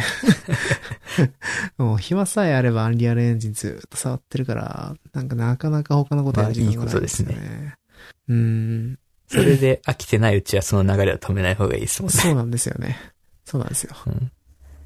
[1.78, 7.74] もう暇さえあればアンリアルエンジンずっと触ってるから、なんかなかなか他のことやる時間がないんですよまあいいね。
[8.28, 8.98] うーん。
[9.28, 12.18] それで飽きてないうちはその流れを止めない方がいいですもんね。
[12.18, 12.96] そうなんですよね。
[13.44, 13.94] そうなんですよ。
[14.06, 14.30] うん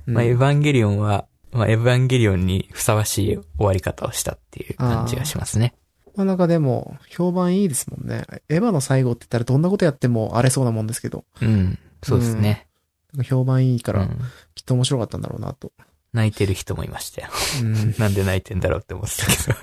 [0.07, 5.75] うんまあ、エヴァンゲリオンは、まあ、エヴァンゲリオンにふさわしい終わり方をしたっていう感じがしますね。
[6.15, 8.25] まあなんかでも、評判いいですもんね。
[8.49, 11.79] エヴァの最後って言ったらどんなことやっても荒れそうなもんですけど、うん。
[12.03, 12.69] そうですね。
[13.15, 14.19] なんか評判いいから、うん
[14.55, 15.73] きっと面白かったんだろうなと。
[16.13, 17.29] 泣いてる人もいましたよ。
[17.63, 17.95] うん。
[17.99, 19.55] なんで泣いてんだろうって思ってた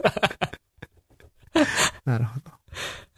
[1.53, 1.59] け
[2.05, 2.51] なるほど。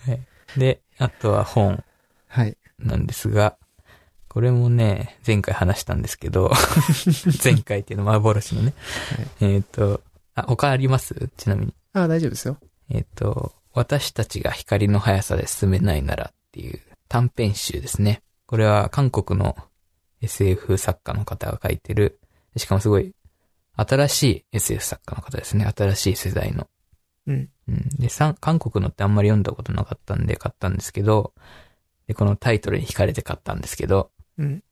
[0.08, 0.60] ど。
[0.60, 1.84] で、あとは本
[2.28, 2.58] はい。
[2.80, 3.58] なんですが、
[4.28, 6.52] これもね、前回話したんですけど、
[7.44, 8.74] 前回っていうの幻のね。
[9.40, 10.02] えっ、と、
[10.36, 11.30] あ、他あります？
[11.38, 11.74] ちなみに。
[11.94, 12.58] ああ、大丈夫ですよ。
[12.94, 18.22] えっ、と、私たちが光の速さで進めないならっていう短編集ですね。
[18.46, 19.56] これは韓国の
[20.22, 22.20] SF 作家の方が書いてる、
[22.58, 23.14] しかもすごい
[23.76, 25.66] 新しい SF 作家の方ですね。
[25.66, 26.68] 新しい世代の。
[27.28, 27.50] うん。
[27.68, 27.90] うん。
[27.98, 31.34] で、さ韓国のってあんまり読んだことなかったんで買ったんですけど、
[32.08, 34.64] で、このタイトルに惹かれて買ったんですけど、うん。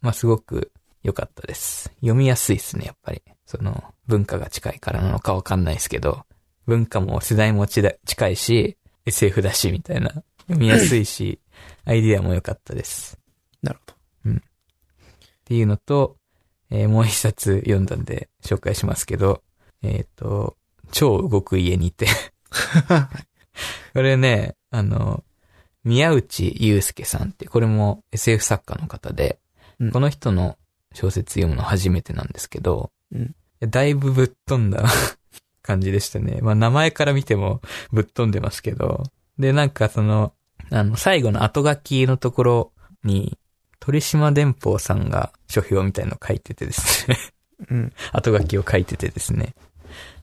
[0.00, 0.72] まあ、すごく
[1.02, 1.90] 良かったです。
[1.96, 3.22] 読みやすいですね、やっぱり。
[3.44, 6.25] その、文化が近いからなのかわかんないですけど、
[6.66, 10.10] 文化も世代もちだ近いし、SF だし、みたいな。
[10.48, 11.40] 読みやすいし、
[11.84, 13.18] アイディアも良かったです。
[13.62, 13.96] なるほ
[14.30, 14.38] っ
[15.46, 16.16] ていうのと、
[16.70, 19.42] えーもう一冊読んだんで紹介しますけど、
[19.82, 20.56] えっ、と、
[20.90, 22.06] 超動く家にて。
[22.06, 22.12] ど。
[23.94, 25.22] これね、あの、
[25.84, 29.38] 宮内祐介さんって、これも SF 作家の方で、
[29.78, 30.58] うんこの人の
[30.94, 34.84] 小説読むの初めてなんですけど、うんだいぶぶっ飛んだ
[35.66, 36.38] 感じでしたね。
[36.42, 37.60] まあ名前から見ても
[37.92, 39.04] ぶっ飛んでますけど、
[39.38, 40.32] で、なんかその、
[40.70, 42.72] あの、最後の後書きのところ
[43.04, 43.38] に、
[43.80, 47.16] 鳥島電報さんが書評みたいの書いててですね。
[47.70, 47.92] うん。
[48.12, 49.54] 後書きを書いててですね。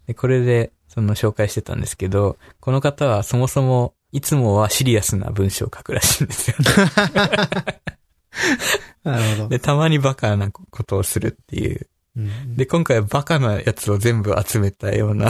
[0.08, 6.58] で、これで、その紹介してたんですけど、この方はそもそも、いつもはシリアスな文章を書くらしいんですよ、
[9.04, 9.50] なるほど。
[9.50, 11.90] で、たまにバカなことをするっていう。
[12.16, 15.30] うんで、今回はバカなやつを全部集めたような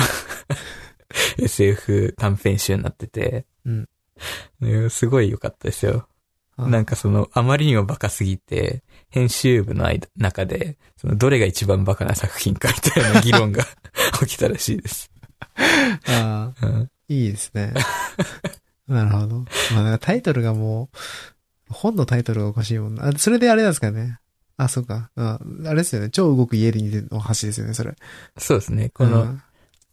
[1.37, 3.89] SF 短編集になってて、うん
[4.59, 6.07] ねすごい良かったですよ。
[6.55, 13.65] あなんかその、あまりにもバカすぎて、編集部の間中で、その、どれが一番バカな作品かみたいな議論が
[14.19, 15.09] 起きたらしいです。
[16.07, 17.73] あー、うんいいですね。
[18.87, 19.45] なるほど。
[19.73, 20.89] まあ、タイトルがも
[21.69, 23.07] う、本のタイトルがおかしいもんな。
[23.07, 24.19] あ、それであれなんですかね。
[24.57, 25.11] あ、そうか。
[25.15, 26.09] ああれですよね。
[26.09, 27.95] 超動く家にの橋ですよね、それ。
[28.37, 28.89] そうですね。
[28.89, 29.41] この、うん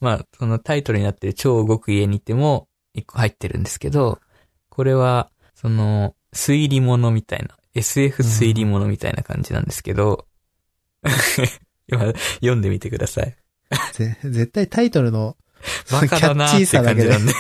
[0.01, 4.19] まあ、そのタイトルになってる超動く家にいても一個入ってるんですけど、
[4.69, 10.27] これは、その、推理物みたいな、SF 推理物みたいな感じなんですけど、
[11.87, 13.37] 今、読んでみてください。
[13.93, 15.37] ぜ絶対タイトルの、
[15.91, 17.33] バカだなーって感じなんで。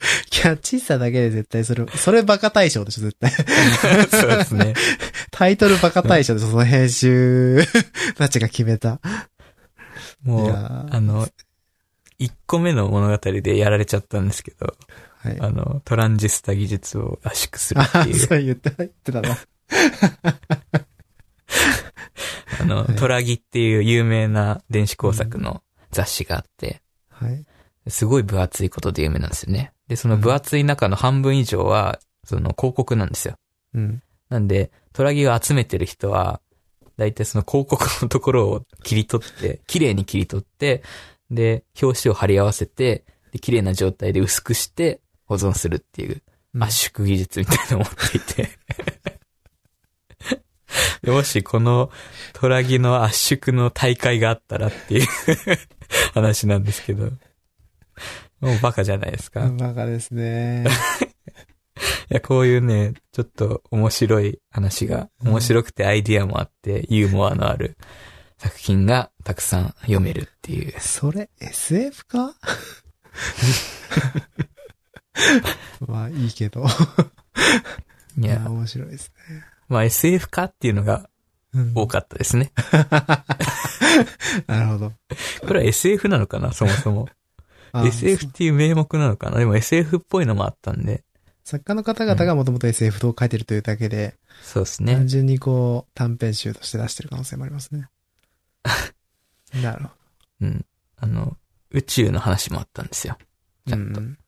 [0.30, 3.30] キャッチーさだけで絶対それ、それバカ大賞でしょ、絶対。
[4.10, 4.74] そうですね。
[5.30, 7.62] タイトルバカ大賞でその編集
[8.16, 9.00] たちが決めた。
[10.22, 11.28] も、いうあの、
[12.18, 14.74] 一個目の物語でやられちゃったんですけど、
[15.18, 15.36] はい。
[15.40, 19.38] あの、トランジスタ技術を圧縮するあっていう、そう言ってた、言ってたな。
[22.60, 27.44] あの、はいトラギっていう有名な電子工作の雑誌があって、はい。
[27.88, 29.72] すごい分厚いことで有名なんですよね。
[29.90, 33.34] で、その分厚い中の半分以上は、その広告なんですよ。
[33.74, 34.02] うん。
[34.28, 36.40] なんで、トラギを集めてる人は、
[36.96, 40.84] だいたいその広告のところを切り取って、 綺麗に切り取って、
[41.28, 46.22] で、表紙を貼り合わせて、で、綺麗な状態で薄くして保存するっていう
[46.54, 48.50] うん圧縮技術みたいなのを持っていて。
[51.02, 51.90] でもしこの
[52.34, 55.08] トラギの圧縮の大会があったらっていう
[56.14, 57.10] 話なんですけど。
[58.40, 59.46] もうバカじゃないですか。
[59.46, 60.66] いバカですね。
[62.10, 67.78] や、こういうね、ちょっと面白い話が、面白くてアイディアもあって、ユーモアのある
[68.36, 70.74] 作品がたくさん読めるっていう。
[70.80, 72.34] それ、SF か？
[75.86, 76.66] まあ、いいけど。
[78.18, 79.44] いや面白いですね。
[79.68, 81.08] まあ SF かっていうのが
[81.54, 82.52] うん多かったですね。
[84.46, 84.92] なるほど。
[85.46, 87.08] これは SF なのかな、そもそも。
[87.72, 89.38] あ SF っていう名目なのかな？
[89.38, 91.04] でも SF っぽいのもあったんで。
[91.44, 95.08] 作家の方々がもともと SF を書いてるというだけで、そうですね単。
[95.08, 97.88] 純にこう、短編集として出してる可能性もありますね。
[99.62, 99.90] なるほ
[100.42, 100.64] うん。
[100.98, 101.36] あの、
[101.70, 103.16] 宇宙の話もあったんですよ。
[103.66, 103.76] ちど。
[103.76, 104.18] ゃんとうん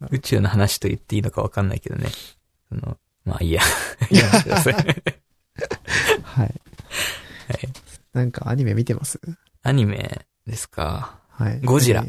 [0.10, 2.08] 宇宙の話と言っていいのかわかんないけどね。
[2.68, 3.62] その、まあいいや。
[4.10, 4.74] やめてください。
[6.24, 6.46] はい。
[6.46, 6.52] はい。
[8.12, 9.20] なんかアニメ見てます？
[9.62, 11.20] アニメですか？
[11.32, 11.60] はい。
[11.62, 12.04] ゴジラ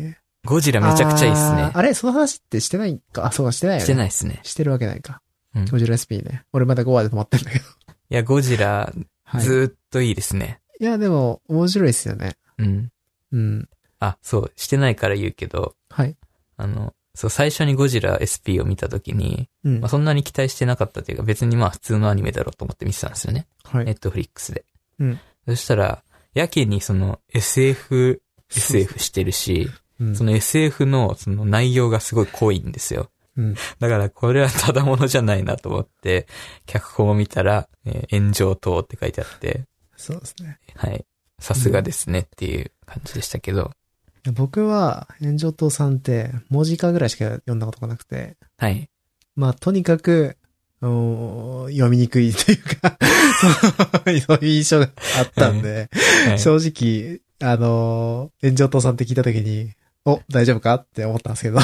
[0.46, 3.26] ゴジラめちゃくちゃいいっすねあれその話ってしてないか？
[3.26, 3.84] あ、そうか、してないよね。
[3.86, 4.40] してないっすね。
[4.44, 5.22] してるわけないか。
[5.56, 6.44] うんゴジラ SP ね。
[6.52, 7.66] 俺まだ5話で止まってんだけど。
[7.66, 8.92] いや、ゴジラ、
[9.24, 9.42] はい。
[9.42, 10.60] ずーっといいですね。
[10.80, 12.36] いや、でも、面白いですよね。
[12.58, 12.90] うん。
[13.32, 13.70] うん。
[14.00, 16.16] あ、そう、してないから言うけど、はい。
[16.58, 19.80] あの、そう、最初にゴジラ SP を見たときに、うん。
[19.80, 23.46] まあ、そんなに期待してなかったというか、別にまあ普通のアニメだろうと思って見てたんですよね。
[23.64, 23.86] はい。
[23.86, 24.66] ネットフリックスで。
[25.00, 25.20] うん。
[25.48, 28.23] そしたら、やけにその SF、
[28.58, 29.70] SF してるし、
[30.00, 30.16] うん。
[30.16, 33.10] その SF のその内容がすごい濃いんですよ。
[33.38, 33.56] うん。
[33.80, 36.28] だからこれはただものじゃないなと思って、
[36.66, 39.66] 脚本を見たら、えー炎上等って書いてあって、
[39.98, 40.60] そうですね。
[40.76, 41.06] はい。
[41.40, 43.72] さすがですねっていう感じでしたけど、
[44.32, 48.90] 僕は、炎上党さんって、文字化ぐらいしか読んだことがなくて、はい。
[49.36, 50.38] まあ、とにかく、
[50.80, 52.98] 読みにくいというか、
[54.06, 55.90] そうそういう印象があったんで、
[56.28, 59.72] はい正直、あのー、炎上党さんって聞いたときに、
[60.06, 61.60] お、大丈夫かって思ったんですけど。
[61.60, 61.62] い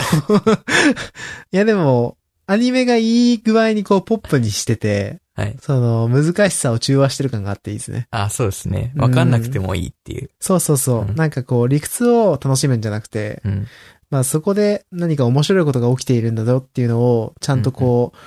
[1.52, 5.56] や、でも、アニメがいい具合にこう、ポップにしてて、はい。
[5.62, 8.08] その、難しさを中和してる感があっていいですね。
[8.12, 8.94] あ、そうですね。
[8.98, 10.30] わかんなくてもいいっていう。
[10.42, 11.02] そうそうそう。
[11.04, 13.68] うんなんかこう、理屈を楽しむんじゃなくて、うん。
[14.10, 18.18] まあそこで何か面白いことが起きているんだぞっていうのを、ちゃんとこう、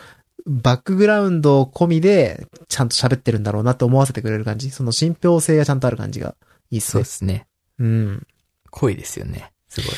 [0.46, 4.70] バックグラウンド込みで、ちゃんと喋ってるんだろうなって思わせてくれる感じ。
[4.70, 6.34] その信憑性がちゃんとある感じが
[6.72, 7.04] いいっすねそうで。
[7.04, 7.46] すね。
[7.78, 8.26] うん。
[8.70, 9.52] 濃いですよね。
[9.68, 9.90] すごい。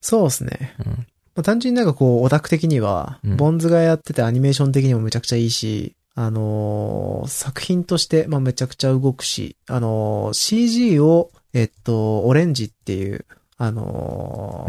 [0.00, 0.74] そうですね。
[0.84, 0.92] うん。
[0.92, 0.96] ま
[1.36, 13.26] あ、単純になんかこう、オタク的には、うんボンズがやっててアニメーション的にもめちゃくちゃいいし、あのー作品として、まあ、めちゃくちゃ動くし、あのー CG を、えっと、オレンジっていう、
[13.58, 14.66] あの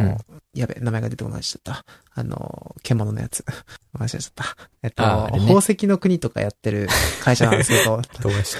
[0.54, 1.86] ーやべ、名前が出てこないしちゃった。
[2.14, 3.46] あのー獣のやつ。
[3.98, 4.46] 忘れちゃった。
[4.84, 6.88] えっと、ああれね宝石の国とかやってる
[7.24, 8.56] 会社なんですけど、 どうし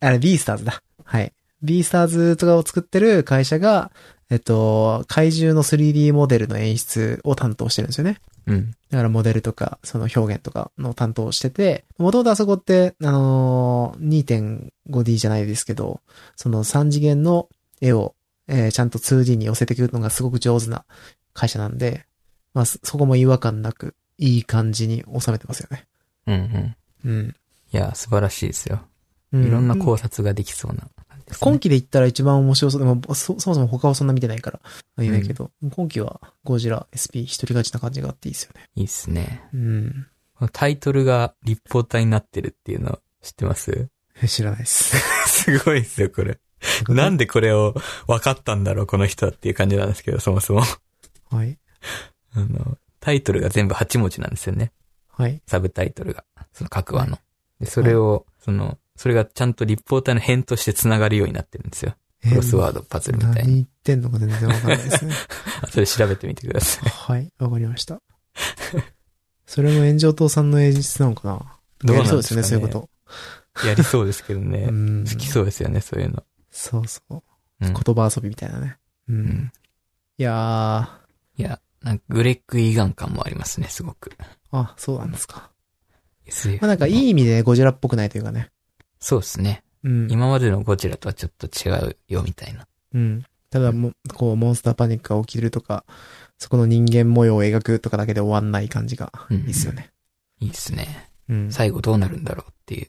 [0.00, 0.06] た？
[0.06, 0.82] あれ、ビースターズだ。
[1.04, 1.32] はい。
[1.62, 3.90] ビースターズとかを作ってる会社が、
[4.30, 8.18] えっと、怪獣の 3D モデルの演出を担当してるんですよね。
[8.46, 8.70] うん。
[8.90, 16.00] だからモデルとか、その表現とかの担当をしてて、もともとあそこって、あのー 2.5D じゃないですけど、
[16.36, 17.48] その3次元の
[17.80, 18.14] 絵を、
[18.48, 20.84] えーちゃんと 2D に寄せてくるのがすごく上手な
[21.32, 22.06] 会社なんで、
[22.54, 25.86] まあ、そそこも違和感なく、いい感じに収めてますよね。
[26.26, 26.34] うん
[27.04, 27.10] うん。
[27.10, 27.36] うん。
[27.72, 28.80] いや、素晴らしいですよ。
[29.32, 31.50] ういろんな考察ができそうな感じですね。
[31.50, 32.80] 今期で言ったら一番面白そう。
[32.80, 34.60] でも、そ、そもそも他はそんな見てないから、
[34.98, 38.68] 言えないけど、今期はゴジラ SP 一人勝ちな感じがあっていいですよね。
[38.74, 39.42] いいっすね。
[39.52, 40.06] うん。
[40.52, 43.88] タイトルが立方体になってるっていうの知ってます？
[44.26, 44.96] 知らないです。
[45.26, 46.38] すごいですよ、これ。
[46.88, 47.74] なんでこれを
[48.06, 50.62] 分かったんだろう、この人はっていう感じなんですけど、そもそも。
[51.30, 51.58] はい。
[52.34, 54.72] あの、タイトルが全部8文字なんですよね。
[55.08, 55.40] はい。
[55.46, 56.24] サブタイトルが。
[56.52, 57.18] その各話の。
[57.60, 61.94] で、それを、その、それがちゃんと立方体の辺として繋がるようになってるんですよ。
[62.28, 63.48] クロスワード、パズルみたいに。
[63.48, 65.14] 何言ってんのか全然わかんないですね。
[65.70, 66.88] それ調べてみてください。
[66.90, 67.32] はい。
[67.38, 68.02] わかりました。
[69.46, 71.58] それも炎上党さんの演出なのかな？
[71.84, 72.88] どうやなんですかねりそうですね、そういうこ
[73.62, 73.68] と。
[73.68, 74.58] やりそうですけどね。
[74.68, 75.04] うん。
[75.08, 76.24] 好きそうですよね、そういうの。
[76.50, 77.22] そうそう。
[77.60, 77.72] うん。
[77.72, 78.78] 言葉遊びみたいなね。
[79.08, 79.12] う。
[79.12, 79.52] うんん
[80.18, 80.98] いや
[81.36, 84.10] いや、なんかグレッグ・イーガン感もありますね、すごく。
[84.10, 84.14] ー。
[84.50, 85.52] あ、そうなんですか。
[86.60, 88.50] まあなんかいい意味でゴジラっぽくないというかね。
[89.00, 89.62] そうですね。
[89.84, 90.10] うん。
[90.10, 92.66] 今までのゴジラとはちょっと違うよ、みたいな。
[92.94, 93.24] うん。
[93.50, 95.84] ただも、こう、モンスターパニックが起きるとか、
[96.38, 99.90] そこの人間模様を描くとかだけで終わんない感じがいいっすよね。
[100.40, 101.08] いいですね。
[101.28, 101.52] うん。
[101.52, 102.88] 最後どうなるんだろうっていう。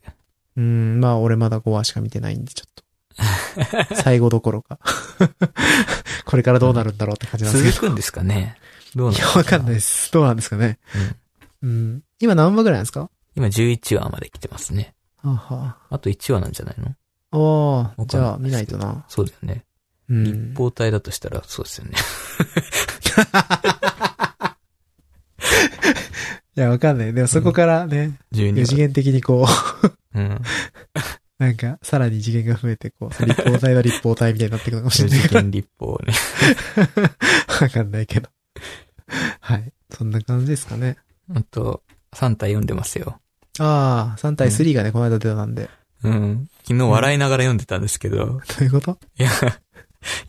[0.57, 2.71] うん、まあ俺まだ5話しか見てないんで、ちょっ
[3.89, 3.95] と。
[3.95, 4.79] 最後どころか。
[6.25, 7.75] これからどうなるんだろうって感じなんですけど。
[7.75, 8.57] 続くんですかね
[8.95, 10.11] どうなんいや、わかんないです。
[10.11, 10.77] どうなんですかね。
[11.61, 12.03] うんうん。
[12.19, 13.09] 今何話ぐらいなんですか？
[13.35, 14.93] 今11話まで来てますね。
[15.21, 16.87] はあはあと1話なんじゃないの？
[17.31, 17.37] あ。
[17.37, 19.05] おー、わかんないじゃあ見ないとな。
[19.07, 19.65] そうだよね。
[20.09, 20.23] うん。
[20.49, 21.91] 立方体だとしたらそうですよね。
[26.57, 27.13] いや、わかんない。
[27.13, 28.65] でもそこからね、12 4話。
[28.67, 29.45] 次元的にこ
[30.13, 30.41] う、うん。
[31.39, 35.21] なんか、さらに次元が増えて、こう、立方体の立方体みたいになっていくのかもし4れない。
[35.21, 36.13] 次元立方ね。
[37.61, 38.29] わかんないけど。
[39.39, 39.71] はい。
[39.89, 40.97] そんな感じですかね。
[41.33, 41.83] あと、
[42.13, 43.21] 3体読んでますよ。
[43.59, 45.69] ああ、3対3がね、この間出たんで。
[46.03, 46.47] うん。
[46.63, 48.97] 昨日笑いながら読んでたんですけど、どういうこと？
[49.17, 49.29] いや、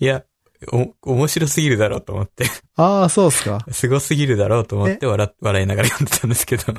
[0.01, 0.25] いや、
[0.73, 2.45] お、面白すぎるだろうと思って、
[2.77, 3.65] ああ、そうっすか。
[3.71, 6.75] すごすぎるだろうと思って笑、笑いながら読んでたんですけど。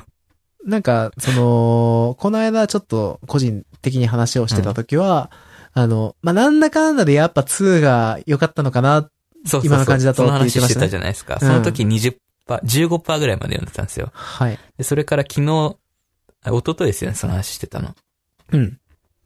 [0.65, 5.31] なんか、その、この間ちょっと個人的に話をしてた時は、
[5.73, 9.01] あの、まあ、なんだかんだでやっぱ2が良かったのかな。
[9.01, 9.09] そう
[9.43, 9.65] そうそう。
[9.65, 11.35] 今の感じだとそのってましたね話してたじゃないですか。
[11.35, 12.15] うんその時20%、
[12.47, 14.11] 15%ぐらいまで読んでたんですよ。
[14.13, 14.59] はい。
[14.77, 15.75] で、それから昨日、あ
[16.49, 17.95] 一昨日ですよね、その話してたの。
[18.51, 18.79] うん。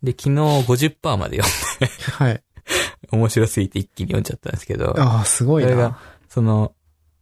[0.04, 2.34] で、昨日50%まで読んはい。
[2.34, 6.00] で、面白すぎて一気に読んじゃったんですけど、ああ、すごいそれがな。
[6.28, 6.74] その、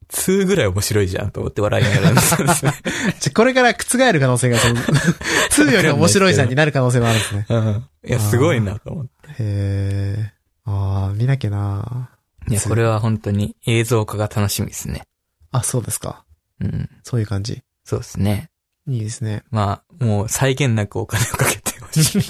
[0.10, 2.74] 2ぐらい面白いじゃんと思って笑いながら読んでたんですね。
[3.20, 4.76] じゃ、これから覆る可能性が、その、
[5.50, 7.46] 2より面白いじゃんになる可能性もあるんですね。
[7.50, 7.90] うん。
[8.06, 9.12] いや、すごいなと思って。
[9.30, 10.34] へえ。
[10.66, 12.10] ああ、見なきゃな
[12.48, 15.04] いや、これは本当に映像化が楽しみですね。
[15.52, 16.24] あ、そうですか。
[16.60, 16.90] うん。
[17.04, 17.64] そういう感じ。
[17.86, 18.50] そうですね。
[18.88, 19.44] いいですね。
[19.52, 22.22] まあ、もう際限なくお金をかけてほしい。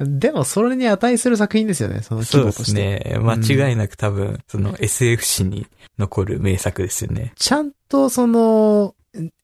[0.00, 3.02] でも、それに値する作品ですよね、その規そうで模として。
[3.04, 3.18] すね。
[3.18, 5.66] 間違いなく多分、その SF 史に
[5.98, 7.32] 残る名作ですよね。
[7.36, 8.94] ちゃんと、その、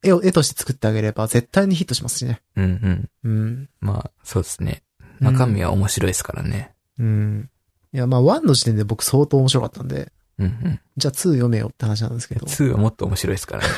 [0.02, 2.43] 絵を、絵として作ってあげれば絶対にヒットしますしね。
[2.56, 3.10] うんうん。
[3.24, 3.68] うん。
[3.81, 4.82] まあ、そうですね。
[5.20, 6.74] 中身は面白いですからね。
[6.98, 7.51] うん。
[7.93, 10.81] いや、まあ、1の時点で僕相当面白かったんで、うんうん。
[10.97, 12.47] じゃあ2読めよって話なんですけど。
[12.47, 13.68] 2はもっと面白いですからね。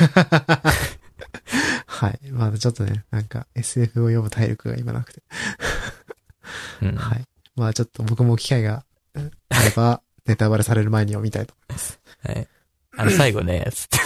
[1.87, 2.21] はい。
[2.31, 5.23] まあ、ちょっとね、なんか SF を読む体力が今なくて。
[6.83, 6.95] うん。
[6.97, 7.25] はい。
[7.57, 8.85] まあ、ちょっと僕も機会が
[9.15, 12.01] うんあれば、 ネタバレされる前に読みたいと思います。
[12.25, 12.49] はい。
[12.99, 13.99] あの、最後ね、つって。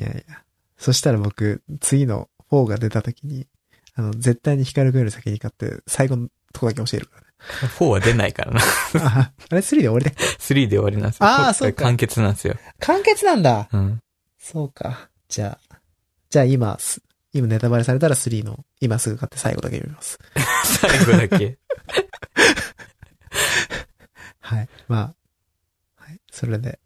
[0.00, 0.42] いやいや。
[0.78, 3.46] そしたら僕、次の4が出た時に、
[3.94, 7.26] あの、絶対に光くんより先に買って、最後のとこだけ教えるからね。
[7.78, 8.60] 4は出ないからな。
[9.00, 10.10] あ、あれ3で終わりで。
[10.12, 11.20] 3で終わりなんですよ。
[11.20, 12.56] こあーそうか完結なんですよ。
[12.80, 14.00] 完結なんだうん。
[14.42, 15.08] そうか。
[15.28, 15.78] じゃあ、
[16.28, 17.00] じゃあ今、す
[17.32, 20.18] 今ネタバレされたら3の、今すぐ買って最後だけ読みます。
[20.80, 21.58] 最後だけ。
[24.40, 24.68] はい。
[24.88, 25.14] ま
[25.96, 26.20] あ、はい。
[26.32, 26.80] それで、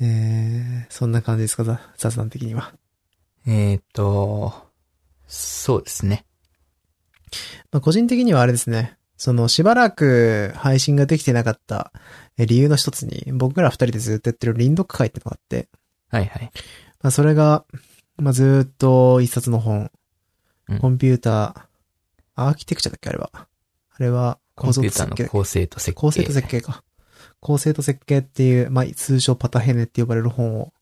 [0.00, 2.74] えー、そんな感じですか、ざ雑談的には。
[3.46, 4.70] えーっと、
[5.26, 6.26] そうですね。
[7.72, 8.98] まあ、個人的にはあれですね。
[9.16, 11.90] その、しばらく配信ができてなかった
[12.36, 15.70] え理由の一つに、僕ら二人でずっとやってるリンドック会ってのがあって、
[16.10, 16.50] はいはい。
[17.02, 17.64] まあ、それが、
[18.16, 19.90] まあ、ずーっと一冊の本、
[20.68, 21.62] うんコンピューター、
[22.34, 23.30] アーキテクチャだっけあれは。
[23.34, 23.46] あ
[24.00, 26.00] れは、コンピューター構造と設計の構成と設計。
[26.00, 26.84] 構成と設計か。
[27.40, 30.72] 構成と設計っていう、まあ、通称パタヘネって呼ばれる本を、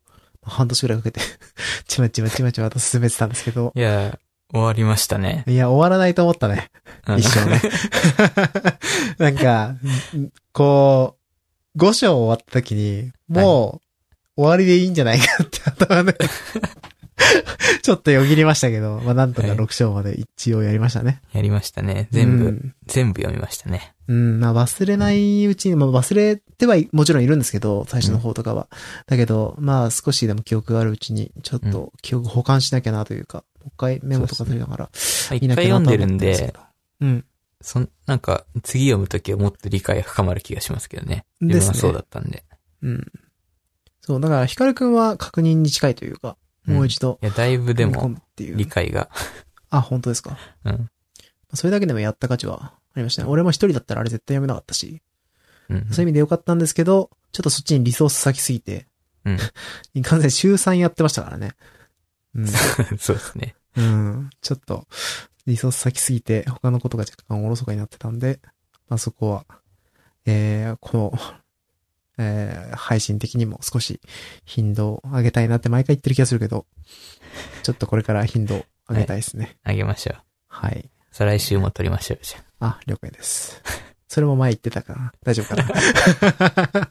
[0.43, 1.21] まあ半年くらいかけて、
[1.87, 4.19] ちまちまちまちまと進めてたんですけど、いや、
[4.53, 5.45] 終わりましたね。
[5.47, 6.71] いや、終わらないと思ったね。
[7.07, 7.61] うん一生ね。
[9.19, 9.69] なんか、
[10.17, 11.17] んこ
[11.75, 13.86] う、5章終わった時に、もう、
[14.37, 16.17] 終わりでいいんじゃないかって頭で、
[17.83, 21.23] ちょっとよぎりましたけど、まあなんとかはい6章まで一応やりましたね。
[21.33, 22.09] やりましたね。
[22.11, 23.95] 全部、うん全部読みましたね。
[24.09, 28.69] うん、まあ忘れないうちに、まあ忘れてはいもちろんいるんですけど、最初の方とかは。
[29.07, 34.91] だけど、まあ少しでも記憶があるうちに、ちょっと記憶保管しなきゃなというか、もう一回メモとか取りながら、ま
[35.31, 36.61] あ一見なきゃなとは思ってますけで、ど。
[37.01, 37.25] うん。
[37.63, 41.25] そん、なんか、次読むときはもっと理解が深まる気がしますけどね。
[41.41, 42.45] ですね自分はそうだったんで。
[42.83, 43.07] うん。
[44.07, 48.15] そう、だから、ヒカルくんは確認に近いというか、もう一度、いや、だいぶでも。
[48.39, 49.11] 理解が。
[49.71, 50.39] あ、本当ですか？
[50.65, 50.91] うん。
[51.55, 53.29] それだけでもやった価値はありましたね。
[53.29, 55.03] 俺も一人だったらあれ絶対読めなかったし、
[55.69, 55.87] うん。
[55.91, 58.87] そういう意味でよかったんですけど、ちょっとそっちにリソース割きすぎて、
[59.25, 60.03] うん。
[60.03, 61.53] 完全に週3やってましたからね。
[62.35, 62.47] うん。
[62.99, 63.55] そうですね。
[63.77, 64.31] うん。
[64.41, 64.87] ちょっと、
[65.47, 68.41] リソース割きすぎて、他のことが若干おろそかになってたんで、
[68.89, 69.47] まあそこは、
[70.27, 71.19] えー、この、
[72.19, 74.01] えー、配信的にも少し
[74.45, 76.67] 頻度を上げたいなって毎回言ってる気がするけど、
[77.63, 79.57] ちょっとこれから頻度を上げたいですね。
[79.65, 80.23] あげましょう。
[80.49, 80.91] はい。
[81.13, 83.63] 再来週も撮りましょう、じゃあ、了解です。
[84.09, 86.89] それも前言ってたから、大丈夫かな。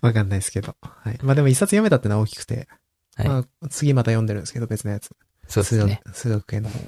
[0.00, 0.76] わかんないですけど。
[0.80, 1.18] はい。
[1.22, 2.68] まあでも一冊読めたってのは大きくて、
[3.16, 3.22] あ。
[3.22, 3.28] はい。
[3.28, 5.10] まあ次また読んでるんですけど、別のやつ。
[5.48, 6.00] そうですね。
[6.12, 6.78] 数学系の方。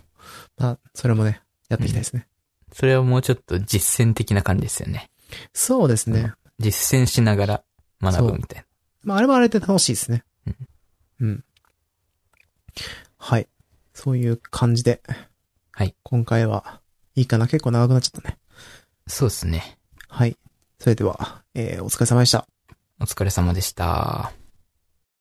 [0.59, 2.27] まあ、それもね、やっていきたいですね。
[2.73, 5.11] それはもうちょっと実践的な感じですよね。
[5.53, 6.33] そうですね。
[6.59, 7.65] 実践しながら
[8.01, 8.67] 学ぶみたいな。
[9.03, 10.25] まあ、あれもあれで楽しいですね。
[10.47, 10.57] うん。
[11.21, 11.45] うん。
[13.19, 13.49] はい。
[13.93, 15.03] そういう感じで。
[15.73, 15.95] はい。
[16.03, 16.81] 今回は、
[17.15, 18.39] いいかな結構長くなっちゃったね。
[19.07, 19.79] そうですね。
[20.09, 20.37] はい。
[20.79, 22.47] それでは、えー、お疲れ様でした。
[23.01, 24.33] お疲れ様でした。